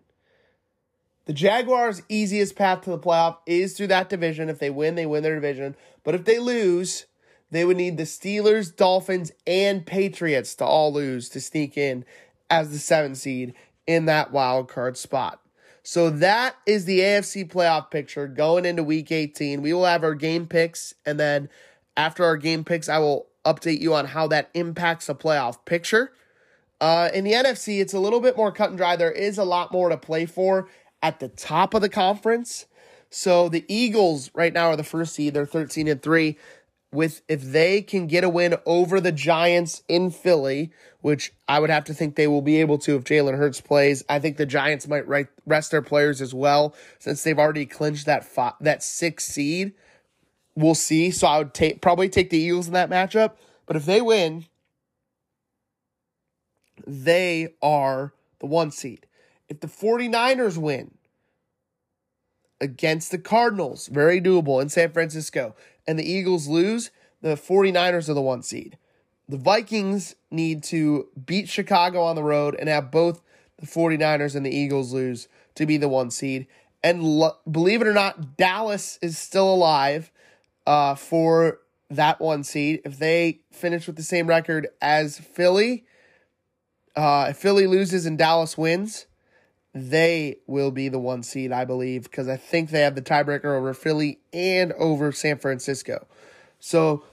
The 1.26 1.34
Jaguars' 1.34 2.02
easiest 2.10 2.56
path 2.56 2.82
to 2.82 2.90
the 2.90 2.98
playoff 2.98 3.38
is 3.46 3.78
through 3.78 3.90
that 3.90 4.10
division. 4.10 4.50
If 4.50 4.58
they 4.58 4.72
win, 4.72 4.96
they 4.96 5.06
win 5.06 5.22
their 5.22 5.36
division. 5.36 5.76
But 6.04 6.16
if 6.16 6.26
they 6.26 6.40
lose, 6.40 7.06
they 7.52 7.66
would 7.66 7.78
need 7.78 7.98
the 7.98 8.04
Steelers, 8.06 8.76
Dolphins, 8.76 9.32
and 9.46 9.86
Patriots 9.86 10.56
to 10.56 10.66
all 10.66 10.92
lose 10.92 11.30
to 11.30 11.40
sneak 11.40 11.78
in 11.78 12.04
as 12.50 12.72
the 12.72 12.80
seventh 12.80 13.18
seed 13.18 13.54
in 13.86 14.06
that 14.06 14.32
wild 14.32 14.70
card 14.70 14.98
spot. 14.98 15.40
So 15.88 16.10
that 16.10 16.56
is 16.66 16.86
the 16.86 17.02
AFC 17.02 17.48
playoff 17.48 17.92
picture 17.92 18.28
going 18.28 18.66
into 18.66 18.82
week 18.82 19.12
18. 19.12 19.62
We 19.62 19.72
will 19.72 19.86
have 19.86 20.04
our 20.04 20.16
game 20.16 20.48
picks, 20.48 20.96
and 21.06 21.20
then 21.20 21.48
after 21.96 22.26
our 22.26 22.38
game 22.38 22.64
picks, 22.64 22.90
I 22.90 22.98
will 22.98 23.28
update 23.46 23.82
you 23.82 23.94
on 23.94 24.08
how 24.08 24.26
that 24.30 24.50
impacts 24.56 25.06
the 25.06 25.14
playoff 25.14 25.64
picture. 25.66 26.12
Uh, 26.82 27.10
in 27.14 27.24
the 27.24 27.34
NFC, 27.34 27.82
it's 27.82 27.94
a 27.94 28.00
little 28.00 28.20
bit 28.20 28.36
more 28.36 28.52
cut 28.52 28.70
and 28.70 28.80
dry. 28.80 28.96
There 28.96 29.12
is 29.12 29.38
a 29.38 29.44
lot 29.44 29.72
more 29.72 29.90
to 29.90 29.98
play 29.98 30.26
for 30.26 30.68
at 31.04 31.20
the 31.20 31.28
top 31.28 31.76
of 31.76 31.84
the 31.84 31.90
conference. 31.90 32.66
So 33.12 33.48
the 33.48 33.64
Eagles 33.68 34.32
right 34.34 34.54
now 34.54 34.70
are 34.70 34.76
the 34.76 34.84
first 34.84 35.14
seed. 35.14 35.36
They're 35.36 35.46
13 35.46 35.88
and 35.88 36.02
3. 36.02 36.36
With 36.96 37.22
if 37.28 37.42
they 37.42 37.82
can 37.82 38.08
get 38.08 38.24
a 38.24 38.30
win 38.30 38.56
over 38.66 39.02
the 39.02 39.12
Giants 39.12 39.84
in 39.88 40.10
Philly, 40.10 40.72
which 41.02 41.34
I 41.48 41.60
would 41.60 41.70
have 41.70 41.84
to 41.86 41.94
think 41.94 42.16
they 42.16 42.26
will 42.26 42.42
be 42.42 42.62
able 42.62 42.78
to 42.80 42.96
if 42.96 43.04
Jalen 43.04 43.38
Hurts 43.38 43.62
plays. 43.62 44.04
I 44.10 44.18
think 44.18 44.38
the 44.38 44.46
Giants 44.46 44.88
might 44.88 45.06
rest 45.46 45.72
their 45.72 45.82
players 45.82 46.22
as 46.22 46.34
well 46.34 46.74
since 46.98 47.24
they've 47.24 47.38
already 47.38 47.66
clinched 47.66 48.06
that 48.08 48.26
five, 48.26 48.54
that 48.62 48.82
six 48.82 49.26
seed. 49.26 49.74
We'll 50.56 50.74
see. 50.74 51.12
So 51.12 51.28
I 51.28 51.38
would 51.38 51.54
take 51.54 51.82
probably 51.82 52.10
take 52.10 52.32
the 52.32 52.40
Eagles 52.40 52.68
in 52.68 52.74
that 52.74 52.90
matchup. 52.90 53.34
But 53.66 53.76
if 53.76 53.86
they 53.86 54.02
win, 54.02 54.46
they 56.88 57.56
are 57.62 58.14
the 58.40 58.46
one 58.48 58.72
seed. 58.72 59.06
If 59.50 59.60
the 59.60 59.68
49ers 59.68 60.58
win 60.58 60.96
against 62.60 63.12
the 63.12 63.20
Cardinals, 63.20 63.88
very 63.88 64.22
doable 64.22 64.62
in 64.62 64.70
San 64.70 64.92
Francisco, 64.92 65.56
and 65.88 65.98
the 66.00 66.10
Eagles 66.10 66.48
lose, 66.48 66.92
the 67.22 67.36
49ers 67.36 68.10
are 68.10 68.14
the 68.14 68.22
one 68.22 68.44
seed. 68.44 68.78
The 69.28 69.38
Vikings 69.38 70.16
need 70.30 70.64
to 70.66 71.08
beat 71.26 71.50
Chicago 71.50 72.02
on 72.02 72.16
the 72.16 72.24
road 72.24 72.56
and 72.56 72.70
have 72.70 72.92
both 72.92 73.22
the 73.58 73.66
49ers 73.66 74.36
and 74.36 74.46
the 74.46 74.56
Eagles 74.56 74.94
lose 74.94 75.28
to 75.56 75.66
be 75.66 75.78
the 75.78 75.90
one 75.90 76.12
seed. 76.12 76.48
And 76.84 77.02
lo- 77.02 77.38
believe 77.50 77.82
it 77.82 77.88
or 77.88 77.94
not, 77.94 78.38
Dallas 78.38 79.00
is 79.02 79.18
still 79.18 79.52
alive 79.52 80.12
uh, 80.68 80.96
for 80.96 81.60
that 81.90 82.20
one 82.20 82.44
seed. 82.44 82.82
If 82.86 83.00
they 83.00 83.42
finish 83.52 83.88
with 83.88 83.96
the 83.96 84.04
same 84.04 84.28
record 84.28 84.68
as 84.82 85.18
Philly, 85.18 85.86
uh, 86.96 87.28
if 87.30 87.38
Philly 87.38 87.68
loses 87.68 88.06
and 88.06 88.18
Dallas 88.18 88.58
wins, 88.58 89.08
they 89.76 90.38
will 90.48 90.72
be 90.72 90.88
the 90.88 91.00
one 91.00 91.22
seed, 91.22 91.52
I 91.52 91.66
believe, 91.66 92.04
because 92.04 92.30
I 92.30 92.38
think 92.38 92.70
they 92.70 92.80
have 92.80 92.96
the 92.96 93.02
tiebreaker 93.02 93.58
over 93.58 93.74
Philly 93.74 94.20
and 94.32 94.72
over 94.74 95.12
San 95.12 95.38
Francisco. 95.38 96.08
So, 96.62 97.04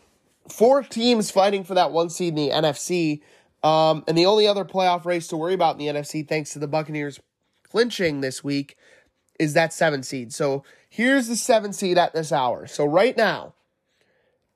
four 0.48 0.84
teams 0.84 1.32
fighting 1.32 1.64
for 1.64 1.74
that 1.74 1.90
one 1.90 2.08
seed 2.08 2.28
in 2.28 2.34
the 2.36 2.50
NFC. 2.50 3.20
Um, 3.64 4.04
and 4.06 4.16
the 4.16 4.26
only 4.26 4.46
other 4.46 4.64
playoff 4.64 5.04
race 5.04 5.26
to 5.28 5.36
worry 5.36 5.54
about 5.54 5.78
in 5.78 5.78
the 5.78 6.00
NFC, 6.00 6.26
thanks 6.26 6.52
to 6.52 6.60
the 6.60 6.68
Buccaneers 6.68 7.18
clinching 7.68 8.20
this 8.20 8.44
week, 8.44 8.76
is 9.40 9.54
that 9.54 9.72
seven 9.72 10.04
seed. 10.04 10.32
So, 10.32 10.62
here's 10.88 11.26
the 11.26 11.36
seven 11.36 11.72
seed 11.72 11.98
at 11.98 12.14
this 12.14 12.30
hour. 12.30 12.68
So, 12.68 12.84
right 12.84 13.16
now, 13.16 13.54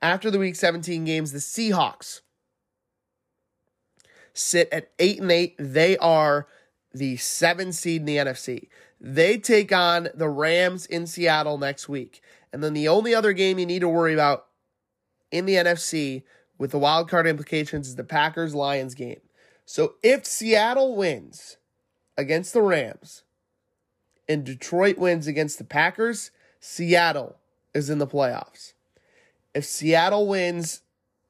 after 0.00 0.30
the 0.30 0.38
week 0.38 0.54
17 0.54 1.04
games, 1.04 1.32
the 1.32 1.40
Seahawks 1.40 2.20
sit 4.32 4.68
at 4.70 4.92
8 5.00 5.22
and 5.22 5.32
8. 5.32 5.54
They 5.58 5.96
are 5.98 6.46
the 6.98 7.16
seven 7.16 7.72
seed 7.72 8.02
in 8.02 8.06
the 8.06 8.16
NFC. 8.16 8.68
They 9.00 9.38
take 9.38 9.72
on 9.72 10.08
the 10.14 10.28
Rams 10.28 10.86
in 10.86 11.06
Seattle 11.06 11.58
next 11.58 11.88
week. 11.88 12.22
And 12.52 12.62
then 12.62 12.72
the 12.72 12.88
only 12.88 13.14
other 13.14 13.32
game 13.32 13.58
you 13.58 13.66
need 13.66 13.80
to 13.80 13.88
worry 13.88 14.14
about 14.14 14.46
in 15.30 15.46
the 15.46 15.54
NFC 15.54 16.22
with 16.58 16.70
the 16.70 16.78
wild 16.78 17.08
card 17.08 17.26
implications 17.26 17.88
is 17.88 17.96
the 17.96 18.04
Packers 18.04 18.54
Lions 18.54 18.94
game. 18.94 19.20
So 19.64 19.96
if 20.02 20.24
Seattle 20.24 20.96
wins 20.96 21.58
against 22.16 22.52
the 22.52 22.62
Rams 22.62 23.24
and 24.28 24.44
Detroit 24.44 24.96
wins 24.96 25.26
against 25.26 25.58
the 25.58 25.64
Packers, 25.64 26.30
Seattle 26.60 27.36
is 27.74 27.90
in 27.90 27.98
the 27.98 28.06
playoffs. 28.06 28.72
If 29.54 29.64
Seattle 29.64 30.26
wins, 30.26 30.82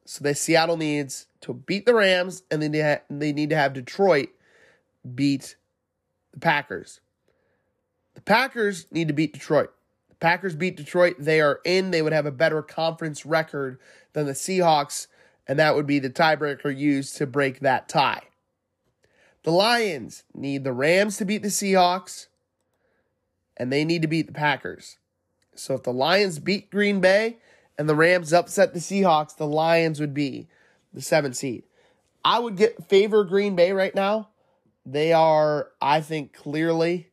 so 0.05 0.23
that 0.23 0.39
Seattle 0.39 0.77
needs 0.77 1.27
to 1.41 1.53
beat 1.53 1.87
the 1.87 1.95
Rams 1.95 2.45
and 2.51 2.63
then 2.63 3.01
they 3.11 3.33
need 3.33 3.51
to 3.51 3.57
have 3.57 3.73
Detroit 3.73 4.29
beat 5.15 5.57
the 6.33 6.41
Packers. 6.41 7.01
The 8.15 8.21
Packers 8.23 8.87
need 8.91 9.09
to 9.09 9.15
beat 9.15 9.33
Detroit. 9.33 9.73
The 10.09 10.17
Packers 10.17 10.57
beat 10.57 10.77
Detroit. 10.77 11.17
They 11.19 11.41
are 11.41 11.61
in. 11.65 11.91
They 11.91 12.03
would 12.03 12.13
have 12.13 12.27
a 12.27 12.33
better 12.33 12.63
conference 12.63 13.27
record 13.27 13.79
than 14.15 14.27
the 14.27 14.33
Seahawks, 14.33 15.07
and 15.47 15.59
that 15.59 15.75
would 15.75 15.87
be 15.87 15.99
the 15.99 16.11
tiebreaker 16.11 16.77
used 16.77 17.17
to 17.17 17.27
break 17.27 17.61
that 17.61 17.89
tie. 17.89 18.23
The 19.43 19.53
Lions 19.53 20.25
need 20.35 20.65
the 20.65 20.73
Rams 20.73 21.19
to 21.19 21.25
beat 21.25 21.43
the 21.43 21.49
Seahawks, 21.49 22.27
and 23.57 23.73
they 23.73 23.85
need 23.85 24.03
to 24.03 24.09
beat 24.09 24.27
the 24.27 24.33
Packers. 24.33 24.99
So 25.55 25.75
if 25.75 25.83
the 25.83 25.93
Lions 25.93 26.39
beat 26.39 26.71
Green 26.71 27.01
Bay 27.01 27.39
and 27.79 27.89
the 27.89 27.95
Rams 27.95 28.33
upset 28.33 28.75
the 28.75 28.81
Seahawks, 28.81 29.37
the 29.37 29.47
Lions 29.47 30.01
would 30.01 30.15
be 30.15 30.49
the 30.93 31.01
seventh 31.01 31.37
seed. 31.37 31.65
I 32.25 32.39
would 32.39 32.57
get 32.57 32.89
favor 32.89 33.25
Green 33.25 33.55
Bay 33.55 33.73
right 33.73 33.95
now 33.95 34.31
they 34.87 35.13
are, 35.13 35.71
I 35.83 36.01
think, 36.01 36.33
clearly 36.33 37.11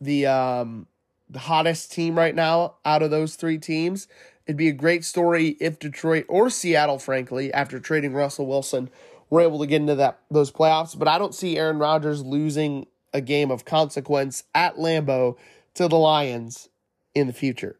the 0.00 0.26
um, 0.26 0.86
the 1.28 1.38
hottest 1.40 1.92
team 1.92 2.16
right 2.16 2.34
now 2.34 2.76
out 2.84 3.02
of 3.02 3.10
those 3.10 3.36
three 3.36 3.58
teams. 3.58 4.08
It'd 4.46 4.56
be 4.56 4.68
a 4.68 4.72
great 4.72 5.04
story 5.04 5.56
if 5.60 5.78
Detroit 5.78 6.24
or 6.28 6.48
Seattle, 6.50 6.98
frankly, 6.98 7.52
after 7.52 7.78
trading 7.78 8.14
Russell 8.14 8.46
Wilson, 8.46 8.90
were 9.28 9.40
able 9.40 9.58
to 9.58 9.66
get 9.66 9.80
into 9.82 9.96
that 9.96 10.20
those 10.30 10.50
playoffs. 10.50 10.98
But 10.98 11.08
I 11.08 11.18
don't 11.18 11.34
see 11.34 11.58
Aaron 11.58 11.78
Rodgers 11.78 12.24
losing 12.24 12.86
a 13.12 13.20
game 13.20 13.50
of 13.50 13.64
consequence 13.64 14.44
at 14.54 14.76
Lambeau 14.76 15.36
to 15.74 15.88
the 15.88 15.98
Lions 15.98 16.68
in 17.14 17.26
the 17.26 17.32
future. 17.32 17.78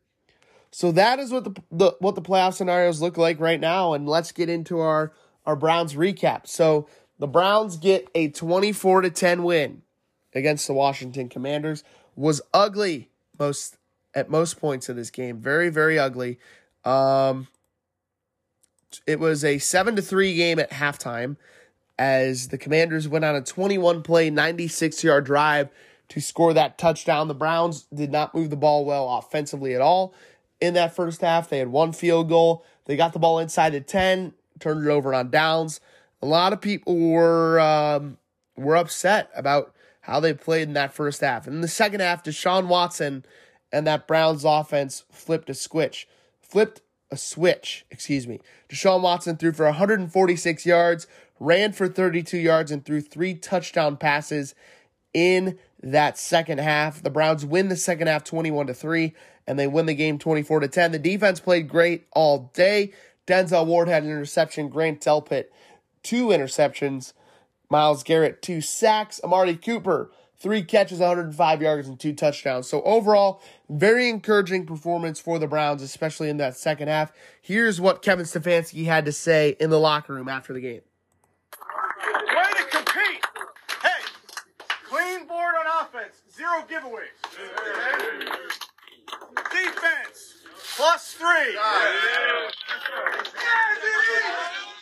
So 0.70 0.92
that 0.92 1.18
is 1.18 1.32
what 1.32 1.44
the, 1.44 1.62
the 1.70 1.92
what 2.00 2.14
the 2.14 2.22
playoff 2.22 2.54
scenarios 2.54 3.00
look 3.00 3.16
like 3.16 3.40
right 3.40 3.60
now. 3.60 3.94
And 3.94 4.06
let's 4.06 4.32
get 4.32 4.50
into 4.50 4.80
our 4.80 5.12
our 5.46 5.56
Browns 5.56 5.94
recap. 5.94 6.46
So 6.46 6.88
the 7.18 7.26
Browns 7.26 7.76
get 7.76 8.08
a 8.14 8.28
24 8.28 9.02
to 9.02 9.10
10 9.10 9.42
win 9.42 9.82
against 10.34 10.66
the 10.66 10.74
Washington 10.74 11.28
Commanders. 11.28 11.82
Was 12.14 12.40
ugly 12.52 13.10
most 13.38 13.76
at 14.14 14.30
most 14.30 14.58
points 14.58 14.88
of 14.88 14.96
this 14.96 15.10
game. 15.10 15.38
Very 15.38 15.68
very 15.68 15.98
ugly. 15.98 16.38
Um, 16.84 17.48
it 19.06 19.18
was 19.18 19.44
a 19.44 19.58
7 19.58 19.96
to 19.96 20.02
3 20.02 20.34
game 20.34 20.58
at 20.58 20.70
halftime 20.70 21.36
as 21.98 22.48
the 22.48 22.58
Commanders 22.58 23.08
went 23.08 23.24
on 23.24 23.34
a 23.34 23.42
21 23.42 24.02
play 24.02 24.30
96 24.30 25.02
yard 25.04 25.24
drive 25.26 25.68
to 26.08 26.20
score 26.20 26.54
that 26.54 26.78
touchdown. 26.78 27.28
The 27.28 27.34
Browns 27.34 27.86
did 27.92 28.12
not 28.12 28.34
move 28.34 28.50
the 28.50 28.56
ball 28.56 28.84
well 28.84 29.18
offensively 29.18 29.74
at 29.74 29.80
all 29.80 30.14
in 30.60 30.74
that 30.74 30.94
first 30.94 31.20
half. 31.20 31.48
They 31.48 31.58
had 31.58 31.68
one 31.68 31.92
field 31.92 32.28
goal. 32.28 32.64
They 32.84 32.96
got 32.96 33.12
the 33.12 33.18
ball 33.18 33.38
inside 33.38 33.70
the 33.70 33.80
10, 33.80 34.32
turned 34.60 34.86
it 34.86 34.90
over 34.90 35.12
on 35.12 35.30
downs 35.30 35.80
a 36.22 36.26
lot 36.26 36.52
of 36.52 36.60
people 36.60 36.96
were 36.96 37.60
um, 37.60 38.18
were 38.56 38.76
upset 38.76 39.30
about 39.34 39.74
how 40.02 40.20
they 40.20 40.32
played 40.32 40.68
in 40.68 40.74
that 40.74 40.94
first 40.94 41.20
half. 41.20 41.46
And 41.46 41.56
in 41.56 41.60
the 41.60 41.68
second 41.68 42.00
half, 42.00 42.22
Deshaun 42.22 42.68
Watson 42.68 43.24
and 43.72 43.86
that 43.86 44.06
Browns 44.06 44.44
offense 44.44 45.04
flipped 45.10 45.50
a 45.50 45.54
switch. 45.54 46.06
Flipped 46.40 46.80
a 47.10 47.16
switch, 47.16 47.84
excuse 47.90 48.26
me. 48.26 48.40
Deshaun 48.68 49.02
Watson 49.02 49.36
threw 49.36 49.52
for 49.52 49.66
146 49.66 50.64
yards, 50.64 51.06
ran 51.40 51.72
for 51.72 51.88
32 51.88 52.38
yards, 52.38 52.70
and 52.70 52.84
threw 52.84 53.00
three 53.00 53.34
touchdown 53.34 53.96
passes 53.96 54.54
in 55.12 55.58
that 55.82 56.18
second 56.18 56.58
half. 56.58 57.02
The 57.02 57.10
Browns 57.10 57.44
win 57.44 57.68
the 57.68 57.76
second 57.76 58.06
half 58.06 58.24
21 58.24 58.68
to 58.68 58.74
3, 58.74 59.12
and 59.46 59.58
they 59.58 59.66
win 59.66 59.86
the 59.86 59.94
game 59.94 60.18
24 60.18 60.60
to 60.60 60.68
10. 60.68 60.92
The 60.92 60.98
defense 60.98 61.40
played 61.40 61.68
great 61.68 62.06
all 62.12 62.50
day. 62.54 62.92
Denzel 63.26 63.66
Ward 63.66 63.88
had 63.88 64.04
an 64.04 64.10
interception. 64.10 64.68
Grant 64.68 65.00
Delpit 65.00 65.46
two 66.06 66.28
interceptions. 66.28 67.12
Myles 67.68 68.04
Garrett, 68.04 68.40
two 68.40 68.60
sacks. 68.60 69.20
Amari 69.24 69.56
Cooper, 69.56 70.12
three 70.38 70.62
catches, 70.62 71.00
105 71.00 71.60
yards, 71.60 71.88
and 71.88 71.98
two 71.98 72.12
touchdowns. 72.12 72.68
So 72.68 72.80
overall, 72.82 73.42
very 73.68 74.08
encouraging 74.08 74.66
performance 74.66 75.18
for 75.18 75.40
the 75.40 75.48
Browns, 75.48 75.82
especially 75.82 76.30
in 76.30 76.36
that 76.36 76.56
second 76.56 76.86
half. 76.86 77.12
Here's 77.42 77.80
what 77.80 78.02
Kevin 78.02 78.24
Stefanski 78.24 78.84
had 78.84 79.04
to 79.06 79.12
say 79.12 79.56
in 79.58 79.70
the 79.70 79.80
locker 79.80 80.14
room 80.14 80.28
after 80.28 80.52
the 80.52 80.60
game. 80.60 80.82
Way 82.08 82.52
to 82.56 82.64
compete! 82.70 83.24
Hey, 83.82 84.04
clean 84.88 85.26
board 85.26 85.54
on 85.58 85.86
offense, 85.86 86.22
zero 86.32 86.64
giveaways. 86.70 87.18
Defense 89.50 90.34
plus 90.76 91.14
three. 91.14 91.56
We 93.82 94.75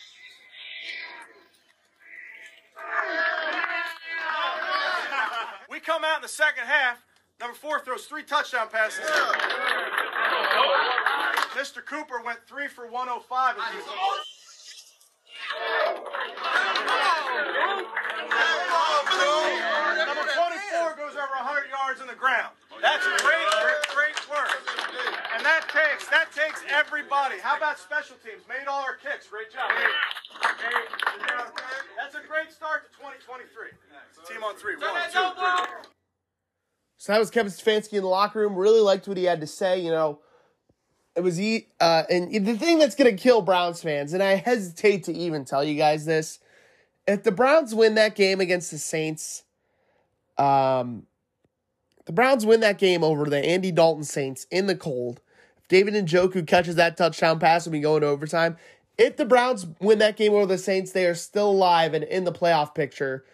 come 5.85 6.03
out 6.03 6.17
in 6.17 6.21
the 6.23 6.27
second 6.27 6.65
half. 6.65 7.05
Number 7.39 7.55
four 7.55 7.79
throws 7.79 8.05
three 8.05 8.23
touchdown 8.23 8.67
passes. 8.71 9.05
Mr. 11.53 11.85
Cooper 11.85 12.21
went 12.25 12.39
three 12.47 12.67
for 12.67 12.89
105. 12.89 13.55
Number 19.95 20.25
24 20.25 20.95
goes 20.97 21.13
over 21.13 21.35
100 21.37 21.69
yards 21.69 22.01
in 22.01 22.07
the 22.07 22.15
ground. 22.15 22.55
That's 22.81 23.05
great, 23.05 23.47
great, 23.61 23.83
great 23.93 24.17
work. 24.29 24.57
And 25.35 25.45
that 25.45 25.69
takes 25.69 26.07
that 26.09 26.31
takes 26.31 26.63
everybody. 26.69 27.35
How 27.39 27.57
about 27.57 27.79
special 27.79 28.15
teams? 28.23 28.43
Made 28.49 28.67
all 28.67 28.81
our 28.81 28.95
kicks. 28.95 29.27
Great 29.27 29.51
job. 29.51 29.69
That's 31.97 32.15
a 32.15 32.27
great 32.27 32.51
start 32.51 32.83
to 32.83 32.97
2023. 32.97 33.69
Team 34.27 34.43
on 34.43 34.55
three. 34.55 34.75
One, 34.75 34.93
two, 35.11 35.19
three. 35.37 35.91
So 36.97 37.13
that 37.13 37.19
was 37.19 37.29
Kevin 37.29 37.51
Stefanski 37.51 37.93
in 37.93 38.01
the 38.01 38.07
locker 38.07 38.39
room. 38.39 38.55
Really 38.55 38.79
liked 38.79 39.07
what 39.07 39.17
he 39.17 39.25
had 39.25 39.41
to 39.41 39.47
say. 39.47 39.79
You 39.79 39.91
know, 39.91 40.19
it 41.15 41.21
was 41.21 41.37
he. 41.37 41.67
Uh, 41.79 42.03
and 42.09 42.33
the 42.45 42.57
thing 42.57 42.79
that's 42.79 42.95
going 42.95 43.15
to 43.15 43.21
kill 43.21 43.41
Browns 43.41 43.81
fans, 43.81 44.13
and 44.13 44.23
I 44.23 44.35
hesitate 44.35 45.03
to 45.03 45.13
even 45.13 45.45
tell 45.45 45.63
you 45.63 45.75
guys 45.75 46.05
this, 46.05 46.39
if 47.07 47.23
the 47.23 47.31
Browns 47.31 47.75
win 47.75 47.95
that 47.95 48.15
game 48.15 48.41
against 48.41 48.71
the 48.71 48.79
Saints, 48.79 49.43
um, 50.37 51.05
the 52.05 52.11
Browns 52.11 52.45
win 52.45 52.59
that 52.61 52.77
game 52.77 53.03
over 53.03 53.25
the 53.25 53.43
Andy 53.43 53.71
Dalton 53.71 54.03
Saints 54.03 54.47
in 54.49 54.67
the 54.67 54.75
cold. 54.75 55.21
If 55.57 55.67
David 55.67 55.93
Njoku 55.93 56.45
catches 56.45 56.75
that 56.75 56.97
touchdown 56.97 57.39
pass 57.39 57.65
and 57.65 57.73
we 57.73 57.79
go 57.79 57.95
into 57.95 58.07
overtime, 58.07 58.57
if 58.97 59.17
the 59.17 59.25
Browns 59.25 59.67
win 59.79 59.99
that 59.99 60.17
game 60.17 60.33
over 60.33 60.45
the 60.45 60.57
Saints, 60.57 60.91
they 60.91 61.05
are 61.05 61.15
still 61.15 61.51
alive 61.51 61.93
and 61.93 62.03
in 62.03 62.23
the 62.23 62.31
playoff 62.31 62.73
picture 62.73 63.25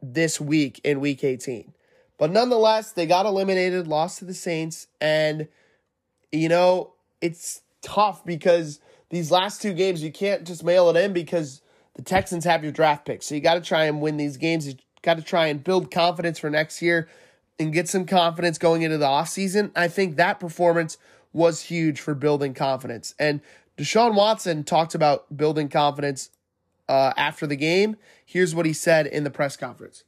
this 0.00 0.40
week 0.40 0.80
in 0.84 1.00
Week 1.00 1.24
18. 1.24 1.72
But 2.18 2.30
nonetheless, 2.30 2.92
they 2.92 3.06
got 3.06 3.26
eliminated, 3.26 3.88
lost 3.88 4.18
to 4.18 4.24
the 4.24 4.34
Saints, 4.34 4.86
and 5.00 5.48
you 6.30 6.48
know 6.48 6.92
it's 7.20 7.62
tough 7.82 8.24
because 8.24 8.80
these 9.08 9.30
last 9.30 9.62
two 9.62 9.72
games 9.72 10.02
you 10.02 10.12
can't 10.12 10.46
just 10.46 10.62
mail 10.62 10.90
it 10.90 10.96
in 10.96 11.12
because 11.12 11.62
the 11.94 12.02
Texans 12.02 12.44
have 12.44 12.62
your 12.62 12.72
draft 12.72 13.04
pick. 13.06 13.22
So 13.22 13.34
you 13.34 13.40
got 13.40 13.54
to 13.54 13.60
try 13.60 13.84
and 13.84 14.00
win 14.00 14.16
these 14.16 14.36
games. 14.36 14.66
You 14.66 14.74
got 15.02 15.16
to 15.16 15.22
try 15.22 15.46
and 15.46 15.62
build 15.62 15.90
confidence 15.90 16.38
for 16.38 16.50
next 16.50 16.80
year 16.82 17.08
and 17.58 17.72
get 17.72 17.88
some 17.88 18.06
confidence 18.06 18.58
going 18.58 18.82
into 18.82 18.98
the 18.98 19.06
offseason. 19.06 19.70
I 19.74 19.88
think 19.88 20.16
that 20.16 20.40
performance 20.40 20.96
was 21.32 21.62
huge 21.62 22.00
for 22.00 22.14
building 22.14 22.54
confidence. 22.54 23.14
And 23.18 23.40
Deshaun 23.80 24.14
Watson 24.14 24.62
talked 24.62 24.94
about 24.94 25.34
building 25.34 25.70
confidence 25.70 26.28
uh, 26.86 27.14
after 27.16 27.46
the 27.46 27.56
game. 27.56 27.96
Here's 28.26 28.54
what 28.54 28.66
he 28.66 28.74
said 28.74 29.06
in 29.06 29.24
the 29.24 29.30
press 29.30 29.56
conference. 29.56 30.04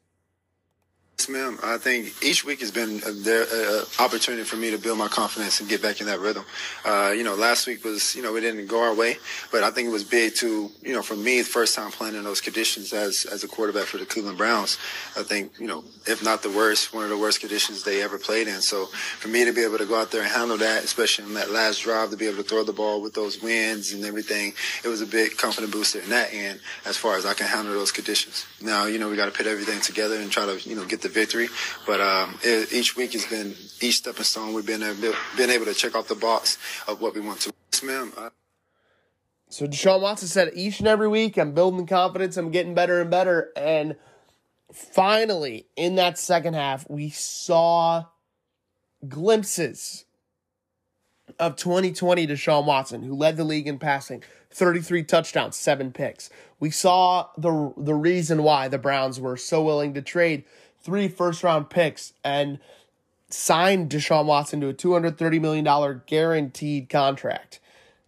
Yes, 1.23 1.29
ma'am. 1.29 1.57
I 1.63 1.79
think 1.79 2.21
each 2.21 2.45
week 2.45 2.59
has 2.63 2.73
been 2.73 3.01
a, 3.07 3.13
there, 3.13 3.45
a, 3.45 3.83
a 3.83 4.03
opportunity 4.03 4.43
for 4.43 4.57
me 4.57 4.73
to 4.73 4.77
build 4.77 4.99
my 4.99 5.07
confidence 5.07 5.61
and 5.61 5.69
get 5.69 5.81
back 5.81 6.01
in 6.01 6.09
that 6.09 6.19
rhythm. 6.19 6.45
Uh, 6.85 7.13
you 7.17 7.23
know, 7.23 7.37
last 7.37 7.69
week 7.69 7.85
was, 7.85 8.17
you 8.17 8.23
know, 8.23 8.33
we 8.33 8.41
didn't 8.41 8.67
go 8.67 8.83
our 8.83 8.93
way, 8.93 9.19
but 9.53 9.63
I 9.63 9.71
think 9.71 9.87
it 9.87 9.93
was 9.93 10.03
big 10.03 10.35
to, 10.37 10.69
you 10.83 10.93
know, 10.93 11.01
for 11.01 11.15
me, 11.15 11.39
the 11.39 11.45
first 11.45 11.77
time 11.77 11.93
playing 11.93 12.17
in 12.17 12.25
those 12.25 12.41
conditions 12.41 12.93
as, 12.93 13.25
as 13.25 13.45
a 13.45 13.47
quarterback 13.47 13.85
for 13.85 13.99
the 13.99 14.05
Cleveland 14.05 14.37
Browns. 14.37 14.79
I 15.17 15.23
think, 15.23 15.53
you 15.61 15.69
know, 15.69 15.85
if 16.09 16.25
not 16.25 16.43
the 16.43 16.51
worst, 16.51 16.93
one 16.93 17.05
of 17.05 17.11
the 17.11 17.17
worst 17.17 17.39
conditions 17.39 17.85
they 17.85 18.03
ever 18.03 18.19
played 18.19 18.49
in. 18.49 18.61
So 18.61 18.87
for 18.87 19.29
me 19.29 19.45
to 19.45 19.53
be 19.53 19.63
able 19.63 19.79
to 19.79 19.87
go 19.87 20.01
out 20.01 20.11
there 20.11 20.23
and 20.23 20.31
handle 20.31 20.59
that, 20.59 20.83
especially 20.83 21.27
in 21.27 21.35
that 21.35 21.53
last 21.53 21.83
drive, 21.83 22.11
to 22.11 22.17
be 22.17 22.27
able 22.27 22.39
to 22.39 22.43
throw 22.43 22.65
the 22.65 22.73
ball 22.73 23.01
with 23.01 23.15
those 23.15 23.41
winds 23.41 23.93
and 23.93 24.05
everything, 24.05 24.55
it 24.83 24.89
was 24.89 25.03
a 25.03 25.07
big 25.07 25.37
confidence 25.37 25.73
booster 25.73 26.01
in 26.01 26.11
that 26.11 26.35
end 26.35 26.59
as 26.85 26.97
far 26.97 27.17
as 27.17 27.25
I 27.25 27.35
can 27.35 27.47
handle 27.47 27.75
those 27.75 27.93
conditions. 27.93 28.45
Now, 28.61 28.87
you 28.87 28.99
know, 28.99 29.09
we 29.09 29.15
got 29.15 29.27
to 29.27 29.31
put 29.31 29.47
everything 29.47 29.81
together 29.81 30.17
and 30.17 30.29
try 30.29 30.47
to, 30.47 30.69
you 30.69 30.75
know, 30.75 30.85
get 30.85 31.01
the 31.01 31.12
victory. 31.13 31.49
But 31.87 32.01
um, 32.01 32.39
it, 32.43 32.73
each 32.73 32.97
week 32.97 33.13
has 33.13 33.27
been 33.27 33.55
each 33.81 33.97
stepping 33.99 34.25
stone. 34.25 34.55
We've 34.55 34.67
been 34.67 34.83
able, 34.83 35.15
been 35.37 35.51
able 35.51 35.67
to 35.67 35.75
check 35.75 35.95
off 35.95 36.09
the 36.09 36.15
box 36.15 36.59
of 36.89 37.01
what 37.01 37.15
we 37.15 37.21
want 37.21 37.41
to. 37.43 37.53
Yes, 37.73 37.83
ma'am. 37.83 38.13
Uh, 38.17 38.31
So 39.49 39.67
Deshaun 39.67 40.01
Watson 40.01 40.29
said 40.29 40.51
each 40.55 40.79
and 40.79 40.89
every 40.89 41.09
week, 41.09 41.37
I'm 41.37 41.53
building 41.53 41.87
confidence, 41.87 42.37
I'm 42.37 42.51
getting 42.51 42.75
better 42.75 43.01
and 43.01 43.11
better. 43.11 43.53
And 43.57 43.97
finally, 44.73 45.67
in 45.77 45.97
that 45.97 46.19
second 46.19 46.55
half, 46.55 46.89
we 46.89 47.11
saw 47.11 48.05
glimpses 49.07 50.05
of 51.39 51.57
2020 51.57 52.27
Deshaun 52.27 52.65
Watson, 52.67 53.03
who 53.03 53.15
led 53.15 53.37
the 53.37 53.45
league 53.45 53.67
in 53.67 53.79
passing, 53.79 54.23
33 54.51 55.05
touchdowns, 55.05 55.57
seven 55.57 55.93
picks. 55.93 56.31
We 56.61 56.71
saw 56.71 57.29
the 57.37 57.73
the 57.77 57.95
reason 57.95 58.43
why 58.43 58.69
the 58.69 58.79
Browns 58.79 59.19
were 59.19 59.37
so 59.37 59.63
willing 59.63 59.95
to 59.95 60.03
trade 60.03 60.45
three 60.83 61.09
first 61.09 61.43
round 61.43 61.71
picks 61.71 62.13
and 62.25 62.59
signed 63.31 63.91
Deshaun 63.91 64.27
Watson 64.27 64.61
to 64.61 64.69
a 64.69 64.75
$230 64.75 65.41
million 65.41 66.03
guaranteed 66.07 66.89
contract. 66.89 67.61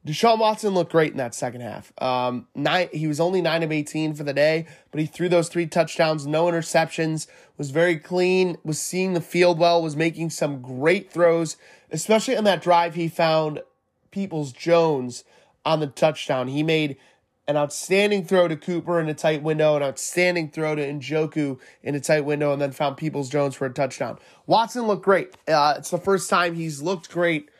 Deshaun 0.07 0.39
Watson 0.39 0.75
looked 0.75 0.93
great 0.93 1.12
in 1.12 1.16
that 1.16 1.35
second 1.35 1.62
half. 1.62 1.91
Um, 2.03 2.47
nine, 2.55 2.89
he 2.93 3.07
was 3.07 3.20
only 3.20 3.41
9 3.41 3.62
of 3.62 3.72
18 3.72 4.12
for 4.12 4.22
the 4.22 4.35
day, 4.35 4.66
but 4.91 5.01
he 5.01 5.07
threw 5.07 5.31
those 5.31 5.49
three 5.49 5.66
touchdowns, 5.66 6.27
no 6.27 6.45
interceptions, 6.45 7.27
was 7.57 7.70
very 7.70 7.97
clean, 7.97 8.59
was 8.64 8.79
seeing 8.79 9.14
the 9.14 9.22
field 9.22 9.59
well, 9.59 9.83
was 9.83 9.97
making 9.97 10.29
some 10.29 10.61
great 10.61 11.11
throws, 11.11 11.57
especially 11.91 12.37
on 12.37 12.45
that 12.45 12.62
drive 12.62 12.95
he 12.95 13.09
found 13.09 13.62
Peoples 14.11 14.53
Jones 14.53 15.25
on 15.64 15.81
the 15.81 15.87
touchdown. 15.87 16.49
He 16.49 16.62
made 16.62 16.99
an 17.47 17.57
outstanding 17.57 18.25
throw 18.25 18.49
to 18.49 18.57
Cooper 18.57 18.99
in 18.99 19.09
a 19.09 19.15
tight 19.15 19.43
window, 19.43 19.77
an 19.77 19.83
outstanding 19.83 20.51
throw 20.51 20.75
to 20.75 20.83
Njoku 20.83 21.59
in 21.83 21.95
a 21.95 22.01
tight 22.01 22.25
window, 22.25 22.53
and 22.53 22.61
then 22.61 22.73
found 22.73 22.97
Peoples 22.97 23.29
Jones 23.29 23.55
for 23.55 23.67
a 23.67 23.73
touchdown. 23.73 24.19
Watson 24.47 24.87
looked 24.87 25.05
great. 25.05 25.35
Uh, 25.47 25.75
it's 25.77 25.91
the 25.91 25.99
first 25.99 26.31
time 26.31 26.55
he's 26.55 26.81
looked 26.81 27.11
great, 27.11 27.51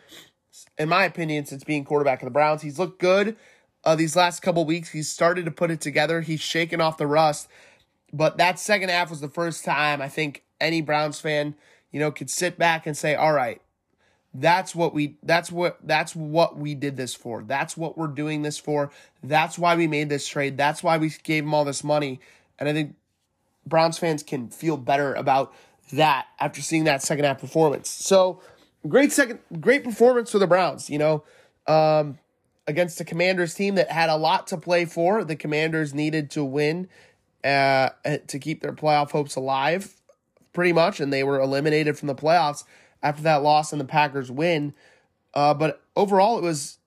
in 0.79 0.89
my 0.89 1.05
opinion, 1.05 1.45
since 1.45 1.65
being 1.65 1.85
quarterback 1.85 2.23
of 2.23 2.27
the 2.27 2.31
Browns. 2.33 2.63
He's 2.63 2.79
looked 2.79 2.99
good 2.99 3.37
uh, 3.85 3.95
these 3.95 4.17
last 4.17 4.41
couple 4.41 4.65
weeks. 4.65 4.91
He's 4.91 5.11
started 5.11 5.45
to 5.45 5.51
put 5.51 5.71
it 5.71 5.81
together. 5.81 6.23
He's 6.23 6.41
shaken 6.41 6.81
off 6.81 6.97
the 6.97 7.07
rust. 7.07 7.49
But 8.13 8.39
that 8.39 8.59
second 8.59 8.89
half 8.91 9.11
was 9.11 9.21
the 9.21 9.29
first 9.29 9.65
time 9.65 10.01
I 10.01 10.09
think 10.09 10.45
any 10.61 10.81
Browns 10.81 11.21
fan, 11.21 11.57
you 11.91 12.01
know, 12.01 12.11
could 12.11 12.31
sit 12.31 12.59
back 12.59 12.87
and 12.87 12.97
say, 12.97 13.15
all 13.15 13.33
right, 13.33 13.61
that's 14.35 14.75
what 14.75 14.93
we 14.93 15.17
that's 15.23 15.53
what 15.53 15.79
that's 15.85 16.15
what 16.15 16.59
we 16.59 16.75
did 16.75 16.97
this 16.97 17.15
for. 17.15 17.43
That's 17.43 17.77
what 17.77 17.97
we're 17.97 18.09
doing 18.09 18.43
this 18.43 18.59
for. 18.59 18.91
That's 19.23 19.59
why 19.59 19.77
we 19.77 19.87
made 19.87 20.09
this 20.09 20.27
trade. 20.27 20.57
That's 20.57 20.83
why 20.83 20.99
we 20.99 21.13
gave 21.23 21.45
him 21.45 21.55
all 21.55 21.65
this 21.65 21.85
money. 21.85 22.21
And 22.59 22.69
I 22.69 22.73
think 22.73 22.97
Browns 23.65 23.97
fans 23.97 24.23
can 24.23 24.49
feel 24.49 24.77
better 24.77 25.15
about 25.15 25.55
that 25.93 26.27
after 26.41 26.61
seeing 26.61 26.85
that 26.85 27.03
second 27.03 27.25
half 27.25 27.41
performance. 27.41 27.89
So 27.89 28.41
great 28.89 29.13
second 29.13 29.39
great 29.61 29.85
performance 29.85 30.33
for 30.33 30.41
the 30.41 30.49
Browns, 30.49 30.91
you 30.91 30.99
know. 30.99 31.23
Um 31.67 32.19
against 32.67 32.99
the 32.99 33.05
Commanders 33.05 33.55
team 33.55 33.75
that 33.75 33.91
had 33.91 34.09
a 34.09 34.17
lot 34.17 34.47
to 34.49 34.57
play 34.57 34.85
for. 34.85 35.23
The 35.23 35.37
Commanders 35.37 35.93
needed 35.93 36.31
to 36.31 36.43
win 36.43 36.89
uh, 37.45 37.91
to 38.27 38.39
keep 38.39 38.63
their 38.63 38.73
playoff 38.73 39.11
hopes 39.11 39.37
alive, 39.37 40.01
pretty 40.55 40.73
much, 40.73 40.99
and 40.99 41.13
they 41.13 41.23
were 41.23 41.39
eliminated 41.39 41.99
from 41.99 42.09
the 42.09 42.15
playoffs 42.15 42.65
after 43.05 43.23
that 43.23 43.43
loss 43.43 43.71
and 43.71 43.81
the 43.81 43.85
Packers 43.85 44.31
win. 44.31 44.75
Uh, 45.35 45.55
but 45.55 45.83
overall, 45.95 46.39
it 46.39 46.43
was 46.43 46.79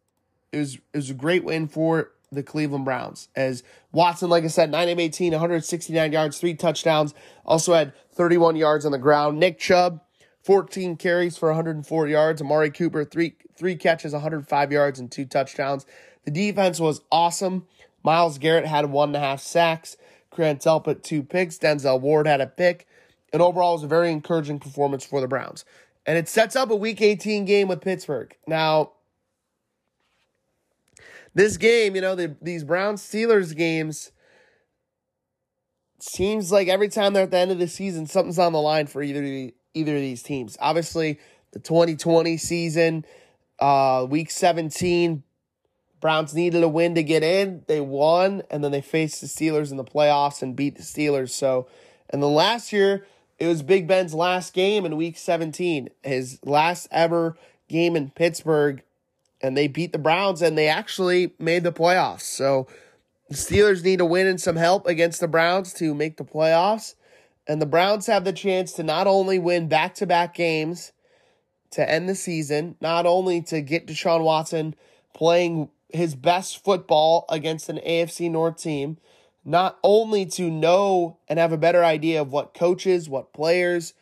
it 0.51 0.57
was 0.57 0.76
it 0.76 0.97
was 0.97 1.09
a 1.09 1.13
great 1.13 1.45
win 1.45 1.68
for 1.68 2.11
the 2.32 2.43
Cleveland 2.43 2.84
Browns. 2.84 3.30
As 3.36 3.63
Watson, 3.93 4.30
like 4.30 4.43
I 4.43 4.47
said, 4.47 4.70
9 4.70 4.89
of 4.89 4.99
18, 4.99 5.32
169 5.32 6.11
yards, 6.11 6.39
three 6.39 6.55
touchdowns. 6.55 7.13
Also 7.45 7.74
had 7.74 7.93
31 8.13 8.57
yards 8.57 8.86
on 8.86 8.91
the 8.91 8.97
ground. 8.97 9.39
Nick 9.39 9.59
Chubb, 9.59 10.01
14 10.43 10.97
carries 10.97 11.38
for 11.38 11.49
104 11.49 12.07
yards. 12.07 12.41
Amari 12.41 12.72
Cooper, 12.72 13.05
three 13.05 13.36
three 13.55 13.76
catches, 13.76 14.13
105 14.13 14.72
yards, 14.72 14.99
and 14.99 15.11
two 15.11 15.26
touchdowns. 15.26 15.86
The 16.26 16.32
defense 16.32 16.80
was 16.80 17.01
awesome. 17.11 17.68
Myles 18.03 18.38
Garrett 18.38 18.65
had 18.65 18.89
one 18.89 19.09
and 19.09 19.15
a 19.15 19.20
half 19.20 19.41
sacks. 19.41 19.97
Grant 20.30 20.61
Delpit, 20.61 21.03
two 21.03 21.24
picks. 21.24 21.57
Denzel 21.57 21.99
Ward 21.99 22.28
had 22.28 22.41
a 22.41 22.47
pick. 22.47 22.88
And 23.34 23.41
overall, 23.41 23.72
it 23.72 23.78
was 23.78 23.84
a 23.84 23.88
very 23.88 24.11
encouraging 24.11 24.59
performance 24.59 25.03
for 25.05 25.20
the 25.20 25.28
Browns. 25.28 25.65
And 26.08 26.18
it 26.18 26.30
sets 26.30 26.55
up 26.55 26.72
a 26.72 26.76
Week 26.76 27.01
18 27.01 27.45
game 27.45 27.68
with 27.68 27.82
Pittsburgh. 27.82 28.34
Now, 28.47 28.93
this 31.36 31.58
game, 31.58 31.95
you 31.95 32.01
know, 32.01 32.16
the, 32.16 32.36
these 32.41 32.64
Browns 32.64 33.01
Steelers 33.03 33.55
games, 33.55 34.12
seems 35.99 36.51
like 36.51 36.68
every 36.68 36.89
time 36.89 37.14
they're 37.14 37.24
at 37.24 37.32
the 37.32 37.38
end 37.38 37.51
of 37.51 37.60
the 37.60 37.68
season, 37.68 38.08
something's 38.08 38.39
on 38.39 38.53
the 38.53 38.62
line 38.62 38.88
for 38.88 39.03
either 39.03 39.51
either 39.74 39.95
of 39.95 40.01
these 40.01 40.24
teams. 40.24 40.58
Obviously, 40.60 41.20
the 41.51 41.60
2020 41.60 42.38
season, 42.38 43.05
uh, 43.60 44.05
week 44.10 44.32
17, 44.32 45.24
Browns 45.99 46.34
needed 46.34 46.64
a 46.64 46.68
win 46.68 46.95
to 46.95 47.03
get 47.03 47.24
in. 47.24 47.64
They 47.68 47.82
won, 47.82 48.43
and 48.49 48.64
then 48.64 48.72
they 48.72 48.82
faced 48.82 49.22
the 49.22 49.28
Steelers 49.28 49.72
in 49.72 49.78
the 49.78 49.84
playoffs 49.84 50.41
and 50.41 50.55
beat 50.55 50.78
the 50.78 50.84
Steelers. 50.84 51.30
So, 51.30 51.68
and 52.10 52.22
the 52.22 52.28
last 52.28 52.72
year, 52.72 53.05
it 53.39 53.47
was 53.47 53.61
Big 53.61 53.88
Ben's 53.88 54.13
last 54.13 54.53
game 54.53 54.85
in 54.85 54.97
week 54.97 55.17
17, 55.17 55.89
his 56.03 56.39
last 56.43 56.88
ever 56.91 57.38
game 57.67 57.95
in 57.95 58.09
Pittsburgh 58.11 58.83
and 59.41 59.55
they 59.55 59.67
beat 59.67 59.91
the 59.91 59.99
Browns 59.99 60.41
and 60.41 60.57
they 60.57 60.67
actually 60.67 61.33
made 61.39 61.63
the 61.63 61.71
playoffs. 61.71 62.21
So 62.21 62.67
the 63.29 63.35
Steelers 63.35 63.83
need 63.83 63.97
to 63.97 64.05
win 64.05 64.27
and 64.27 64.41
some 64.41 64.55
help 64.55 64.88
against 64.88 65.19
the 65.19 65.27
Browns 65.27 65.73
to 65.73 65.93
make 65.93 66.17
the 66.17 66.25
playoffs. 66.25 66.95
And 67.47 67.61
the 67.61 67.65
Browns 67.65 68.07
have 68.07 68.25
the 68.25 68.33
chance 68.33 68.73
to 68.73 68.83
not 68.83 69.07
only 69.07 69.39
win 69.39 69.67
back 69.67 69.95
to 69.95 70.05
back 70.05 70.33
games 70.33 70.91
to 71.71 71.89
end 71.89 72.09
the 72.09 72.15
season, 72.15 72.75
not 72.81 73.05
only 73.05 73.41
to 73.43 73.61
get 73.61 73.88
Deshaun 73.88 74.23
Watson 74.23 74.75
playing 75.13 75.69
his 75.89 76.15
best 76.15 76.63
football 76.63 77.25
against 77.29 77.69
an 77.69 77.79
AFC 77.85 78.29
North 78.29 78.57
team, 78.57 78.97
not 79.48 79.80
only 79.82 80.26
to 80.26 80.52
know 80.52 81.18
and 81.30 81.39
have 81.39 81.54
a 81.54 81.58
better 81.58 81.82
idea 81.82 82.22
of 82.22 82.34
what 82.34 82.54
coaches, 82.54 83.08
what 83.08 83.32
players, 83.32 83.93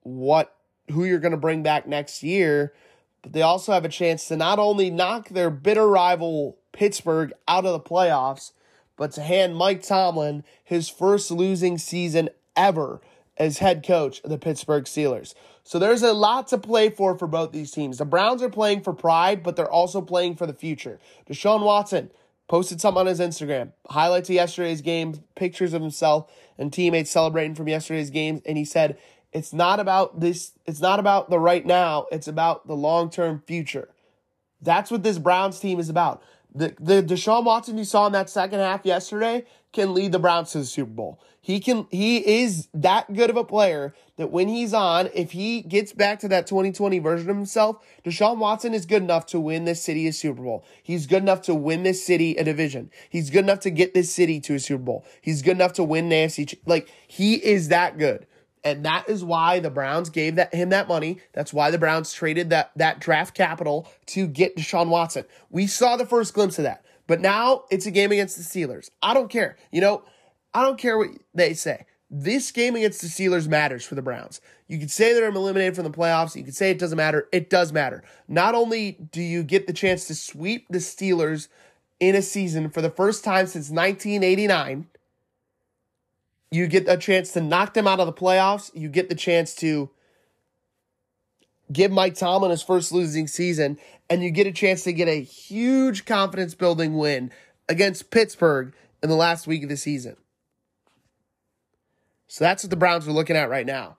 what 0.00 0.56
who 0.90 1.04
you're 1.04 1.18
going 1.18 1.32
to 1.32 1.36
bring 1.36 1.62
back 1.62 1.86
next 1.86 2.22
year, 2.22 2.72
but 3.20 3.34
they 3.34 3.42
also 3.42 3.72
have 3.72 3.84
a 3.84 3.90
chance 3.90 4.26
to 4.26 4.36
not 4.36 4.58
only 4.58 4.90
knock 4.90 5.28
their 5.28 5.50
bitter 5.50 5.86
rival 5.86 6.56
Pittsburgh 6.72 7.34
out 7.46 7.66
of 7.66 7.72
the 7.72 7.80
playoffs, 7.80 8.52
but 8.96 9.12
to 9.12 9.20
hand 9.20 9.56
Mike 9.56 9.82
Tomlin 9.82 10.42
his 10.64 10.88
first 10.88 11.30
losing 11.30 11.76
season 11.76 12.30
ever 12.56 13.02
as 13.36 13.58
head 13.58 13.84
coach 13.86 14.22
of 14.22 14.30
the 14.30 14.38
Pittsburgh 14.38 14.84
Steelers. 14.84 15.34
So 15.64 15.78
there's 15.78 16.02
a 16.02 16.14
lot 16.14 16.48
to 16.48 16.56
play 16.56 16.88
for 16.88 17.16
for 17.18 17.26
both 17.26 17.52
these 17.52 17.72
teams. 17.72 17.98
The 17.98 18.06
Browns 18.06 18.42
are 18.42 18.48
playing 18.48 18.80
for 18.80 18.94
pride, 18.94 19.42
but 19.42 19.54
they're 19.54 19.70
also 19.70 20.00
playing 20.00 20.36
for 20.36 20.46
the 20.46 20.54
future. 20.54 20.98
Deshaun 21.28 21.62
Watson 21.62 22.10
posted 22.52 22.82
something 22.82 23.00
on 23.00 23.06
his 23.06 23.18
Instagram, 23.18 23.72
highlights 23.88 24.28
of 24.28 24.34
yesterday's 24.34 24.82
game, 24.82 25.14
pictures 25.36 25.72
of 25.72 25.80
himself 25.80 26.30
and 26.58 26.70
teammates 26.70 27.10
celebrating 27.10 27.54
from 27.54 27.66
yesterday's 27.66 28.10
games, 28.10 28.42
and 28.44 28.58
he 28.58 28.64
said, 28.66 28.98
"It's 29.32 29.54
not 29.54 29.80
about 29.80 30.20
this. 30.20 30.52
It's 30.66 30.82
not 30.82 31.00
about 31.00 31.30
the 31.30 31.38
right 31.38 31.64
now. 31.64 32.04
It's 32.12 32.28
about 32.28 32.66
the 32.66 32.76
long 32.76 33.08
term 33.08 33.42
future." 33.46 33.88
That's 34.60 34.90
what 34.90 35.02
this 35.02 35.16
Browns 35.16 35.60
team 35.60 35.80
is 35.80 35.88
about. 35.88 36.22
The 36.54 36.76
the 36.78 37.02
Deshaun 37.02 37.46
Watson 37.46 37.78
you 37.78 37.84
saw 37.84 38.04
in 38.04 38.12
that 38.12 38.28
second 38.28 38.58
half 38.58 38.84
yesterday 38.84 39.46
can 39.72 39.94
lead 39.94 40.12
the 40.12 40.18
Browns 40.18 40.52
to 40.52 40.58
the 40.58 40.64
Super 40.64 40.90
Bowl. 40.90 41.20
He 41.40 41.58
can 41.58 41.88
he 41.90 42.42
is 42.42 42.68
that 42.72 43.12
good 43.12 43.28
of 43.28 43.36
a 43.36 43.42
player 43.42 43.94
that 44.16 44.30
when 44.30 44.46
he's 44.46 44.72
on, 44.72 45.10
if 45.12 45.32
he 45.32 45.60
gets 45.62 45.92
back 45.92 46.20
to 46.20 46.28
that 46.28 46.46
2020 46.46 47.00
version 47.00 47.28
of 47.28 47.36
himself, 47.36 47.84
Deshaun 48.04 48.38
Watson 48.38 48.74
is 48.74 48.86
good 48.86 49.02
enough 49.02 49.26
to 49.26 49.40
win 49.40 49.64
this 49.64 49.82
city 49.82 50.06
a 50.06 50.12
Super 50.12 50.42
Bowl. 50.42 50.64
He's 50.82 51.06
good 51.06 51.22
enough 51.22 51.42
to 51.42 51.54
win 51.54 51.82
this 51.82 52.04
city 52.04 52.36
a 52.36 52.44
division. 52.44 52.90
He's 53.10 53.30
good 53.30 53.44
enough 53.44 53.60
to 53.60 53.70
get 53.70 53.92
this 53.92 54.14
city 54.14 54.38
to 54.40 54.54
a 54.54 54.60
Super 54.60 54.84
Bowl. 54.84 55.04
He's 55.20 55.42
good 55.42 55.56
enough 55.56 55.72
to 55.74 55.84
win 55.84 56.08
AFC. 56.10 56.58
Like 56.64 56.88
he 57.08 57.34
is 57.34 57.68
that 57.68 57.98
good. 57.98 58.26
And 58.64 58.84
that 58.84 59.08
is 59.08 59.24
why 59.24 59.58
the 59.58 59.70
Browns 59.70 60.10
gave 60.10 60.36
that 60.36 60.54
him 60.54 60.68
that 60.68 60.86
money. 60.86 61.18
That's 61.32 61.52
why 61.52 61.72
the 61.72 61.78
Browns 61.78 62.12
traded 62.12 62.50
that 62.50 62.70
that 62.76 63.00
draft 63.00 63.34
capital 63.34 63.88
to 64.06 64.28
get 64.28 64.56
Deshaun 64.56 64.88
Watson. 64.88 65.24
We 65.50 65.66
saw 65.66 65.96
the 65.96 66.06
first 66.06 66.34
glimpse 66.34 66.58
of 66.58 66.64
that. 66.64 66.84
But 67.06 67.20
now 67.20 67.64
it's 67.70 67.86
a 67.86 67.90
game 67.90 68.12
against 68.12 68.36
the 68.36 68.42
Steelers. 68.42 68.90
I 69.02 69.14
don't 69.14 69.28
care. 69.28 69.56
You 69.70 69.80
know, 69.80 70.02
I 70.54 70.62
don't 70.62 70.78
care 70.78 70.98
what 70.98 71.10
they 71.34 71.54
say. 71.54 71.86
This 72.10 72.50
game 72.50 72.76
against 72.76 73.00
the 73.00 73.06
Steelers 73.08 73.48
matters 73.48 73.84
for 73.84 73.94
the 73.94 74.02
Browns. 74.02 74.40
You 74.68 74.78
could 74.78 74.90
say 74.90 75.14
they're 75.14 75.28
eliminated 75.28 75.74
from 75.74 75.84
the 75.84 75.90
playoffs. 75.90 76.36
You 76.36 76.44
could 76.44 76.54
say 76.54 76.70
it 76.70 76.78
doesn't 76.78 76.96
matter. 76.96 77.26
It 77.32 77.48
does 77.48 77.72
matter. 77.72 78.04
Not 78.28 78.54
only 78.54 78.92
do 78.92 79.22
you 79.22 79.42
get 79.42 79.66
the 79.66 79.72
chance 79.72 80.06
to 80.08 80.14
sweep 80.14 80.66
the 80.68 80.78
Steelers 80.78 81.48
in 82.00 82.14
a 82.14 82.22
season 82.22 82.68
for 82.68 82.82
the 82.82 82.90
first 82.90 83.24
time 83.24 83.46
since 83.46 83.70
1989, 83.70 84.88
you 86.50 86.66
get 86.66 86.86
a 86.86 86.98
chance 86.98 87.32
to 87.32 87.40
knock 87.40 87.72
them 87.72 87.86
out 87.86 87.98
of 87.98 88.06
the 88.06 88.12
playoffs. 88.12 88.70
You 88.74 88.90
get 88.90 89.08
the 89.08 89.14
chance 89.14 89.54
to 89.56 89.88
give 91.70 91.90
Mike 91.90 92.14
Tomlin 92.14 92.50
his 92.50 92.62
first 92.62 92.92
losing 92.92 93.26
season, 93.26 93.78
and 94.08 94.22
you 94.22 94.30
get 94.30 94.46
a 94.46 94.52
chance 94.52 94.84
to 94.84 94.92
get 94.92 95.08
a 95.08 95.22
huge 95.22 96.04
confidence 96.04 96.54
building 96.54 96.96
win 96.96 97.30
against 97.68 98.10
Pittsburgh 98.10 98.74
in 99.02 99.08
the 99.08 99.14
last 99.16 99.46
week 99.46 99.62
of 99.62 99.68
the 99.68 99.76
season. 99.76 100.16
So 102.26 102.44
that's 102.44 102.64
what 102.64 102.70
the 102.70 102.76
Browns 102.76 103.06
are 103.06 103.12
looking 103.12 103.36
at 103.36 103.50
right 103.50 103.66
now. 103.66 103.98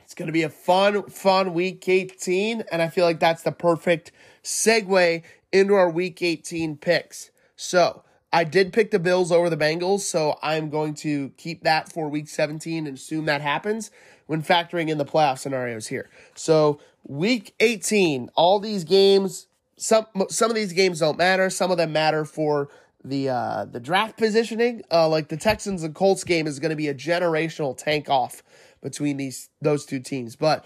It's 0.00 0.14
going 0.14 0.26
to 0.26 0.32
be 0.32 0.42
a 0.42 0.50
fun, 0.50 1.04
fun 1.04 1.54
week 1.54 1.88
18, 1.88 2.64
and 2.70 2.82
I 2.82 2.88
feel 2.88 3.04
like 3.04 3.18
that's 3.18 3.42
the 3.42 3.52
perfect 3.52 4.12
segue 4.44 5.22
into 5.50 5.74
our 5.74 5.90
week 5.90 6.22
18 6.22 6.76
picks. 6.76 7.30
So, 7.56 8.04
I 8.32 8.44
did 8.44 8.72
pick 8.72 8.90
the 8.90 8.98
Bills 8.98 9.32
over 9.32 9.48
the 9.48 9.56
Bengals, 9.56 10.00
so 10.00 10.38
I'm 10.42 10.68
going 10.68 10.94
to 10.96 11.30
keep 11.38 11.62
that 11.62 11.90
for 11.90 12.08
week 12.08 12.28
17 12.28 12.86
and 12.86 12.96
assume 12.96 13.24
that 13.24 13.40
happens 13.40 13.90
when 14.26 14.42
factoring 14.42 14.88
in 14.88 14.98
the 14.98 15.04
playoff 15.04 15.38
scenarios 15.38 15.86
here. 15.88 16.08
So, 16.34 16.80
week 17.06 17.54
18, 17.60 18.30
all 18.34 18.60
these 18.60 18.84
games, 18.84 19.46
some 19.76 20.06
some 20.28 20.50
of 20.50 20.54
these 20.54 20.72
games 20.72 21.00
don't 21.00 21.18
matter, 21.18 21.50
some 21.50 21.70
of 21.70 21.76
them 21.76 21.92
matter 21.92 22.24
for 22.24 22.68
the 23.04 23.28
uh, 23.28 23.64
the 23.66 23.80
draft 23.80 24.16
positioning. 24.16 24.82
Uh, 24.90 25.08
like 25.08 25.28
the 25.28 25.36
Texans 25.36 25.82
and 25.82 25.94
Colts 25.94 26.24
game 26.24 26.46
is 26.46 26.58
going 26.58 26.70
to 26.70 26.76
be 26.76 26.88
a 26.88 26.94
generational 26.94 27.76
tank 27.76 28.08
off 28.08 28.42
between 28.82 29.16
these 29.16 29.48
those 29.60 29.86
two 29.86 30.00
teams. 30.00 30.36
But 30.36 30.64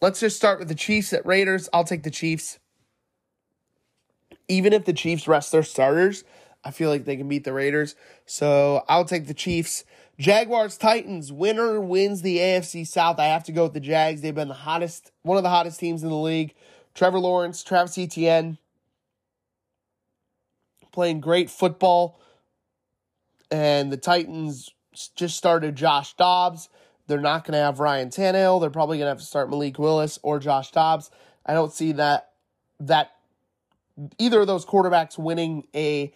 let's 0.00 0.20
just 0.20 0.36
start 0.36 0.58
with 0.58 0.68
the 0.68 0.74
Chiefs 0.74 1.12
at 1.12 1.24
Raiders. 1.24 1.68
I'll 1.72 1.84
take 1.84 2.02
the 2.02 2.10
Chiefs. 2.10 2.58
Even 4.48 4.72
if 4.72 4.86
the 4.86 4.94
Chiefs 4.94 5.28
rest 5.28 5.52
their 5.52 5.62
starters, 5.62 6.24
I 6.64 6.70
feel 6.70 6.90
like 6.90 7.04
they 7.04 7.16
can 7.16 7.28
beat 7.28 7.44
the 7.44 7.52
Raiders. 7.52 7.94
So 8.26 8.84
I'll 8.88 9.04
take 9.04 9.26
the 9.26 9.34
Chiefs. 9.34 9.84
Jaguars 10.18 10.76
Titans 10.76 11.32
winner 11.32 11.80
wins 11.80 12.22
the 12.22 12.38
AFC 12.38 12.86
South. 12.86 13.18
I 13.18 13.26
have 13.26 13.44
to 13.44 13.52
go 13.52 13.64
with 13.64 13.74
the 13.74 13.80
Jags. 13.80 14.20
They've 14.20 14.34
been 14.34 14.48
the 14.48 14.54
hottest, 14.54 15.12
one 15.22 15.36
of 15.36 15.44
the 15.44 15.50
hottest 15.50 15.78
teams 15.78 16.02
in 16.02 16.08
the 16.08 16.16
league. 16.16 16.54
Trevor 16.94 17.20
Lawrence, 17.20 17.62
Travis 17.62 17.96
Etienne, 17.96 18.58
playing 20.90 21.20
great 21.20 21.48
football. 21.48 22.20
And 23.50 23.92
the 23.92 23.96
Titans 23.96 24.70
just 25.14 25.36
started 25.36 25.76
Josh 25.76 26.14
Dobbs. 26.14 26.68
They're 27.06 27.20
not 27.20 27.44
going 27.44 27.52
to 27.52 27.64
have 27.64 27.80
Ryan 27.80 28.10
Tannehill. 28.10 28.60
They're 28.60 28.68
probably 28.68 28.98
going 28.98 29.06
to 29.06 29.10
have 29.10 29.20
to 29.20 29.24
start 29.24 29.48
Malik 29.48 29.78
Willis 29.78 30.18
or 30.22 30.38
Josh 30.38 30.72
Dobbs. 30.72 31.10
I 31.46 31.54
don't 31.54 31.72
see 31.72 31.92
that 31.92 32.32
that 32.80 33.12
either 34.18 34.40
of 34.40 34.46
those 34.46 34.66
quarterbacks 34.66 35.18
winning 35.18 35.66
a 35.74 36.12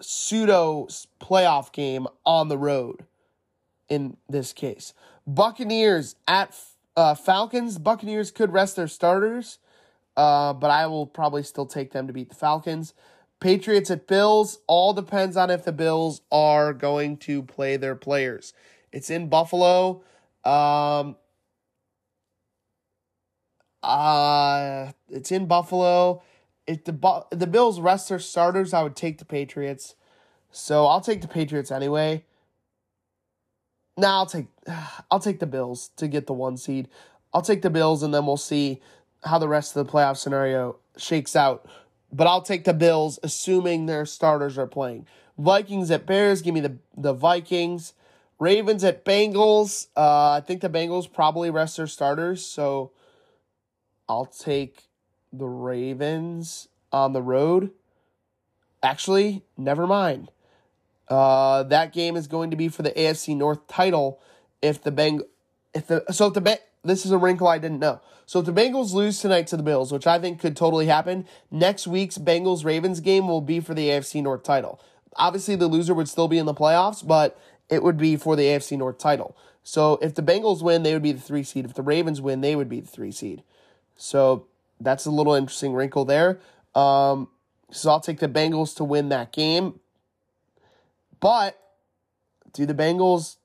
pseudo 0.00 0.86
playoff 1.20 1.72
game 1.72 2.06
on 2.24 2.48
the 2.48 2.58
road 2.58 3.04
in 3.88 4.16
this 4.28 4.52
case. 4.52 4.92
Buccaneers 5.26 6.16
at 6.26 6.54
uh, 6.96 7.14
Falcons. 7.14 7.78
Buccaneers 7.78 8.30
could 8.30 8.52
rest 8.52 8.76
their 8.76 8.88
starters, 8.88 9.58
uh, 10.16 10.52
but 10.52 10.70
I 10.70 10.86
will 10.86 11.06
probably 11.06 11.42
still 11.42 11.66
take 11.66 11.92
them 11.92 12.06
to 12.06 12.12
beat 12.12 12.28
the 12.28 12.34
Falcons. 12.34 12.94
Patriots 13.40 13.90
at 13.90 14.06
Bills. 14.06 14.60
All 14.66 14.92
depends 14.92 15.36
on 15.36 15.50
if 15.50 15.64
the 15.64 15.72
Bills 15.72 16.22
are 16.32 16.72
going 16.72 17.16
to 17.18 17.42
play 17.42 17.76
their 17.76 17.94
players. 17.94 18.52
It's 18.92 19.10
in 19.10 19.28
Buffalo. 19.28 20.02
Um, 20.44 21.16
uh, 23.82 24.92
it's 25.10 25.30
in 25.30 25.46
Buffalo. 25.46 26.22
If 26.66 26.84
the 26.84 27.24
the 27.30 27.46
Bills 27.46 27.80
rest 27.80 28.08
their 28.08 28.18
starters, 28.18 28.74
I 28.74 28.82
would 28.82 28.96
take 28.96 29.18
the 29.18 29.24
Patriots. 29.24 29.94
So 30.50 30.86
I'll 30.86 31.00
take 31.00 31.20
the 31.20 31.28
Patriots 31.28 31.70
anyway. 31.70 32.24
Now 33.96 34.18
I'll 34.18 34.26
take 34.26 34.46
I'll 35.10 35.20
take 35.20 35.40
the 35.40 35.46
Bills 35.46 35.90
to 35.96 36.08
get 36.08 36.26
the 36.26 36.32
one 36.32 36.56
seed. 36.56 36.88
I'll 37.32 37.42
take 37.42 37.62
the 37.62 37.70
Bills 37.70 38.02
and 38.02 38.12
then 38.12 38.26
we'll 38.26 38.36
see 38.36 38.80
how 39.24 39.38
the 39.38 39.48
rest 39.48 39.76
of 39.76 39.86
the 39.86 39.92
playoff 39.92 40.16
scenario 40.16 40.76
shakes 40.96 41.36
out. 41.36 41.66
But 42.12 42.26
I'll 42.26 42.42
take 42.42 42.64
the 42.64 42.74
Bills 42.74 43.18
assuming 43.22 43.86
their 43.86 44.06
starters 44.06 44.56
are 44.56 44.66
playing. 44.66 45.06
Vikings 45.38 45.90
at 45.90 46.06
Bears, 46.06 46.42
give 46.42 46.54
me 46.54 46.60
the 46.60 46.76
the 46.96 47.12
Vikings. 47.12 47.92
Ravens 48.38 48.84
at 48.84 49.04
Bengals. 49.04 49.88
Uh, 49.96 50.32
I 50.32 50.42
think 50.46 50.60
the 50.60 50.68
Bengals 50.68 51.10
probably 51.10 51.50
rest 51.50 51.78
their 51.78 51.86
starters, 51.86 52.44
so 52.44 52.92
I'll 54.08 54.26
take 54.26 54.88
the 55.32 55.46
Ravens 55.46 56.68
on 56.92 57.12
the 57.12 57.22
road. 57.22 57.70
Actually, 58.82 59.42
never 59.56 59.86
mind. 59.86 60.30
Uh, 61.08 61.62
that 61.64 61.92
game 61.92 62.16
is 62.16 62.26
going 62.26 62.50
to 62.50 62.56
be 62.56 62.68
for 62.68 62.82
the 62.82 62.90
AFC 62.92 63.36
North 63.36 63.66
title. 63.68 64.20
If 64.62 64.82
the 64.82 64.92
Beng, 64.92 65.22
if 65.74 65.86
the 65.86 66.04
so 66.10 66.26
if 66.26 66.34
the 66.34 66.60
this 66.84 67.04
is 67.04 67.12
a 67.12 67.18
wrinkle 67.18 67.48
I 67.48 67.58
didn't 67.58 67.80
know. 67.80 68.00
So 68.26 68.40
if 68.40 68.46
the 68.46 68.52
Bengals 68.52 68.92
lose 68.92 69.20
tonight 69.20 69.46
to 69.48 69.56
the 69.56 69.62
Bills, 69.62 69.92
which 69.92 70.06
I 70.06 70.18
think 70.18 70.40
could 70.40 70.56
totally 70.56 70.86
happen, 70.86 71.26
next 71.50 71.86
week's 71.86 72.18
Bengals 72.18 72.64
Ravens 72.64 73.00
game 73.00 73.28
will 73.28 73.40
be 73.40 73.60
for 73.60 73.72
the 73.72 73.88
AFC 73.88 74.22
North 74.22 74.42
title. 74.42 74.80
Obviously, 75.16 75.54
the 75.54 75.68
loser 75.68 75.94
would 75.94 76.08
still 76.08 76.28
be 76.28 76.38
in 76.38 76.46
the 76.46 76.54
playoffs, 76.54 77.06
but 77.06 77.40
it 77.68 77.82
would 77.82 77.96
be 77.96 78.16
for 78.16 78.34
the 78.34 78.44
AFC 78.44 78.76
North 78.76 78.98
title. 78.98 79.36
So 79.62 79.98
if 80.02 80.14
the 80.14 80.22
Bengals 80.22 80.62
win, 80.62 80.82
they 80.82 80.92
would 80.92 81.02
be 81.02 81.12
the 81.12 81.20
three 81.20 81.42
seed. 81.42 81.64
If 81.64 81.74
the 81.74 81.82
Ravens 81.82 82.20
win, 82.20 82.40
they 82.40 82.54
would 82.56 82.68
be 82.68 82.80
the 82.80 82.88
three 82.88 83.12
seed. 83.12 83.42
So 83.96 84.46
that's 84.80 85.06
a 85.06 85.10
little 85.10 85.34
interesting 85.34 85.72
wrinkle 85.72 86.04
there. 86.04 86.40
Um, 86.74 87.28
so 87.70 87.90
I'll 87.90 88.00
take 88.00 88.20
the 88.20 88.28
Bengals 88.28 88.76
to 88.76 88.84
win 88.84 89.08
that 89.08 89.32
game. 89.32 89.80
But 91.20 91.58
do 92.52 92.66
the 92.66 92.74
Bengals 92.74 93.36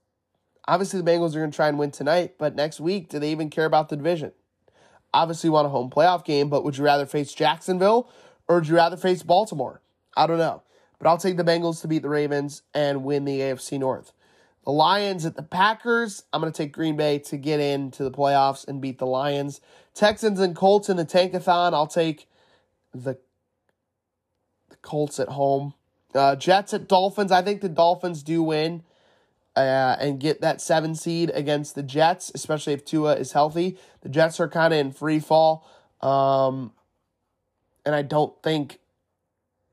obviously 0.68 1.02
the 1.02 1.10
Bengals 1.10 1.36
are 1.36 1.40
going 1.40 1.52
to 1.52 1.56
try 1.56 1.68
and 1.68 1.80
win 1.80 1.92
tonight, 1.92 2.36
but 2.38 2.56
next 2.56 2.80
week 2.80 3.10
do 3.10 3.20
they 3.20 3.32
even 3.32 3.50
care 3.50 3.66
about 3.66 3.90
the 3.90 3.98
division? 3.98 4.32
obviously 5.14 5.50
want 5.50 5.66
a 5.66 5.70
home 5.70 5.90
playoff 5.90 6.24
game, 6.24 6.50
but 6.50 6.64
would 6.64 6.78
you 6.78 6.84
rather 6.84 7.06
face 7.06 7.34
Jacksonville 7.34 8.10
or 8.48 8.58
would 8.58 8.68
you 8.68 8.76
rather 8.76 8.98
face 8.98 9.24
Baltimore? 9.24 9.82
I 10.16 10.28
don't 10.28 10.38
know. 10.38 10.64
But 11.00 11.08
I'll 11.08 11.18
take 11.18 11.38
the 11.38 11.44
Bengals 11.44 11.82
to 11.82 11.88
beat 11.88 12.04
the 12.04 12.10
Ravens 12.10 12.62
and 12.74 13.04
win 13.04 13.26
the 13.26 13.40
AFC 13.40 13.80
North. 13.80 14.14
The 14.64 14.72
Lions 14.72 15.26
at 15.26 15.36
the 15.36 15.44
Packers. 15.44 16.24
I'm 16.32 16.42
going 16.42 16.52
to 16.52 16.58
take 16.58 16.72
Green 16.72 16.96
Bay 16.96 17.20
to 17.20 17.38
get 17.38 17.60
into 17.60 18.04
the 18.04 18.12
playoffs 18.12 18.68
and 18.68 18.82
beat 18.82 19.00
the 19.00 19.08
Lions. 19.08 19.60
Texans 19.94 20.40
and 20.40 20.56
Colts 20.56 20.88
in 20.90 20.98
the 20.98 21.06
Tankathon. 21.06 21.74
I'll 21.74 21.88
take 21.88 22.28
the, 22.94 23.18
the 24.70 24.76
Colts 24.82 25.20
at 25.20 25.30
home. 25.30 25.74
Uh, 26.14 26.36
Jets 26.36 26.74
at 26.74 26.88
Dolphins. 26.88 27.32
I 27.32 27.42
think 27.42 27.62
the 27.62 27.70
Dolphins 27.70 28.22
do 28.22 28.44
win 28.44 28.84
uh, 29.56 29.96
and 30.00 30.20
get 30.20 30.42
that 30.42 30.62
seven 30.62 30.94
seed 30.94 31.32
against 31.34 31.74
the 31.74 31.84
Jets, 31.84 32.32
especially 32.36 32.74
if 32.74 32.86
Tua 32.86 33.16
is 33.16 33.32
healthy. 33.32 33.78
The 34.02 34.10
Jets 34.10 34.40
are 34.40 34.48
kind 34.48 34.74
of 34.74 34.80
in 34.80 34.92
free 34.92 35.20
fall. 35.20 35.68
Um, 36.02 36.72
and 37.86 37.96
I 37.96 38.04
don't 38.04 38.34
think 38.44 38.80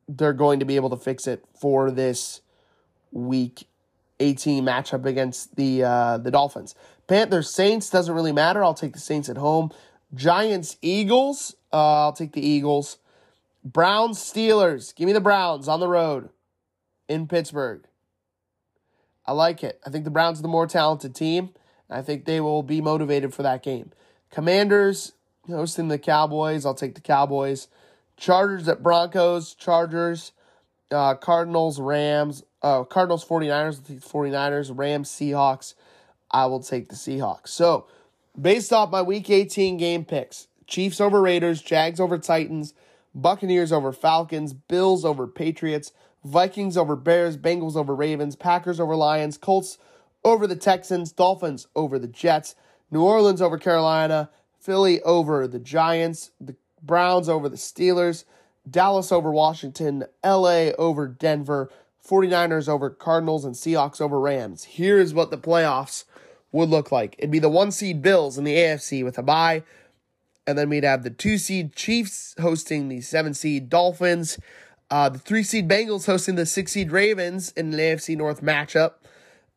they're 0.09 0.33
going 0.33 0.61
to 0.61 0.65
be 0.65 0.77
able 0.77 0.91
to 0.91 0.97
fix 0.97 1.27
it 1.27 1.45
for 1.61 1.91
this 1.91 2.41
week 3.13 3.67
18 4.21 4.65
matchup 4.65 5.05
against 5.05 5.57
the 5.57 5.85
uh, 5.85 6.19
the 6.19 6.31
Dolphins. 6.31 6.75
Panthers 7.07 7.51
Saints 7.51 7.91
doesn't 7.91 8.15
really 8.15 8.33
matter. 8.33 8.63
I'll 8.63 8.75
take 8.75 8.93
the 8.93 8.99
Saints 8.99 9.29
at 9.29 9.37
home. 9.37 9.71
Giants 10.15 10.77
Eagles. 10.83 11.55
Uh, 11.73 12.05
I'll 12.05 12.13
take 12.13 12.33
the 12.33 12.47
Eagles. 12.47 12.99
Browns 13.65 14.19
Steelers. 14.19 14.95
Give 14.95 15.07
me 15.07 15.13
the 15.13 15.21
Browns 15.21 15.69
on 15.69 15.81
the 15.81 15.89
road 15.89 16.31
in 17.09 17.27
Pittsburgh. 17.27 17.85
I 19.27 19.33
like 19.33 19.63
it. 19.63 19.81
I 19.87 19.91
think 19.91 20.05
the 20.05 20.11
Browns 20.11 20.39
are 20.39 20.43
the 20.43 20.49
more 20.49 20.67
talented 20.67 21.15
team. 21.15 21.51
I 21.91 22.03
think 22.03 22.25
they 22.25 22.41
will 22.41 22.63
be 22.63 22.81
motivated 22.81 23.35
for 23.35 23.43
that 23.43 23.63
game. 23.63 23.93
Commanders 24.31 25.13
hosting 25.47 25.89
the 25.89 25.99
Cowboys. 25.99 26.65
I'll 26.65 26.75
take 26.75 26.95
the 26.95 27.01
Cowboys. 27.01 27.69
Chargers 28.17 28.69
at 28.69 28.83
Broncos. 28.83 29.55
Chargers. 29.55 30.33
Uh, 30.91 31.15
Cardinals, 31.15 31.81
Rams. 31.81 32.43
Uh, 32.63 32.85
Cardinals, 32.85 33.25
49ers. 33.25 33.81
49ers. 33.81 34.73
Rams, 34.75 35.11
Seahawks. 35.11 35.75
I 36.31 36.47
will 36.47 36.61
take 36.61 36.89
the 36.89 36.95
Seahawks. 36.95 37.49
So, 37.49 37.87
based 38.41 38.73
off 38.73 38.91
my 38.91 39.03
Week 39.03 39.31
18 39.31 39.77
game 39.77 40.05
picks, 40.05 40.49
Chiefs 40.67 41.01
over 41.01 41.21
Raiders, 41.21 41.63
Jags 41.63 42.01
over 42.01 42.19
Titans, 42.19 42.75
Buccaneers 43.15 43.73
over 43.73 43.93
Falcons, 43.93 44.53
Bills 44.53 45.05
over 45.05 45.27
Patriots, 45.27 45.93
Vikings 46.25 46.77
over 46.77 46.97
Bears, 46.97 47.37
Bengals 47.37 47.77
over 47.77 47.95
Ravens, 47.95 48.37
Packers 48.37 48.79
over 48.79 48.95
Lions, 48.95 49.39
Colts 49.39 49.79
over 50.25 50.47
the 50.47 50.57
Texans, 50.57 51.13
Dolphins 51.13 51.69
over 51.75 51.99
the 51.99 52.09
Jets, 52.09 52.55
New 52.91 53.03
Orleans 53.03 53.41
over 53.41 53.57
Carolina, 53.57 54.31
Philly 54.61 55.01
over 55.03 55.47
the 55.47 55.59
Giants, 55.59 56.33
the 56.41 56.57
Browns 56.83 57.29
over 57.29 57.49
the 57.49 57.57
Steelers, 57.57 58.25
Dallas 58.69 59.11
over 59.11 59.31
Washington, 59.31 60.05
LA 60.25 60.71
over 60.79 61.07
Denver, 61.09 61.71
49ers 62.07 62.69
over 62.69 62.91
Cardinals, 62.91 63.45
and 63.45 63.55
Seahawks 63.55 64.01
over 64.01 64.19
Rams. 64.19 64.65
Here's 64.65 65.13
what 65.13 65.31
the 65.31 65.39
playoffs 65.39 66.05
would 66.53 66.69
look 66.69 66.91
like. 66.91 67.15
It'd 67.19 67.31
be 67.31 67.39
the 67.39 67.49
one 67.49 67.71
seed 67.71 68.03
Bills 68.03 68.39
in 68.39 68.45
the 68.45 68.57
AFC 68.57 69.05
with 69.05 69.19
a 69.19 69.23
bye. 69.23 69.63
And 70.47 70.57
then 70.57 70.71
we'd 70.71 70.85
have 70.85 71.03
the 71.03 71.11
two 71.11 71.37
seed 71.37 71.75
Chiefs 71.77 72.35
hosting 72.41 72.89
the 72.89 73.03
seven 73.03 73.35
seed 73.35 73.69
Dolphins. 73.69 74.39
Uh, 74.91 75.11
the 75.11 75.19
three 75.19 75.43
seed 75.43 75.69
Bengals 75.69 76.07
hosting 76.07 76.37
the 76.37 76.47
six 76.47 76.73
seed 76.73 76.91
Ravens 76.91 77.53
in 77.53 77.75
an 77.75 77.79
AFC 77.79 78.17
North 78.17 78.43
matchup. 78.43 78.95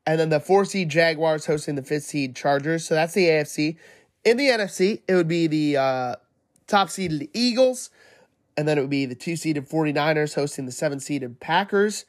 And 0.06 0.20
then 0.20 0.30
the 0.30 0.42
four 0.42 0.66
seed 0.66 0.90
Jaguars 0.90 1.46
hosting 1.46 1.76
the 1.76 1.84
fifth 1.84 2.04
seed 2.04 2.36
Chargers. 2.36 2.86
So 2.86 2.96
that's 2.96 3.14
the 3.14 3.28
AFC. 3.28 3.78
In 4.26 4.36
the 4.36 4.48
NFC, 4.48 5.02
it 5.08 5.16
would 5.16 5.30
be 5.30 5.48
the 5.48 5.78
uh, 5.78 6.16
top 6.68 6.90
seeded 6.90 7.30
Eagles. 7.34 7.90
And 8.58 8.68
then 8.68 8.78
it 8.78 8.82
would 8.82 8.90
be 8.90 9.06
the 9.06 9.16
two 9.16 9.38
seeded 9.38 9.70
49ers 9.70 10.36
hosting 10.36 10.66
the 10.66 10.72
seven 10.74 11.00
seeded 11.00 11.40
Packers. 11.40 12.04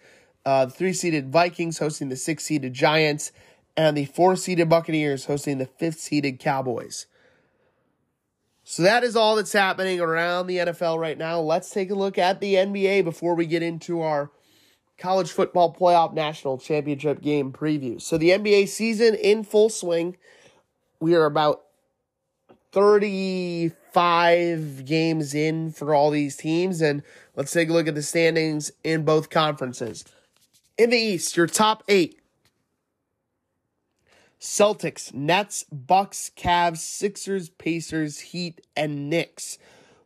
Uh, 0.45 0.67
the 0.67 0.73
three 0.73 0.93
seeded 0.93 1.31
Vikings 1.31 1.79
hosting 1.79 2.09
the 2.09 2.17
six 2.17 2.45
seeded 2.45 2.75
Giants. 2.75 3.33
And 3.77 3.97
the 3.97 4.05
four 4.05 4.37
seeded 4.37 4.69
Buccaneers 4.69 5.25
hosting 5.25 5.59
the 5.59 5.67
fifth 5.67 5.99
seeded 5.99 6.39
Cowboys. 6.39 7.07
So 8.65 8.83
that 8.83 9.03
is 9.03 9.17
all 9.17 9.35
that's 9.37 9.53
happening 9.53 10.01
around 10.01 10.47
the 10.47 10.59
NFL 10.59 10.99
right 10.99 11.19
now. 11.19 11.41
Let's 11.41 11.71
take 11.71 11.91
a 11.91 11.95
look 11.95 12.19
at 12.19 12.41
the 12.41 12.55
NBA 12.55 13.05
before 13.05 13.35
we 13.35 13.47
get 13.47 13.63
into 13.63 14.03
our 14.03 14.31
college 14.99 15.33
football 15.33 15.75
playoff 15.75 16.13
national 16.15 16.59
championship 16.59 17.23
game 17.23 17.53
preview. 17.53 18.01
So 18.01 18.17
the 18.19 18.31
NBA 18.31 18.69
season 18.69 19.15
in 19.15 19.43
full 19.43 19.69
swing. 19.69 20.17
We 21.01 21.17
are 21.17 21.25
about 21.25 21.63
35 22.71 24.85
games 24.85 25.35
in 25.35 25.73
for 25.73 25.93
all 25.95 26.11
these 26.11 26.37
teams 26.37 26.81
and 26.81 27.03
let's 27.35 27.53
take 27.53 27.69
a 27.69 27.73
look 27.73 27.89
at 27.89 27.97
the 27.97 28.03
standings 28.03 28.71
in 28.85 29.05
both 29.05 29.29
conferences. 29.29 30.05
In 30.79 30.91
the 30.91 30.97
East, 30.97 31.37
your 31.37 31.47
top 31.47 31.83
8 31.89 32.19
Celtics, 34.41 35.15
Nets, 35.15 35.65
Bucks, 35.71 36.31
Cavs, 36.37 36.79
Sixers, 36.79 37.49
Pacers, 37.49 38.19
Heat, 38.19 38.61
and 38.77 39.09
Knicks. 39.09 39.59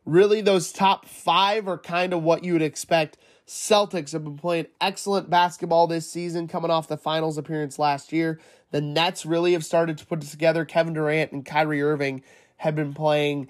Really, 0.05 0.41
those 0.41 0.71
top 0.71 1.07
five 1.07 1.67
are 1.67 1.79
kind 1.79 2.13
of 2.13 2.21
what 2.21 2.43
you 2.43 2.53
would 2.53 2.61
expect. 2.61 3.17
Celtics 3.47 4.11
have 4.11 4.23
been 4.23 4.37
playing 4.37 4.67
excellent 4.79 5.29
basketball 5.29 5.87
this 5.87 6.07
season, 6.09 6.47
coming 6.47 6.69
off 6.69 6.87
the 6.87 6.97
finals 6.97 7.39
appearance 7.39 7.79
last 7.79 8.13
year. 8.13 8.39
The 8.71 8.81
Nets 8.81 9.25
really 9.25 9.53
have 9.53 9.65
started 9.65 9.97
to 9.97 10.05
put 10.05 10.23
it 10.23 10.27
together. 10.27 10.65
Kevin 10.65 10.93
Durant 10.93 11.31
and 11.31 11.45
Kyrie 11.45 11.81
Irving 11.81 12.21
have 12.57 12.75
been 12.75 12.93
playing 12.93 13.47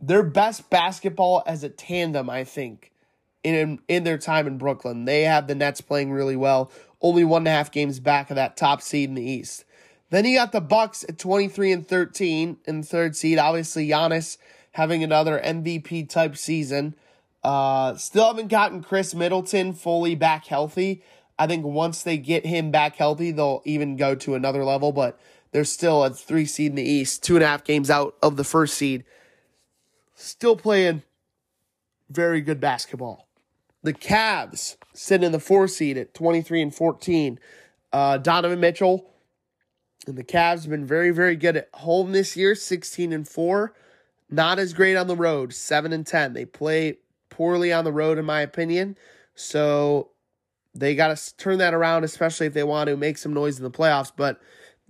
their 0.00 0.22
best 0.22 0.68
basketball 0.68 1.42
as 1.46 1.62
a 1.62 1.68
tandem, 1.68 2.28
I 2.28 2.42
think, 2.44 2.90
in 3.42 3.78
in 3.88 4.04
their 4.04 4.18
time 4.18 4.46
in 4.46 4.58
Brooklyn. 4.58 5.04
They 5.04 5.22
have 5.22 5.46
the 5.46 5.54
Nets 5.54 5.80
playing 5.80 6.12
really 6.12 6.36
well, 6.36 6.70
only 7.00 7.24
one 7.24 7.42
and 7.42 7.48
a 7.48 7.52
half 7.52 7.70
games 7.70 8.00
back 8.00 8.30
of 8.30 8.36
that 8.36 8.56
top 8.56 8.82
seed 8.82 9.08
in 9.08 9.14
the 9.14 9.22
East. 9.22 9.64
Then 10.10 10.24
you 10.24 10.38
got 10.38 10.52
the 10.52 10.60
Bucks 10.60 11.04
at 11.08 11.18
23 11.18 11.72
and 11.72 11.86
13 11.86 12.58
in 12.66 12.82
third 12.82 13.14
seed. 13.14 13.38
Obviously, 13.38 13.88
Giannis 13.88 14.38
having 14.72 15.02
another 15.02 15.40
MVP 15.40 16.08
type 16.08 16.36
season. 16.36 16.94
Uh, 17.42 17.94
still 17.96 18.26
haven't 18.26 18.48
gotten 18.48 18.82
Khris 18.82 19.14
Middleton 19.14 19.72
fully 19.74 20.14
back 20.14 20.46
healthy. 20.46 21.02
I 21.38 21.46
think 21.46 21.64
once 21.64 22.02
they 22.02 22.18
get 22.18 22.44
him 22.44 22.70
back 22.70 22.96
healthy, 22.96 23.30
they'll 23.30 23.62
even 23.64 23.96
go 23.96 24.14
to 24.16 24.34
another 24.34 24.64
level, 24.64 24.92
but 24.92 25.20
they're 25.52 25.64
still 25.64 26.04
at 26.04 26.16
three 26.16 26.46
seed 26.46 26.72
in 26.72 26.76
the 26.76 26.82
East, 26.82 27.22
two 27.22 27.36
and 27.36 27.44
a 27.44 27.46
half 27.46 27.64
games 27.64 27.90
out 27.90 28.16
of 28.22 28.36
the 28.36 28.44
first 28.44 28.74
seed. 28.74 29.04
Still 30.14 30.56
playing 30.56 31.02
very 32.10 32.40
good 32.40 32.60
basketball. 32.60 33.27
The 33.82 33.94
Cavs 33.94 34.76
sitting 34.92 35.26
in 35.26 35.32
the 35.32 35.40
four 35.40 35.68
seed 35.68 35.96
at 35.96 36.14
23 36.14 36.62
and 36.62 36.74
14. 36.74 37.38
Uh, 37.92 38.18
Donovan 38.18 38.60
Mitchell 38.60 39.08
and 40.06 40.16
the 40.16 40.24
Cavs 40.24 40.62
have 40.62 40.70
been 40.70 40.86
very, 40.86 41.10
very 41.10 41.36
good 41.36 41.56
at 41.56 41.68
home 41.74 42.12
this 42.12 42.36
year, 42.36 42.54
16 42.54 43.12
and 43.12 43.28
4. 43.28 43.74
Not 44.30 44.58
as 44.58 44.72
great 44.72 44.96
on 44.96 45.06
the 45.06 45.16
road, 45.16 45.54
7 45.54 45.92
and 45.92 46.06
10. 46.06 46.34
They 46.34 46.44
play 46.44 46.98
poorly 47.30 47.72
on 47.72 47.84
the 47.84 47.92
road, 47.92 48.18
in 48.18 48.24
my 48.24 48.40
opinion. 48.40 48.96
So 49.34 50.10
they 50.74 50.94
got 50.94 51.16
to 51.16 51.36
turn 51.36 51.58
that 51.58 51.74
around, 51.74 52.04
especially 52.04 52.46
if 52.46 52.54
they 52.54 52.64
want 52.64 52.88
to 52.88 52.96
make 52.96 53.18
some 53.18 53.32
noise 53.32 53.58
in 53.58 53.64
the 53.64 53.70
playoffs. 53.70 54.12
But 54.14 54.40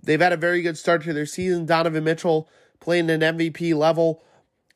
they've 0.02 0.20
had 0.20 0.32
a 0.32 0.36
very 0.36 0.62
good 0.62 0.78
start 0.78 1.02
to 1.04 1.12
their 1.12 1.26
season. 1.26 1.66
Donovan 1.66 2.04
Mitchell 2.04 2.48
playing 2.80 3.10
an 3.10 3.20
MVP 3.20 3.74
level. 3.74 4.22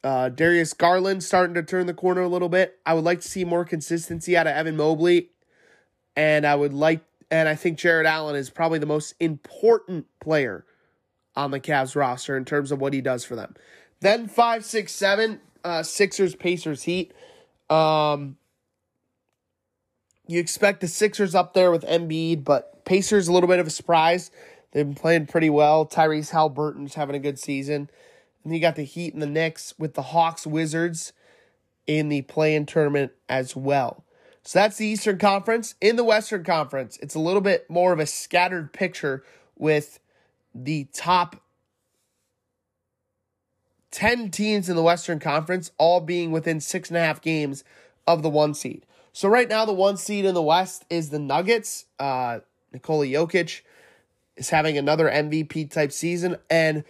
Uh, 0.05 0.29
Darius 0.29 0.75
Garland 0.75 1.23
starting 1.23 1.55
to 1.55 1.63
turn 1.63 1.87
the 1.87 1.95
corner 1.95 2.23
a 2.23 2.29
little 2.29 2.49
bit. 2.49 2.79
I 2.85 2.95
would 2.95 3.05
like 3.05 3.21
to 3.21 3.29
see 3.29 3.45
more 3.45 3.65
consistency 3.65 4.37
out 4.37 4.47
of 4.47 4.55
Evan 4.55 4.77
Mobley. 4.77 5.31
And 6.17 6.47
I 6.47 6.55
would 6.55 6.75
like 6.75 7.03
and 7.33 7.49
I 7.49 7.55
think 7.55 7.79
Jarrett 7.79 8.07
Allen 8.07 8.37
is 8.37 8.51
probably 8.51 8.79
the 8.79 8.85
most 8.85 9.15
important 9.19 10.07
player 10.21 10.67
on 11.35 11.51
the 11.51 11.59
Cavs 11.59 11.97
roster 11.97 12.37
in 12.37 12.45
terms 12.45 12.71
of 12.71 12.79
what 12.79 12.93
he 12.93 13.01
does 13.01 13.25
for 13.25 13.35
them. 13.35 13.55
Then 14.01 14.29
five, 14.29 14.67
six, 14.67 14.93
seven, 14.93 15.41
uh, 15.65 15.83
Sixers, 15.83 16.35
Pacers, 16.35 16.83
Heat. 16.83 17.15
Um, 17.71 18.37
you 20.27 20.41
expect 20.41 20.83
the 20.83 20.89
Sixers 20.89 21.35
up 21.35 21.55
there 21.55 21.71
with 21.71 21.85
Embiid, 21.85 22.45
but 22.45 22.85
Pacers 22.85 23.29
a 23.29 23.33
little 23.33 23.49
bit 23.49 23.61
of 23.61 23.67
a 23.67 23.71
surprise. 23.71 24.31
They've 24.73 24.85
been 24.85 24.95
playing 24.95 25.27
pretty 25.27 25.49
well. 25.49 25.87
Tyrese 25.87 26.33
Haliburton's 26.33 26.95
having 26.95 27.17
a 27.17 27.21
good 27.21 27.39
season. 27.39 27.89
And 28.45 28.55
you 28.55 28.61
got 28.61 28.77
the 28.77 28.83
Heat 28.83 29.13
and 29.13 29.23
the 29.23 29.27
Knicks 29.27 29.75
with 29.79 29.95
the 29.95 30.03
Hawks, 30.03 30.47
Wizards 30.47 31.13
in 31.87 32.09
the 32.09 32.23
play-in 32.23 32.67
tournament 32.67 33.13
as 33.29 33.57
well. 33.57 34.05
So 34.43 34.59
that's 34.59 34.77
the 34.77 34.87
Eastern 34.87 35.19
Conference. 35.19 35.75
In 35.81 35.97
the 35.97 36.05
Western 36.05 36.45
Conference, 36.45 36.99
it's 37.01 37.15
a 37.15 37.21
little 37.21 37.41
bit 37.41 37.69
more 37.71 37.93
of 37.93 38.01
a 38.01 38.07
scattered 38.07 38.73
picture 38.73 39.25
with 39.57 40.01
the 40.55 40.89
top 40.93 41.43
10 43.93 44.31
teams 44.31 44.69
in 44.69 44.75
the 44.75 44.83
Western 44.83 45.21
Conference 45.21 45.71
all 45.79 46.01
being 46.01 46.33
within 46.33 46.61
six 46.61 46.89
and 46.89 46.97
a 46.97 47.01
half 47.01 47.21
games 47.21 47.63
of 48.07 48.23
the 48.23 48.31
one 48.31 48.55
seed. 48.55 48.85
So 49.13 49.29
right 49.29 49.49
now, 49.49 49.65
the 49.65 49.73
one 49.73 49.97
seed 49.97 50.25
in 50.25 50.35
the 50.35 50.43
West 50.43 50.85
is 50.89 51.11
the 51.11 51.19
Nuggets. 51.19 51.85
Uh, 51.99 52.41
Nikola 52.73 53.07
Jokic 53.07 53.61
is 54.37 54.51
having 54.51 54.79
another 54.79 55.09
MVP 55.11 55.71
type 55.71 55.93
season. 55.93 56.37
And 56.51 56.85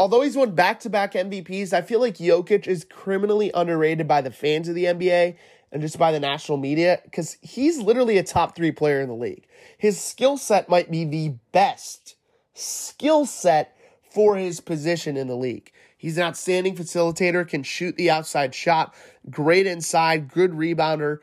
although 0.00 0.22
he's 0.22 0.36
won 0.36 0.54
back 0.54 0.80
to 0.80 0.88
back 0.88 1.12
MVPs, 1.12 1.74
I 1.74 1.82
feel 1.82 2.00
like 2.00 2.16
Jokic 2.16 2.66
is 2.66 2.84
criminally 2.84 3.50
underrated 3.52 4.08
by 4.08 4.22
the 4.22 4.30
fans 4.30 4.66
of 4.66 4.74
the 4.74 4.84
NBA 4.84 5.36
and 5.70 5.82
just 5.82 5.98
by 5.98 6.10
the 6.10 6.18
national 6.18 6.56
media 6.56 7.00
because 7.04 7.36
he's 7.42 7.76
literally 7.76 8.16
a 8.16 8.22
top 8.22 8.56
three 8.56 8.72
player 8.72 9.02
in 9.02 9.08
the 9.08 9.14
league. 9.14 9.46
His 9.76 10.00
skill 10.00 10.38
set 10.38 10.70
might 10.70 10.90
be 10.90 11.04
the 11.04 11.34
best 11.52 12.16
skill 12.54 13.26
set 13.26 13.76
for 14.10 14.36
his 14.36 14.60
position 14.60 15.18
in 15.18 15.28
the 15.28 15.36
league. 15.36 15.70
He's 15.98 16.16
an 16.16 16.24
outstanding 16.24 16.76
facilitator, 16.76 17.46
can 17.46 17.62
shoot 17.62 17.98
the 17.98 18.10
outside 18.10 18.54
shot, 18.54 18.94
great 19.28 19.66
inside, 19.66 20.28
good 20.28 20.52
rebounder. 20.52 21.18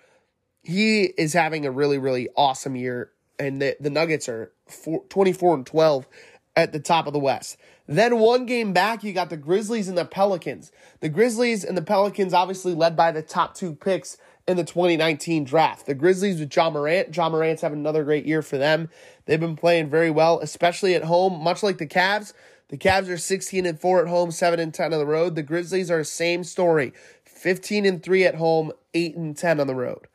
He 0.61 1.05
is 1.17 1.33
having 1.33 1.65
a 1.65 1.71
really, 1.71 1.97
really 1.97 2.29
awesome 2.37 2.75
year, 2.75 3.09
and 3.39 3.59
the, 3.59 3.75
the 3.79 3.89
Nuggets 3.89 4.29
are 4.29 4.51
four, 4.67 5.03
24 5.09 5.55
and 5.55 5.65
12 5.65 6.07
at 6.55 6.73
the 6.73 6.79
top 6.79 7.07
of 7.07 7.13
the 7.13 7.19
West. 7.19 7.57
Then 7.87 8.19
one 8.19 8.45
game 8.45 8.73
back, 8.73 9.03
you 9.03 9.13
got 9.13 9.29
the 9.29 9.37
Grizzlies 9.37 9.87
and 9.87 9.97
the 9.97 10.05
Pelicans. 10.05 10.71
The 10.99 11.09
Grizzlies 11.09 11.63
and 11.63 11.77
the 11.77 11.81
Pelicans 11.81 12.33
obviously 12.33 12.73
led 12.73 12.95
by 12.97 13.11
the 13.11 13.21
top 13.21 13.55
two 13.55 13.73
picks 13.73 14.17
in 14.45 14.57
the 14.57 14.63
2019 14.63 15.45
draft. 15.45 15.85
The 15.85 15.93
Grizzlies 15.93 16.39
with 16.39 16.55
Ja 16.55 16.69
Morant. 16.69 17.15
Ja 17.15 17.29
Morant's 17.29 17.61
having 17.61 17.79
another 17.79 18.03
great 18.03 18.25
year 18.25 18.41
for 18.41 18.57
them. 18.57 18.89
They've 19.25 19.39
been 19.39 19.55
playing 19.55 19.89
very 19.89 20.09
well, 20.09 20.39
especially 20.39 20.95
at 20.95 21.03
home, 21.03 21.41
much 21.41 21.63
like 21.63 21.77
the 21.77 21.87
Cavs. 21.87 22.33
The 22.69 22.77
Cavs 22.77 23.07
are 23.07 23.17
16 23.17 23.65
and 23.65 23.79
4 23.79 24.01
at 24.01 24.07
home, 24.09 24.31
7 24.31 24.59
and 24.59 24.73
10 24.73 24.93
on 24.93 24.99
the 24.99 25.05
road. 25.05 25.35
The 25.35 25.43
Grizzlies 25.43 25.89
are 25.89 26.03
same 26.03 26.43
story. 26.43 26.93
15 27.23 27.85
and 27.85 28.03
3 28.03 28.25
at 28.25 28.35
home, 28.35 28.73
8 28.93 29.15
and 29.15 29.37
10 29.37 29.59
on 29.61 29.67
the 29.67 29.75
road. 29.75 30.07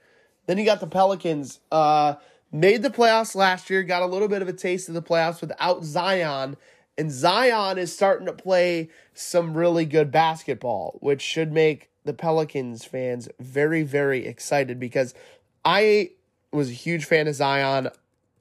Then 0.46 0.58
you 0.58 0.64
got 0.64 0.80
the 0.80 0.86
Pelicans. 0.86 1.60
Uh, 1.70 2.16
made 2.50 2.82
the 2.82 2.90
playoffs 2.90 3.34
last 3.34 3.70
year, 3.70 3.82
got 3.82 4.02
a 4.02 4.06
little 4.06 4.28
bit 4.28 4.42
of 4.42 4.48
a 4.48 4.52
taste 4.52 4.88
of 4.88 4.94
the 4.94 5.02
playoffs 5.02 5.40
without 5.40 5.84
Zion. 5.84 6.56
And 6.98 7.10
Zion 7.10 7.78
is 7.78 7.92
starting 7.92 8.26
to 8.26 8.32
play 8.32 8.90
some 9.14 9.54
really 9.54 9.84
good 9.84 10.10
basketball, 10.10 10.98
which 11.00 11.22
should 11.22 11.52
make 11.52 11.90
the 12.04 12.12
Pelicans 12.12 12.84
fans 12.84 13.28
very, 13.40 13.82
very 13.82 14.26
excited 14.26 14.78
because 14.78 15.14
I 15.64 16.10
was 16.52 16.68
a 16.68 16.74
huge 16.74 17.04
fan 17.04 17.28
of 17.28 17.34
Zion 17.34 17.88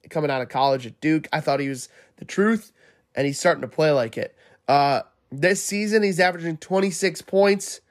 coming 0.10 0.30
out 0.30 0.42
of 0.42 0.50
college 0.50 0.86
at 0.86 1.00
Duke. 1.00 1.28
I 1.32 1.40
thought 1.40 1.60
he 1.60 1.70
was 1.70 1.88
the 2.18 2.26
truth 2.26 2.72
and 3.16 3.26
he's 3.26 3.40
starting 3.40 3.62
to 3.62 3.68
play 3.68 3.92
like 3.92 4.18
it. 4.18 4.36
Uh, 4.68 5.02
this 5.32 5.64
season, 5.64 6.04
he's 6.04 6.20
averaging 6.20 6.58
26 6.58 7.22
points, 7.22 7.82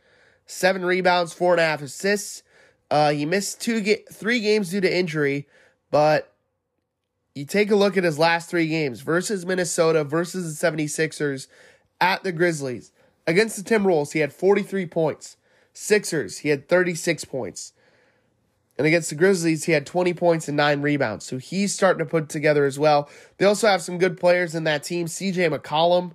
seven 0.47 0.85
rebounds, 0.85 1.33
four 1.33 1.53
and 1.53 1.61
a 1.61 1.65
half 1.65 1.81
assists. 1.83 2.43
Uh, 2.91 3.13
he 3.13 3.25
missed 3.25 3.61
two, 3.61 3.81
ga- 3.81 4.05
three 4.13 4.41
games 4.41 4.71
due 4.71 4.81
to 4.81 4.95
injury, 4.95 5.47
but 5.91 6.33
you 7.41 7.47
take 7.47 7.71
a 7.71 7.77
look 7.77 7.97
at 7.97 8.05
his 8.05 8.19
last 8.19 8.51
three 8.51 8.69
games 8.69 9.01
versus 9.01 9.47
Minnesota, 9.47 10.05
versus 10.05 10.61
the 10.61 10.67
76ers, 10.67 11.47
at 11.99 12.23
the 12.23 12.33
Grizzlies. 12.33 12.93
Against 13.27 13.57
the 13.57 13.63
Timberwolves, 13.63 14.13
he 14.13 14.19
had 14.19 14.31
43 14.31 14.85
points. 14.85 15.39
Sixers, 15.73 16.39
he 16.39 16.51
had 16.51 16.69
36 16.69 17.25
points. 17.25 17.73
And 18.77 18.87
against 18.87 19.09
the 19.09 19.17
Grizzlies, 19.17 19.65
he 19.65 19.73
had 19.73 19.87
20 19.87 20.13
points 20.13 20.49
and 20.49 20.57
nine 20.57 20.83
rebounds. 20.83 21.25
So 21.25 21.39
he's 21.39 21.73
starting 21.73 22.05
to 22.05 22.11
put 22.11 22.29
together 22.29 22.67
as 22.67 22.79
well. 22.79 23.09
They 23.39 23.47
also 23.47 23.69
have 23.69 23.81
some 23.81 23.97
good 23.97 24.21
players 24.21 24.55
in 24.55 24.65
that 24.65 24.83
team. 24.83 25.07
CJ 25.07 25.51
McCollum. 25.51 26.13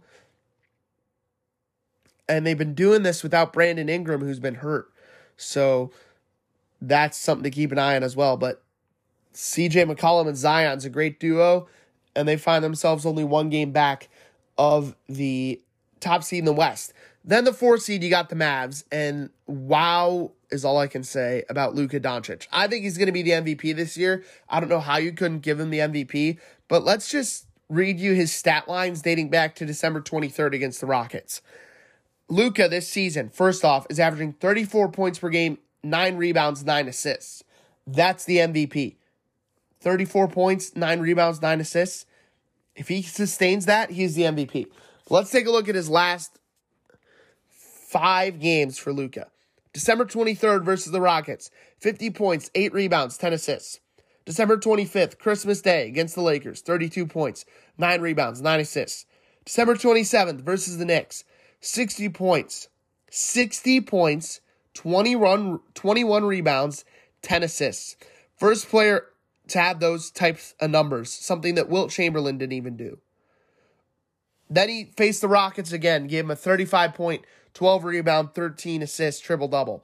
And 2.29 2.45
they've 2.45 2.57
been 2.57 2.75
doing 2.75 3.01
this 3.01 3.23
without 3.23 3.51
Brandon 3.51 3.89
Ingram, 3.89 4.21
who's 4.21 4.39
been 4.39 4.55
hurt. 4.55 4.91
So 5.37 5.91
that's 6.79 7.17
something 7.17 7.43
to 7.43 7.49
keep 7.49 7.71
an 7.71 7.79
eye 7.79 7.95
on 7.95 8.03
as 8.03 8.15
well. 8.15 8.37
But 8.37 8.61
CJ 9.35 9.93
McCollum 9.93 10.27
and 10.27 10.37
Zion's 10.37 10.85
a 10.85 10.89
great 10.89 11.19
duo. 11.19 11.67
And 12.15 12.27
they 12.27 12.37
find 12.37 12.63
themselves 12.63 13.05
only 13.05 13.25
one 13.25 13.49
game 13.49 13.71
back 13.71 14.07
of 14.57 14.95
the 15.07 15.61
top 15.99 16.23
seed 16.23 16.39
in 16.39 16.45
the 16.45 16.53
West. 16.53 16.93
Then 17.23 17.43
the 17.43 17.53
four 17.53 17.77
seed, 17.77 18.03
you 18.03 18.09
got 18.09 18.29
the 18.29 18.35
Mavs, 18.35 18.83
and 18.91 19.31
wow 19.47 20.31
is 20.51 20.63
all 20.63 20.77
I 20.77 20.87
can 20.87 21.03
say 21.03 21.43
about 21.49 21.73
Luka 21.73 21.99
Doncic. 21.99 22.47
I 22.51 22.67
think 22.67 22.83
he's 22.83 22.97
going 22.97 23.07
to 23.07 23.11
be 23.11 23.23
the 23.23 23.31
MVP 23.31 23.75
this 23.75 23.97
year. 23.97 24.23
I 24.47 24.59
don't 24.59 24.69
know 24.69 24.79
how 24.79 24.97
you 24.97 25.11
couldn't 25.11 25.39
give 25.39 25.59
him 25.59 25.71
the 25.71 25.79
MVP, 25.79 26.37
but 26.67 26.83
let's 26.85 27.09
just 27.09 27.47
read 27.67 27.99
you 27.99 28.13
his 28.13 28.31
stat 28.31 28.67
lines 28.67 29.01
dating 29.01 29.29
back 29.29 29.55
to 29.55 29.65
December 29.65 30.01
23rd 30.01 30.53
against 30.53 30.79
the 30.79 30.85
Rockets. 30.85 31.41
Luka 32.29 32.67
this 32.67 32.87
season, 32.87 33.29
first 33.29 33.65
off, 33.65 33.87
is 33.89 33.99
averaging 33.99 34.33
34 34.33 34.91
points 34.91 35.19
per 35.19 35.29
game, 35.29 35.57
nine 35.83 36.17
rebounds, 36.17 36.63
nine 36.63 36.87
assists. 36.87 37.43
That's 37.87 38.25
the 38.25 38.37
MVP. 38.37 38.95
34 39.85 40.29
points, 40.29 40.75
nine 40.75 40.99
rebounds, 40.99 41.43
nine 41.43 41.61
assists. 41.61 42.07
If 42.75 42.87
he 42.87 43.03
sustains 43.03 43.67
that, 43.67 43.91
he's 43.91 44.15
the 44.15 44.23
MVP. 44.23 44.65
Let's 45.11 45.29
take 45.29 45.45
a 45.45 45.51
look 45.51 45.69
at 45.69 45.75
his 45.75 45.91
last 45.91 46.39
five 47.47 48.39
games 48.39 48.79
for 48.79 48.91
Luka. 48.91 49.27
December 49.73 50.05
23rd 50.05 50.65
versus 50.65 50.91
the 50.91 50.99
Rockets, 50.99 51.51
50 51.81 52.09
points, 52.09 52.49
8 52.55 52.73
rebounds, 52.73 53.15
10 53.19 53.33
assists. 53.33 53.79
December 54.25 54.57
25th, 54.57 55.19
Christmas 55.19 55.61
Day 55.61 55.87
against 55.87 56.15
the 56.15 56.21
Lakers, 56.21 56.61
32 56.61 57.05
points, 57.05 57.45
9 57.77 58.01
rebounds, 58.01 58.41
9 58.41 58.59
assists. 58.59 59.05
December 59.45 59.75
27th 59.75 60.41
versus 60.41 60.79
the 60.79 60.85
Knicks, 60.85 61.25
60 61.59 62.09
points, 62.09 62.69
60 63.11 63.81
points, 63.81 64.41
20 64.73 65.15
run, 65.15 65.59
21 65.75 66.25
rebounds, 66.25 66.85
10 67.21 67.43
assists. 67.43 67.97
First 68.35 68.67
player 68.67 69.03
to 69.49 69.59
have 69.59 69.79
those 69.79 70.11
types 70.11 70.55
of 70.59 70.71
numbers, 70.71 71.11
something 71.11 71.55
that 71.55 71.69
Wilt 71.69 71.91
Chamberlain 71.91 72.37
didn't 72.37 72.53
even 72.53 72.77
do. 72.77 72.99
Then 74.49 74.69
he 74.69 74.91
faced 74.95 75.21
the 75.21 75.27
Rockets 75.27 75.71
again, 75.71 76.07
gave 76.07 76.25
him 76.25 76.31
a 76.31 76.35
35 76.35 76.93
point, 76.93 77.25
12 77.53 77.83
rebound, 77.83 78.33
13 78.33 78.81
assists, 78.81 79.21
triple 79.21 79.47
double. 79.47 79.83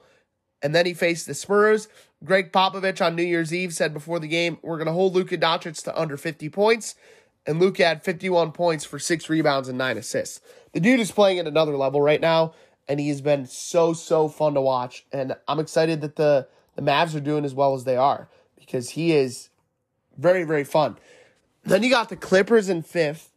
And 0.62 0.74
then 0.74 0.86
he 0.86 0.94
faced 0.94 1.26
the 1.26 1.34
Spurs. 1.34 1.88
Gregg 2.24 2.52
Popovich 2.52 3.04
on 3.04 3.16
New 3.16 3.24
Year's 3.24 3.52
Eve 3.52 3.74
said 3.74 3.92
before 3.92 4.20
the 4.20 4.28
game, 4.28 4.58
we're 4.62 4.76
going 4.76 4.86
to 4.86 4.92
hold 4.92 5.14
Luka 5.14 5.36
Doncic 5.36 5.82
to 5.84 6.00
under 6.00 6.16
50 6.16 6.48
points. 6.50 6.94
And 7.44 7.58
Luka 7.58 7.84
had 7.84 8.04
51 8.04 8.52
points 8.52 8.84
for 8.84 9.00
six 9.00 9.28
rebounds 9.28 9.68
and 9.68 9.76
nine 9.76 9.98
assists. 9.98 10.40
The 10.72 10.80
dude 10.80 11.00
is 11.00 11.10
playing 11.10 11.40
at 11.40 11.48
another 11.48 11.76
level 11.76 12.00
right 12.00 12.20
now, 12.20 12.54
and 12.86 13.00
he 13.00 13.08
has 13.08 13.20
been 13.20 13.46
so, 13.46 13.92
so 13.92 14.28
fun 14.28 14.54
to 14.54 14.60
watch. 14.60 15.04
And 15.12 15.34
I'm 15.48 15.58
excited 15.58 16.00
that 16.02 16.14
the, 16.14 16.46
the 16.76 16.82
Mavs 16.82 17.16
are 17.16 17.20
doing 17.20 17.44
as 17.44 17.54
well 17.54 17.74
as 17.74 17.82
they 17.82 17.96
are 17.96 18.28
because 18.56 18.90
he 18.90 19.12
is 19.12 19.48
very, 20.16 20.44
very 20.44 20.64
fun. 20.64 20.96
Then 21.64 21.82
you 21.82 21.90
got 21.90 22.08
the 22.08 22.16
Clippers 22.16 22.68
in 22.68 22.82
fifth. 22.82 23.30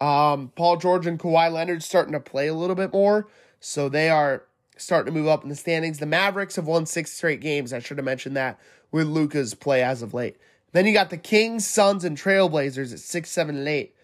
Um, 0.00 0.52
Paul 0.56 0.76
George 0.76 1.06
and 1.06 1.18
Kawhi 1.18 1.52
Leonard 1.52 1.82
starting 1.82 2.12
to 2.12 2.20
play 2.20 2.46
a 2.48 2.54
little 2.54 2.76
bit 2.76 2.92
more. 2.92 3.28
So 3.60 3.88
they 3.88 4.08
are 4.08 4.44
starting 4.76 5.12
to 5.12 5.18
move 5.18 5.28
up 5.28 5.42
in 5.42 5.48
the 5.48 5.56
standings. 5.56 5.98
The 5.98 6.06
Mavericks 6.06 6.56
have 6.56 6.66
won 6.66 6.86
six 6.86 7.12
straight 7.12 7.40
games. 7.40 7.72
I 7.72 7.80
should 7.80 7.98
have 7.98 8.04
mentioned 8.04 8.36
that 8.36 8.58
with 8.90 9.06
Luka's 9.06 9.54
play 9.54 9.82
as 9.82 10.02
of 10.02 10.14
late. 10.14 10.36
Then 10.72 10.86
you 10.86 10.92
got 10.92 11.10
the 11.10 11.16
Kings, 11.16 11.66
Suns, 11.66 12.04
and 12.04 12.16
Trailblazers 12.16 12.92
at 12.92 13.00
six, 13.00 13.30
seven, 13.30 13.56
and 13.56 13.68
eight. 13.68 13.94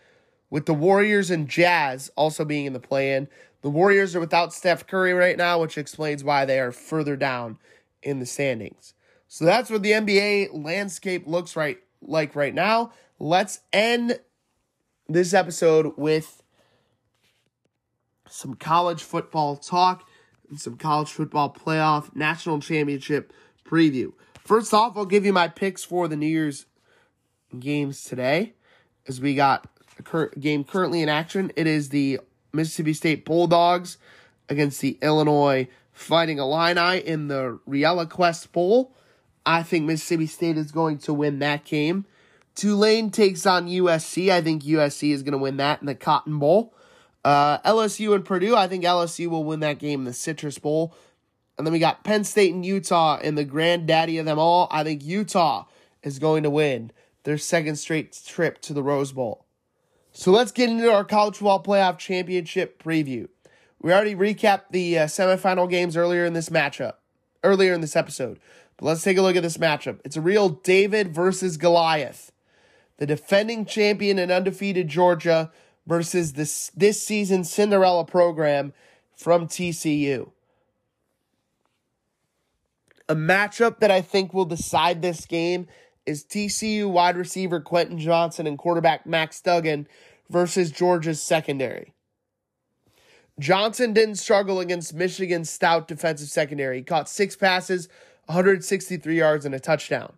With 0.51 0.67
the 0.67 0.75
Warriors 0.75 1.31
and 1.31 1.49
Jazz 1.49 2.11
also 2.17 2.45
being 2.45 2.67
in 2.67 2.73
the 2.73 2.81
play 2.81 3.15
in. 3.15 3.29
The 3.63 3.71
Warriors 3.71 4.15
are 4.15 4.21
without 4.21 4.53
Steph 4.53 4.87
Curry 4.87 5.13
right 5.13 5.37
now, 5.37 5.61
which 5.61 5.79
explains 5.79 6.23
why 6.23 6.45
they 6.45 6.61
are 6.61 6.71
further 6.73 7.17
down 7.17 7.59
in 8.03 8.21
the 8.21 8.27
standings. 8.27 8.95
So 9.27 9.45
that's 9.45 9.71
what 9.71 9.83
the 9.83 9.93
NBA 9.93 10.51
landscape 10.53 11.27
looks 11.27 11.57
right 11.57 11.79
like 12.01 12.35
right 12.37 12.55
now. 12.55 12.93
Let's 13.19 13.61
end 13.73 14.19
this 15.09 15.33
episode 15.33 15.95
with 15.97 16.43
some 18.29 18.55
college 18.55 19.03
football 19.03 19.57
talk 19.57 20.09
and 20.49 20.61
some 20.61 20.77
college 20.77 21.11
football 21.11 21.53
playoff 21.53 22.15
national 22.15 22.61
championship 22.61 23.33
preview. 23.65 24.13
First 24.45 24.73
off, 24.73 24.97
I'll 24.97 25.07
give 25.07 25.25
you 25.25 25.33
my 25.33 25.49
picks 25.49 25.83
for 25.85 26.09
the 26.09 26.17
New 26.17 26.27
Year's 26.27 26.67
games 27.59 28.05
today, 28.05 28.55
as 29.09 29.21
we 29.21 29.35
got 29.35 29.67
a 29.99 30.03
cur- 30.03 30.31
game 30.39 30.65
currently 30.65 31.03
in 31.03 31.09
action. 31.09 31.51
It 31.57 31.67
is 31.67 31.89
the 31.89 32.21
Mississippi 32.53 32.93
State 32.93 33.25
Bulldogs 33.25 33.99
against 34.49 34.81
the 34.81 34.99
Illinois 35.03 35.69
Fighting 35.93 36.39
Illini 36.39 36.99
in 36.99 37.29
the 37.29 37.59
ReliaQuest 37.69 38.53
Bowl. 38.53 38.95
I 39.47 39.63
think 39.63 39.87
Mississippi 39.87 40.27
State 40.27 40.59
is 40.59 40.73
going 40.73 40.99
to 40.99 41.15
win 41.15 41.39
that 41.39 41.65
game. 41.65 42.05
Tulane 42.57 43.11
takes 43.11 43.47
on 43.47 43.69
USC. 43.69 44.31
I 44.31 44.41
think 44.41 44.65
USC 44.65 45.13
is 45.13 45.23
going 45.23 45.33
to 45.33 45.39
win 45.39 45.59
that 45.59 45.81
in 45.81 45.87
the 45.87 45.95
Cotton 45.95 46.39
Bowl. 46.39 46.75
Uh, 47.25 47.59
LSU 47.59 48.15
and 48.15 48.25
Purdue, 48.25 48.57
I 48.57 48.67
think 48.67 48.85
LSU 48.85 49.29
will 49.29 49.45
win 49.45 49.61
that 49.61 49.79
game 49.79 50.01
in 50.01 50.05
the 50.05 50.13
Citrus 50.13 50.59
Bowl. 50.59 50.95
And 51.59 51.67
then 51.67 51.73
we 51.73 51.79
got 51.79 52.05
Penn 52.05 52.25
State 52.25 52.53
and 52.53 52.65
Utah 52.65 53.19
in 53.19 53.35
the 53.35 53.45
granddaddy 53.45 54.19
of 54.19 54.27
them 54.27 54.39
all. 54.39 54.69
I 54.71 54.85
think 54.85 55.05
Utah 55.05 55.65
is 56.03 56.19
going 56.19 56.43
to 56.43 56.51
win 56.51 56.93
their 57.25 57.39
second 57.39 57.77
straight 57.77 58.19
trip 58.27 58.61
to 58.63 58.73
the 58.73 58.83
Rose 58.83 59.13
Bowl. 59.13 59.45
So 60.13 60.31
let's 60.31 60.53
get 60.53 60.71
into 60.71 60.91
our 60.91 61.05
college 61.05 61.37
football 61.37 61.63
playoff 61.63 61.99
championship 61.99 62.83
preview. 62.83 63.29
We 63.83 63.93
already 63.93 64.15
recapped 64.15 64.71
the 64.71 64.99
uh, 65.01 65.07
semifinal 65.07 65.69
games 65.69 65.97
earlier 65.97 66.25
in 66.25 66.33
this 66.33 66.49
matchup, 66.49 66.95
earlier 67.45 67.75
in 67.75 67.81
this 67.81 67.97
episode. 67.97 68.39
But 68.77 68.87
let's 68.87 69.03
take 69.03 69.17
a 69.17 69.23
look 69.23 69.37
at 69.37 69.43
this 69.43 69.57
matchup. 69.57 70.01
It's 70.05 70.17
a 70.17 70.21
real 70.21 70.49
David 70.49 71.15
versus 71.15 71.57
Goliath. 71.57 72.33
The 72.99 73.07
defending 73.07 73.65
champion 73.65 74.19
and 74.19 74.31
undefeated 74.31 74.89
Georgia 74.89 75.51
versus 75.87 76.35
this 76.35 76.71
this 76.75 77.05
season's 77.05 77.51
Cinderella 77.51 78.05
program 78.05 78.73
from 79.17 79.47
TCU. 79.47 80.31
A 83.09 83.15
matchup 83.15 83.79
that 83.79 83.91
I 83.91 84.01
think 84.01 84.35
will 84.35 84.45
decide 84.45 85.01
this 85.01 85.27
game 85.27 85.69
is 86.07 86.25
TCU 86.25 86.91
wide 86.91 87.17
receiver 87.17 87.61
Quentin 87.61 87.99
Johnston 87.99 88.47
and 88.47 88.59
quarterback 88.59 89.07
Max 89.07 89.41
Duggan 89.41 89.87
versus 90.29 90.71
Georgia's 90.71 91.23
secondary. 91.23 91.93
Johnston 93.39 93.93
didn't 93.93 94.15
struggle 94.17 94.61
against 94.61 94.95
Michigan's 94.95 95.51
stout 95.51 95.89
defensive 95.89 96.29
secondary. 96.29 96.79
He 96.79 96.83
caught 96.83 97.09
six 97.09 97.37
passes, 97.37 97.89
163 98.27 99.17
yards, 99.17 99.45
and 99.45 99.55
a 99.55 99.61
touchdown. 99.61 100.15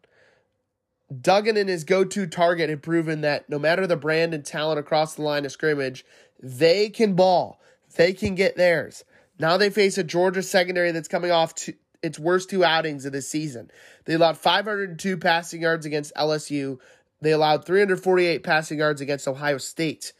Duggan 1.20 1.56
and 1.56 1.68
his 1.68 1.84
go 1.84 2.04
to 2.04 2.26
target 2.26 2.68
had 2.68 2.82
proven 2.82 3.22
that 3.22 3.48
no 3.48 3.58
matter 3.58 3.86
the 3.86 3.96
brand 3.96 4.34
and 4.34 4.44
talent 4.44 4.78
across 4.78 5.14
the 5.14 5.22
line 5.22 5.46
of 5.46 5.52
scrimmage, 5.52 6.04
they 6.42 6.90
can 6.90 7.14
ball. 7.14 7.60
They 7.96 8.12
can 8.12 8.34
get 8.34 8.56
theirs. 8.56 9.04
Now 9.38 9.56
they 9.56 9.70
face 9.70 9.96
a 9.96 10.04
Georgia 10.04 10.42
secondary 10.42 10.92
that's 10.92 11.08
coming 11.08 11.30
off 11.30 11.54
its 12.02 12.18
worst 12.18 12.50
two 12.50 12.64
outings 12.64 13.04
of 13.04 13.12
this 13.12 13.28
season. 13.28 13.70
They 14.04 14.14
allowed 14.14 14.36
502 14.36 15.16
passing 15.16 15.62
yards 15.62 15.86
against 15.86 16.14
LSU. 16.14 16.78
They 17.20 17.32
allowed 17.32 17.64
348 17.64 18.42
passing 18.42 18.78
yards 18.78 19.00
against 19.00 19.26
Ohio 19.26 19.58
State. 19.58 20.12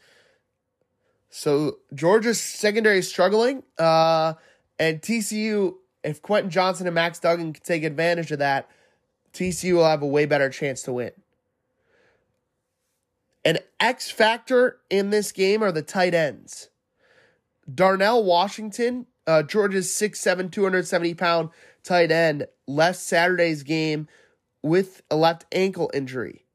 So 1.29 1.77
Georgia's 1.93 2.41
secondary 2.41 2.99
is 2.99 3.07
struggling. 3.07 3.63
Uh, 3.77 4.33
and 4.79 5.01
TCU, 5.01 5.75
if 6.03 6.21
Quentin 6.21 6.49
Johnston 6.49 6.87
and 6.87 6.95
Max 6.95 7.19
Duggan 7.19 7.53
can 7.53 7.63
take 7.63 7.83
advantage 7.83 8.31
of 8.31 8.39
that, 8.39 8.69
TCU 9.33 9.73
will 9.75 9.85
have 9.85 10.01
a 10.01 10.07
way 10.07 10.25
better 10.25 10.49
chance 10.49 10.81
to 10.83 10.93
win. 10.93 11.11
An 13.45 13.59
X 13.79 14.11
factor 14.11 14.79
in 14.89 15.09
this 15.09 15.31
game 15.31 15.63
are 15.63 15.71
the 15.71 15.81
tight 15.81 16.13
ends. 16.13 16.69
Darnell 17.73 18.23
Washington, 18.23 19.05
uh, 19.27 19.43
Georgia's 19.43 19.87
6'7, 19.87 20.51
270 20.51 21.13
pound 21.13 21.49
tight 21.83 22.11
end, 22.11 22.47
left 22.67 22.99
Saturday's 22.99 23.63
game 23.63 24.07
with 24.61 25.01
a 25.09 25.15
left 25.15 25.45
ankle 25.51 25.89
injury. 25.93 26.45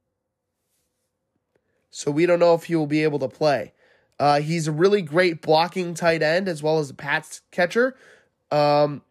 So 1.91 2.11
we 2.11 2.27
don't 2.27 2.41
know 2.41 2.55
if 2.55 2.65
he 2.65 2.75
will 2.75 2.87
be 2.87 3.05
able 3.05 3.21
to 3.21 3.29
play. 3.29 3.73
Uh, 4.19 4.41
he's 4.41 4.69
a 4.69 4.73
really 4.73 5.03
great 5.03 5.41
blocking 5.41 5.95
tight 5.95 6.23
end 6.23 6.49
as 6.49 6.63
well 6.63 6.79
as 6.79 6.91
a 6.91 6.95
pass 6.95 7.41
catcher. 7.51 7.97
Um, 8.51 9.03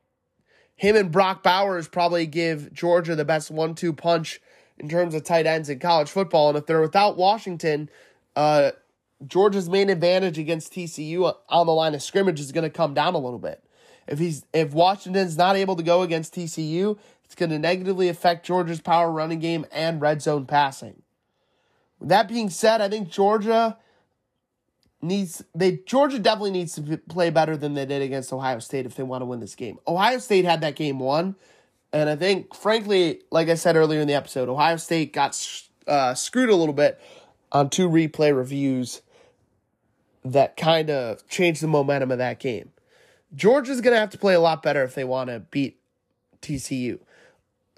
him 0.75 0.95
and 0.95 1.11
Brock 1.11 1.43
Bowers 1.43 1.87
probably 1.87 2.25
give 2.25 2.73
Georgia 2.73 3.15
the 3.15 3.25
best 3.25 3.51
one 3.51 3.75
two 3.75 3.93
punch 3.93 4.41
in 4.77 4.89
terms 4.89 5.13
of 5.13 5.23
tight 5.23 5.45
ends 5.45 5.69
in 5.69 5.79
college 5.79 6.09
football. 6.09 6.49
And 6.49 6.57
if 6.57 6.65
they're 6.65 6.81
without 6.81 7.17
Washington, 7.17 7.89
uh, 8.35 8.71
Georgia's 9.25 9.69
main 9.69 9.89
advantage 9.89 10.37
against 10.37 10.73
TCU 10.73 11.35
on 11.49 11.65
the 11.65 11.73
line 11.73 11.95
of 11.95 12.01
scrimmage 12.01 12.39
is 12.39 12.51
going 12.51 12.63
to 12.63 12.69
come 12.69 12.93
down 12.93 13.13
a 13.13 13.19
little 13.19 13.39
bit. 13.39 13.63
If 14.07 14.19
he's 14.19 14.45
if 14.53 14.73
Washington's 14.73 15.37
not 15.37 15.55
able 15.55 15.75
to 15.75 15.83
go 15.83 16.01
against 16.01 16.35
TCU, 16.35 16.97
it's 17.23 17.35
going 17.35 17.51
to 17.51 17.59
negatively 17.59 18.09
affect 18.09 18.45
Georgia's 18.45 18.81
power 18.81 19.09
running 19.11 19.39
game 19.39 19.65
and 19.71 20.01
red 20.01 20.21
zone 20.21 20.45
passing. 20.45 21.03
that 22.01 22.27
being 22.27 22.49
said, 22.49 22.81
I 22.81 22.89
think 22.89 23.09
Georgia 23.09 23.77
needs 25.03 25.43
they 25.53 25.79
Georgia 25.85 26.17
definitely 26.17 26.51
needs 26.51 26.75
to 26.75 26.97
play 26.97 27.29
better 27.29 27.57
than 27.57 27.73
they 27.73 27.85
did 27.85 28.01
against 28.01 28.31
Ohio 28.33 28.59
State 28.59 28.85
if 28.85 28.95
they 28.95 29.03
want 29.03 29.21
to 29.21 29.25
win 29.25 29.39
this 29.39 29.55
game. 29.55 29.77
Ohio 29.87 30.17
State 30.17 30.45
had 30.45 30.61
that 30.61 30.75
game 30.75 30.99
won, 30.99 31.35
and 31.91 32.09
I 32.09 32.15
think 32.15 32.55
frankly, 32.55 33.21
like 33.29 33.49
I 33.49 33.55
said 33.55 33.75
earlier 33.75 33.99
in 33.99 34.07
the 34.07 34.13
episode, 34.13 34.49
Ohio 34.49 34.77
State 34.77 35.13
got 35.13 35.37
uh, 35.87 36.13
screwed 36.13 36.49
a 36.49 36.55
little 36.55 36.73
bit 36.73 36.99
on 37.51 37.69
two 37.69 37.89
replay 37.89 38.35
reviews 38.35 39.01
that 40.25 40.55
kind 40.55 40.89
of 40.89 41.27
changed 41.27 41.61
the 41.61 41.67
momentum 41.67 42.11
of 42.11 42.17
that 42.17 42.39
game. 42.39 42.71
Georgia's 43.35 43.81
going 43.81 43.93
to 43.93 43.99
have 43.99 44.11
to 44.11 44.17
play 44.17 44.33
a 44.33 44.39
lot 44.39 44.63
better 44.63 44.83
if 44.83 44.95
they 44.95 45.03
want 45.03 45.29
to 45.29 45.39
beat 45.39 45.79
TCU. 46.41 46.99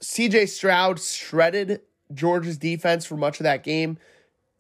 CJ 0.02 0.50
Stroud 0.50 1.00
shredded 1.00 1.82
Georgia's 2.14 2.58
defense 2.58 3.06
for 3.06 3.18
much 3.18 3.40
of 3.40 3.46
that 3.46 3.64
game 3.64 3.98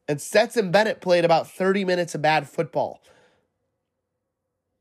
and 0.08 0.22
Stetson 0.22 0.72
Bennett 0.72 1.02
played 1.02 1.26
about 1.26 1.50
30 1.50 1.86
minutes 1.86 2.16
of 2.16 2.22
bad 2.22 2.48
football. 2.48 3.02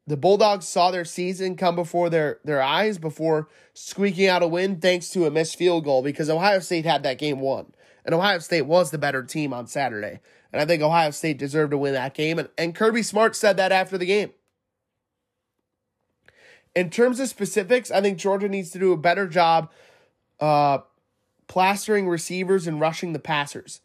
The 0.07 0.16
Bulldogs 0.18 0.68
saw 0.68 0.91
their 0.91 1.07
season 1.07 1.57
come 1.57 1.77
before 1.77 2.11
their, 2.11 2.39
their 2.45 2.61
eyes 2.61 2.99
before 2.99 3.49
squeaking 3.72 4.29
out 4.29 4.43
a 4.43 4.47
win 4.47 4.79
thanks 4.79 5.09
to 5.11 5.25
a 5.25 5.31
missed 5.31 5.57
field 5.57 5.85
goal 5.85 6.03
because 6.03 6.29
Ohio 6.29 6.59
State 6.59 6.85
had 6.85 7.03
that 7.05 7.18
game 7.18 7.41
won. 7.41 7.72
And 8.05 8.14
Ohio 8.14 8.39
State 8.41 8.66
was 8.66 8.91
the 8.91 8.99
better 8.99 9.22
team 9.22 9.55
on 9.55 9.66
Saturday. 9.66 10.20
And 10.53 10.61
I 10.61 10.66
think 10.66 10.83
Ohio 10.83 11.11
State 11.11 11.39
deserved 11.39 11.70
to 11.70 11.79
win 11.79 11.95
that 11.95 12.12
game. 12.12 12.39
And, 12.39 12.51
and 12.59 12.75
Kirby 12.75 13.03
Smart 13.03 13.35
said 13.35 13.57
that 13.57 13.72
after 13.72 13.97
the 13.97 14.05
game. 14.05 14.33
In 16.77 16.91
terms 16.91 17.18
of 17.18 17.29
specifics, 17.29 17.91
I 17.91 18.03
think 18.03 18.18
Georgia 18.18 18.49
needs 18.49 18.70
to 18.72 18.79
do 18.79 18.93
a 18.93 18.99
better 18.99 19.27
job 19.27 19.70
uh, 20.39 20.79
plastering 21.47 22.09
receivers 22.09 22.66
and 22.66 22.79
rushing 22.79 23.14
the 23.14 23.18
passers. 23.18 23.81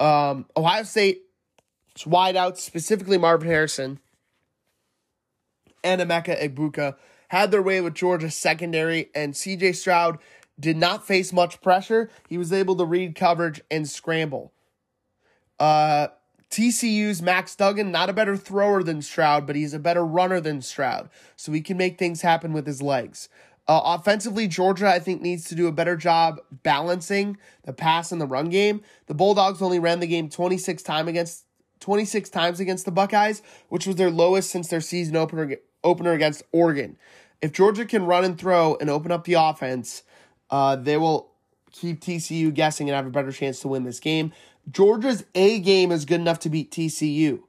Um, 0.00 0.46
Ohio 0.56 0.82
State 0.82 1.22
wideouts, 1.98 2.58
specifically 2.58 3.18
Marvin 3.18 3.48
Harrison 3.48 4.00
and 5.82 6.00
Emeka 6.00 6.40
Egbuka, 6.40 6.96
had 7.28 7.50
their 7.50 7.62
way 7.62 7.80
with 7.80 7.94
Georgia's 7.94 8.34
secondary, 8.34 9.10
and 9.14 9.34
CJ 9.34 9.76
Stroud 9.76 10.18
did 10.58 10.76
not 10.76 11.06
face 11.06 11.32
much 11.32 11.60
pressure. 11.60 12.10
He 12.28 12.38
was 12.38 12.52
able 12.52 12.76
to 12.76 12.84
read 12.84 13.14
coverage 13.14 13.60
and 13.70 13.88
scramble. 13.88 14.52
Uh, 15.58 16.08
TCU's 16.50 17.20
Max 17.20 17.56
Duggan, 17.56 17.90
not 17.90 18.08
a 18.08 18.12
better 18.12 18.36
thrower 18.36 18.82
than 18.82 19.02
Stroud, 19.02 19.46
but 19.46 19.56
he's 19.56 19.74
a 19.74 19.78
better 19.78 20.04
runner 20.04 20.40
than 20.40 20.62
Stroud. 20.62 21.10
So 21.34 21.50
he 21.50 21.60
can 21.60 21.76
make 21.76 21.98
things 21.98 22.22
happen 22.22 22.52
with 22.52 22.66
his 22.66 22.80
legs. 22.80 23.28
Uh, 23.66 23.80
offensively, 23.98 24.46
Georgia, 24.46 24.88
I 24.88 24.98
think, 24.98 25.22
needs 25.22 25.44
to 25.44 25.54
do 25.54 25.66
a 25.66 25.72
better 25.72 25.96
job 25.96 26.40
balancing 26.62 27.38
the 27.64 27.72
pass 27.72 28.12
and 28.12 28.20
the 28.20 28.26
run 28.26 28.50
game. 28.50 28.82
The 29.06 29.14
Bulldogs 29.14 29.62
only 29.62 29.78
ran 29.78 30.00
the 30.00 30.06
game 30.06 30.28
26 30.28 30.82
time 30.82 31.08
against 31.08 31.44
26 31.80 32.28
times 32.30 32.60
against 32.60 32.84
the 32.84 32.90
Buckeyes, 32.90 33.42
which 33.68 33.86
was 33.86 33.96
their 33.96 34.10
lowest 34.10 34.50
since 34.50 34.68
their 34.68 34.80
season 34.80 35.16
opener 35.16 35.56
opener 35.82 36.12
against 36.12 36.42
Oregon. 36.52 36.96
If 37.40 37.52
Georgia 37.52 37.84
can 37.84 38.06
run 38.06 38.24
and 38.24 38.38
throw 38.38 38.76
and 38.80 38.88
open 38.88 39.12
up 39.12 39.24
the 39.24 39.34
offense, 39.34 40.02
uh, 40.50 40.76
they 40.76 40.96
will 40.96 41.30
keep 41.72 42.00
TCU 42.00 42.52
guessing 42.52 42.88
and 42.88 42.96
have 42.96 43.06
a 43.06 43.10
better 43.10 43.32
chance 43.32 43.60
to 43.60 43.68
win 43.68 43.84
this 43.84 44.00
game. 44.00 44.32
Georgia's 44.70 45.24
A 45.34 45.58
game 45.58 45.92
is 45.92 46.04
good 46.04 46.20
enough 46.20 46.38
to 46.40 46.48
beat 46.48 46.70
TCU, 46.70 47.42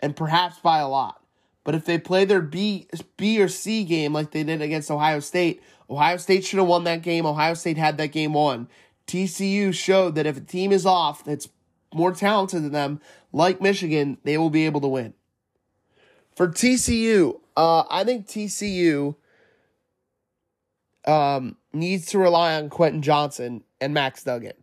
and 0.00 0.16
perhaps 0.16 0.58
by 0.58 0.78
a 0.78 0.88
lot. 0.88 1.23
But 1.64 1.74
if 1.74 1.86
they 1.86 1.98
play 1.98 2.24
their 2.24 2.42
B 2.42 2.88
B 3.16 3.40
or 3.40 3.48
C 3.48 3.84
game 3.84 4.12
like 4.12 4.30
they 4.30 4.44
did 4.44 4.60
against 4.60 4.90
Ohio 4.90 5.20
State, 5.20 5.62
Ohio 5.88 6.18
State 6.18 6.44
should 6.44 6.58
have 6.58 6.68
won 6.68 6.84
that 6.84 7.02
game. 7.02 7.26
Ohio 7.26 7.54
State 7.54 7.78
had 7.78 7.96
that 7.98 8.12
game 8.12 8.34
won. 8.34 8.68
TCU 9.06 9.72
showed 9.74 10.14
that 10.14 10.26
if 10.26 10.36
a 10.36 10.40
team 10.40 10.72
is 10.72 10.86
off 10.86 11.24
that's 11.24 11.48
more 11.92 12.12
talented 12.12 12.62
than 12.62 12.72
them, 12.72 13.00
like 13.32 13.60
Michigan, 13.60 14.18
they 14.24 14.38
will 14.38 14.50
be 14.50 14.66
able 14.66 14.80
to 14.80 14.88
win. 14.88 15.14
For 16.36 16.48
TCU, 16.48 17.40
uh, 17.56 17.84
I 17.90 18.04
think 18.04 18.26
TCU 18.26 19.16
um, 21.06 21.56
needs 21.72 22.06
to 22.06 22.18
rely 22.18 22.56
on 22.56 22.70
Quentin 22.70 23.02
Johnston 23.02 23.62
and 23.80 23.94
Max 23.94 24.24
Duggan. 24.24 24.54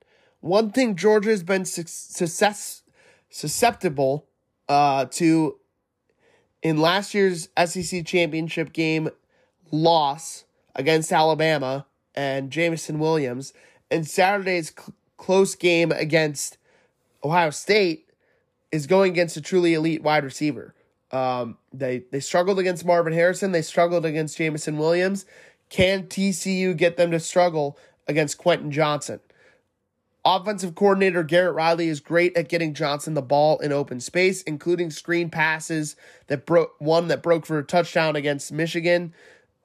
One 0.42 0.72
thing 0.72 0.96
Georgia 0.96 1.30
has 1.30 1.44
been 1.44 1.66
success, 1.66 2.82
susceptible 3.30 4.28
uh, 4.68 5.06
to 5.12 5.60
in 6.62 6.78
last 6.80 7.14
year's 7.14 7.50
SEC 7.66 8.06
championship 8.06 8.74
game 8.74 9.10
loss 9.72 10.46
against 10.76 11.12
Alabama 11.12 11.86
and 12.16 12.52
Jameson 12.52 13.00
Williams, 13.00 13.54
and 13.90 14.08
Saturday's 14.08 14.74
cl- 14.78 14.94
close 15.18 15.56
game 15.56 15.92
against 15.92 16.58
Ohio 17.24 17.50
State 17.50 18.10
is 18.72 18.88
going 18.88 19.12
against 19.12 19.38
a 19.38 19.42
truly 19.42 19.74
elite 19.74 20.02
wide 20.04 20.24
receiver. 20.24 20.74
Um, 21.12 21.58
they 21.74 22.04
they 22.12 22.20
struggled 22.20 22.60
against 22.60 22.86
Marvin 22.86 23.14
Harrison. 23.14 23.52
They 23.52 23.62
struggled 23.62 24.06
against 24.06 24.38
Jameson 24.38 24.78
Williams. 24.78 25.26
Can 25.70 26.04
TCU 26.04 26.76
get 26.76 26.98
them 26.98 27.12
to 27.12 27.20
struggle 27.20 27.78
against 28.08 28.38
Quentin 28.38 28.72
Johnston? 28.72 29.20
Offensive 30.24 30.76
coordinator 30.76 31.24
Garrett 31.24 31.56
Riley 31.56 31.88
is 31.88 32.00
great 32.00 32.38
at 32.38 32.48
getting 32.48 32.76
Johnston 32.76 33.16
the 33.16 33.24
ball 33.24 33.58
in 33.58 33.72
open 33.72 34.00
space, 34.00 34.44
including 34.44 34.92
screen 34.92 35.32
passes 35.32 35.96
that 36.28 36.46
broke 36.46 36.76
one 36.78 37.08
that 37.08 37.24
broke 37.24 37.46
for 37.46 37.58
a 37.58 37.64
touchdown 37.64 38.16
against 38.16 38.52
Michigan. 38.52 39.14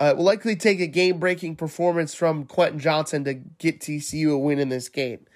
Uh, 0.01 0.07
it 0.07 0.17
will 0.17 0.25
likely 0.25 0.57
take 0.57 0.81
a 0.81 0.87
game 0.87 1.19
breaking 1.19 1.57
performance 1.57 2.15
from 2.15 2.45
Quentin 2.45 2.79
Johnston 2.79 3.25
to 3.25 3.35
get 3.35 3.81
TCU 3.81 4.33
a 4.33 4.39
win 4.39 4.59
in 4.59 4.71
this 4.71 4.89
game. 4.89 5.27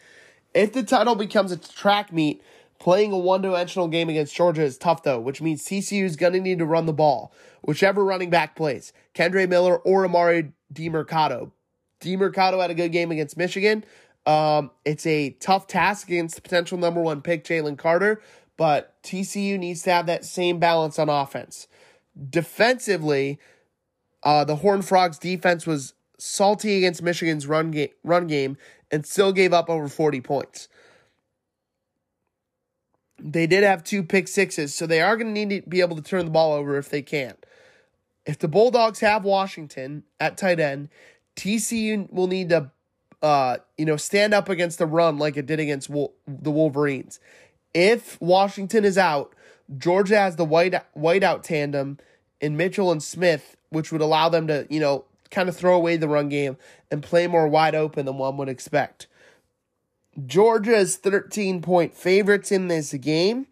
If 0.54 0.72
the 0.72 0.82
title 0.82 1.14
becomes 1.14 1.52
a 1.52 1.58
track 1.58 2.12
meet, 2.12 2.42
playing 2.78 3.12
a 3.12 3.18
one 3.18 3.42
dimensional 3.42 3.88
game 3.88 4.08
against 4.08 4.34
Georgia 4.34 4.62
is 4.62 4.78
tough 4.78 5.02
though, 5.02 5.20
which 5.20 5.42
means 5.42 5.64
TCU 5.64 6.04
is 6.04 6.16
going 6.16 6.32
to 6.32 6.40
need 6.40 6.58
to 6.58 6.66
run 6.66 6.86
the 6.86 6.94
ball, 6.94 7.32
whichever 7.60 8.02
running 8.04 8.30
back 8.30 8.56
plays, 8.56 8.94
Kendre 9.14 9.46
Miller 9.46 9.76
or 9.78 10.06
Emari 10.06 10.52
Demercado. 10.72 11.52
Demercado 12.00 12.60
had 12.60 12.70
a 12.70 12.74
good 12.74 12.92
game 12.92 13.12
against 13.12 13.36
Michigan. 13.36 13.84
Um, 14.26 14.70
it's 14.84 15.06
a 15.06 15.30
tough 15.30 15.66
task 15.66 16.08
against 16.08 16.36
the 16.36 16.42
potential 16.42 16.78
number 16.78 17.00
one 17.00 17.22
pick, 17.22 17.44
Jalen 17.44 17.78
Carter, 17.78 18.20
but 18.56 19.02
TCU 19.02 19.58
needs 19.58 19.82
to 19.84 19.92
have 19.92 20.06
that 20.06 20.24
same 20.24 20.58
balance 20.58 20.98
on 20.98 21.08
offense. 21.08 21.66
Defensively, 22.28 23.38
uh, 24.22 24.44
the 24.44 24.56
Horned 24.56 24.84
Frogs 24.84 25.18
defense 25.18 25.66
was 25.66 25.94
salty 26.18 26.76
against 26.76 27.02
Michigan's 27.02 27.46
run 27.46 27.70
game, 27.70 27.88
run 28.04 28.26
game 28.26 28.56
and 28.90 29.06
still 29.06 29.32
gave 29.32 29.52
up 29.52 29.70
over 29.70 29.88
40 29.88 30.20
points. 30.20 30.68
They 33.18 33.46
did 33.46 33.64
have 33.64 33.84
two 33.84 34.02
pick 34.02 34.28
sixes, 34.28 34.74
so 34.74 34.86
they 34.86 35.00
are 35.00 35.16
going 35.16 35.34
to 35.34 35.44
need 35.44 35.62
to 35.64 35.68
be 35.68 35.80
able 35.80 35.96
to 35.96 36.02
turn 36.02 36.24
the 36.24 36.30
ball 36.30 36.52
over 36.52 36.76
if 36.78 36.88
they 36.88 37.02
can. 37.02 37.34
If 38.24 38.38
the 38.38 38.48
Bulldogs 38.48 39.00
have 39.00 39.24
Washington 39.24 40.04
at 40.18 40.38
tight 40.38 40.60
end, 40.60 40.88
TCU 41.36 42.10
will 42.10 42.26
need 42.26 42.48
to, 42.48 42.70
uh, 43.22 43.58
you 43.76 43.84
know, 43.84 43.96
stand 43.96 44.34
up 44.34 44.48
against 44.48 44.78
the 44.78 44.86
run 44.86 45.18
like 45.18 45.36
it 45.36 45.46
did 45.46 45.60
against 45.60 45.90
Wol- 45.90 46.14
the 46.26 46.50
Wolverines. 46.50 47.20
If 47.74 48.20
Washington 48.20 48.84
is 48.84 48.98
out, 48.98 49.34
Georgia 49.76 50.16
has 50.16 50.36
the 50.36 50.44
white 50.44 50.74
whiteout 50.96 51.42
tandem 51.42 51.98
in 52.40 52.56
Mitchell 52.56 52.90
and 52.90 53.02
Smith, 53.02 53.56
which 53.68 53.92
would 53.92 54.00
allow 54.00 54.28
them 54.28 54.46
to, 54.46 54.66
you 54.70 54.80
know, 54.80 55.04
kind 55.30 55.48
of 55.48 55.56
throw 55.56 55.76
away 55.76 55.96
the 55.96 56.08
run 56.08 56.28
game 56.28 56.56
and 56.90 57.02
play 57.02 57.26
more 57.26 57.46
wide 57.46 57.74
open 57.74 58.06
than 58.06 58.18
one 58.18 58.36
would 58.36 58.48
expect. 58.48 59.06
Georgia 60.26 60.74
is 60.74 60.96
13 60.96 61.62
point 61.62 61.94
favorites 61.94 62.50
in 62.50 62.68
this 62.68 62.92
game. 62.94 63.46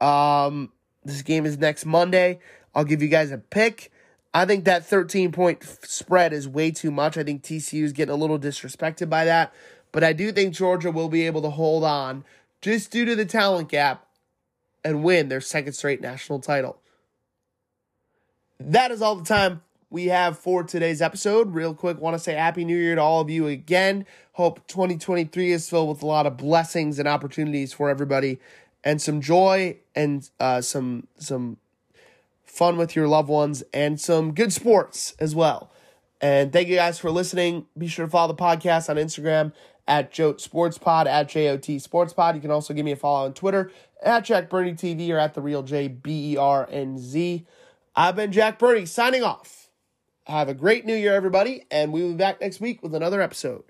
Um, 0.00 0.72
this 1.04 1.22
game 1.22 1.44
is 1.44 1.58
next 1.58 1.84
Monday. 1.84 2.38
I'll 2.74 2.84
give 2.84 3.02
you 3.02 3.08
guys 3.08 3.30
a 3.32 3.38
pick. 3.38 3.92
I 4.32 4.44
think 4.44 4.64
that 4.64 4.86
13 4.86 5.32
point 5.32 5.64
spread 5.64 6.32
is 6.32 6.46
way 6.46 6.70
too 6.70 6.90
much. 6.90 7.18
I 7.18 7.24
think 7.24 7.42
TCU 7.42 7.82
is 7.82 7.92
getting 7.92 8.14
a 8.14 8.18
little 8.18 8.38
disrespected 8.38 9.08
by 9.08 9.24
that. 9.24 9.52
But 9.92 10.04
I 10.04 10.12
do 10.12 10.30
think 10.30 10.54
Georgia 10.54 10.90
will 10.90 11.08
be 11.08 11.26
able 11.26 11.42
to 11.42 11.50
hold 11.50 11.82
on 11.82 12.24
just 12.62 12.90
due 12.90 13.04
to 13.04 13.16
the 13.16 13.24
talent 13.24 13.68
gap 13.68 14.06
and 14.84 15.02
win 15.02 15.28
their 15.28 15.40
second 15.40 15.72
straight 15.72 16.00
national 16.00 16.38
title. 16.38 16.78
That 18.60 18.90
is 18.90 19.02
all 19.02 19.16
the 19.16 19.24
time 19.24 19.62
we 19.88 20.06
have 20.06 20.38
for 20.38 20.62
today's 20.62 21.02
episode. 21.02 21.52
Real 21.54 21.74
quick, 21.74 22.00
want 22.00 22.14
to 22.14 22.18
say 22.18 22.34
Happy 22.34 22.64
New 22.64 22.76
Year 22.76 22.94
to 22.94 23.02
all 23.02 23.20
of 23.20 23.30
you 23.30 23.48
again. 23.48 24.06
Hope 24.34 24.66
2023 24.68 25.50
is 25.50 25.68
filled 25.68 25.88
with 25.88 26.02
a 26.02 26.06
lot 26.06 26.26
of 26.26 26.36
blessings 26.36 26.98
and 26.98 27.08
opportunities 27.08 27.72
for 27.72 27.90
everybody, 27.90 28.38
and 28.84 29.02
some 29.02 29.20
joy 29.20 29.76
and 29.94 30.30
uh, 30.38 30.60
some 30.60 31.08
some 31.18 31.56
fun 32.50 32.76
with 32.76 32.96
your 32.96 33.08
loved 33.08 33.28
ones 33.28 33.62
and 33.72 34.00
some 34.00 34.34
good 34.34 34.52
sports 34.52 35.14
as 35.18 35.34
well. 35.34 35.70
And 36.20 36.52
thank 36.52 36.68
you 36.68 36.76
guys 36.76 36.98
for 36.98 37.10
listening. 37.10 37.66
Be 37.78 37.86
sure 37.86 38.06
to 38.06 38.10
follow 38.10 38.32
the 38.32 38.42
podcast 38.42 38.90
on 38.90 38.96
Instagram 38.96 39.52
at 39.88 40.12
JOAT 40.12 40.40
Sports 40.40 40.76
Pod 40.76 41.06
at 41.06 41.28
JOT 41.28 41.80
Sports 41.80 42.12
Pod. 42.12 42.34
You 42.34 42.40
can 42.40 42.50
also 42.50 42.74
give 42.74 42.84
me 42.84 42.92
a 42.92 42.96
follow 42.96 43.26
on 43.26 43.32
Twitter 43.32 43.70
at 44.02 44.24
Jack 44.24 44.50
Berney 44.50 44.72
TV 44.72 45.10
or 45.10 45.18
at 45.18 45.34
the 45.34 45.40
real 45.40 45.62
J 45.62 45.88
B 45.88 46.32
E 46.32 46.36
R 46.36 46.68
N 46.70 46.98
Z. 46.98 47.46
I've 47.96 48.16
been 48.16 48.32
Jack 48.32 48.58
Berney 48.58 48.86
signing 48.86 49.22
off. 49.22 49.68
Have 50.24 50.48
a 50.48 50.54
great 50.54 50.84
new 50.84 50.94
year, 50.94 51.14
everybody, 51.14 51.64
and 51.70 51.92
we 51.92 52.02
will 52.02 52.10
be 52.10 52.16
back 52.16 52.40
next 52.40 52.60
week 52.60 52.82
with 52.82 52.94
another 52.94 53.20
episode. 53.20 53.69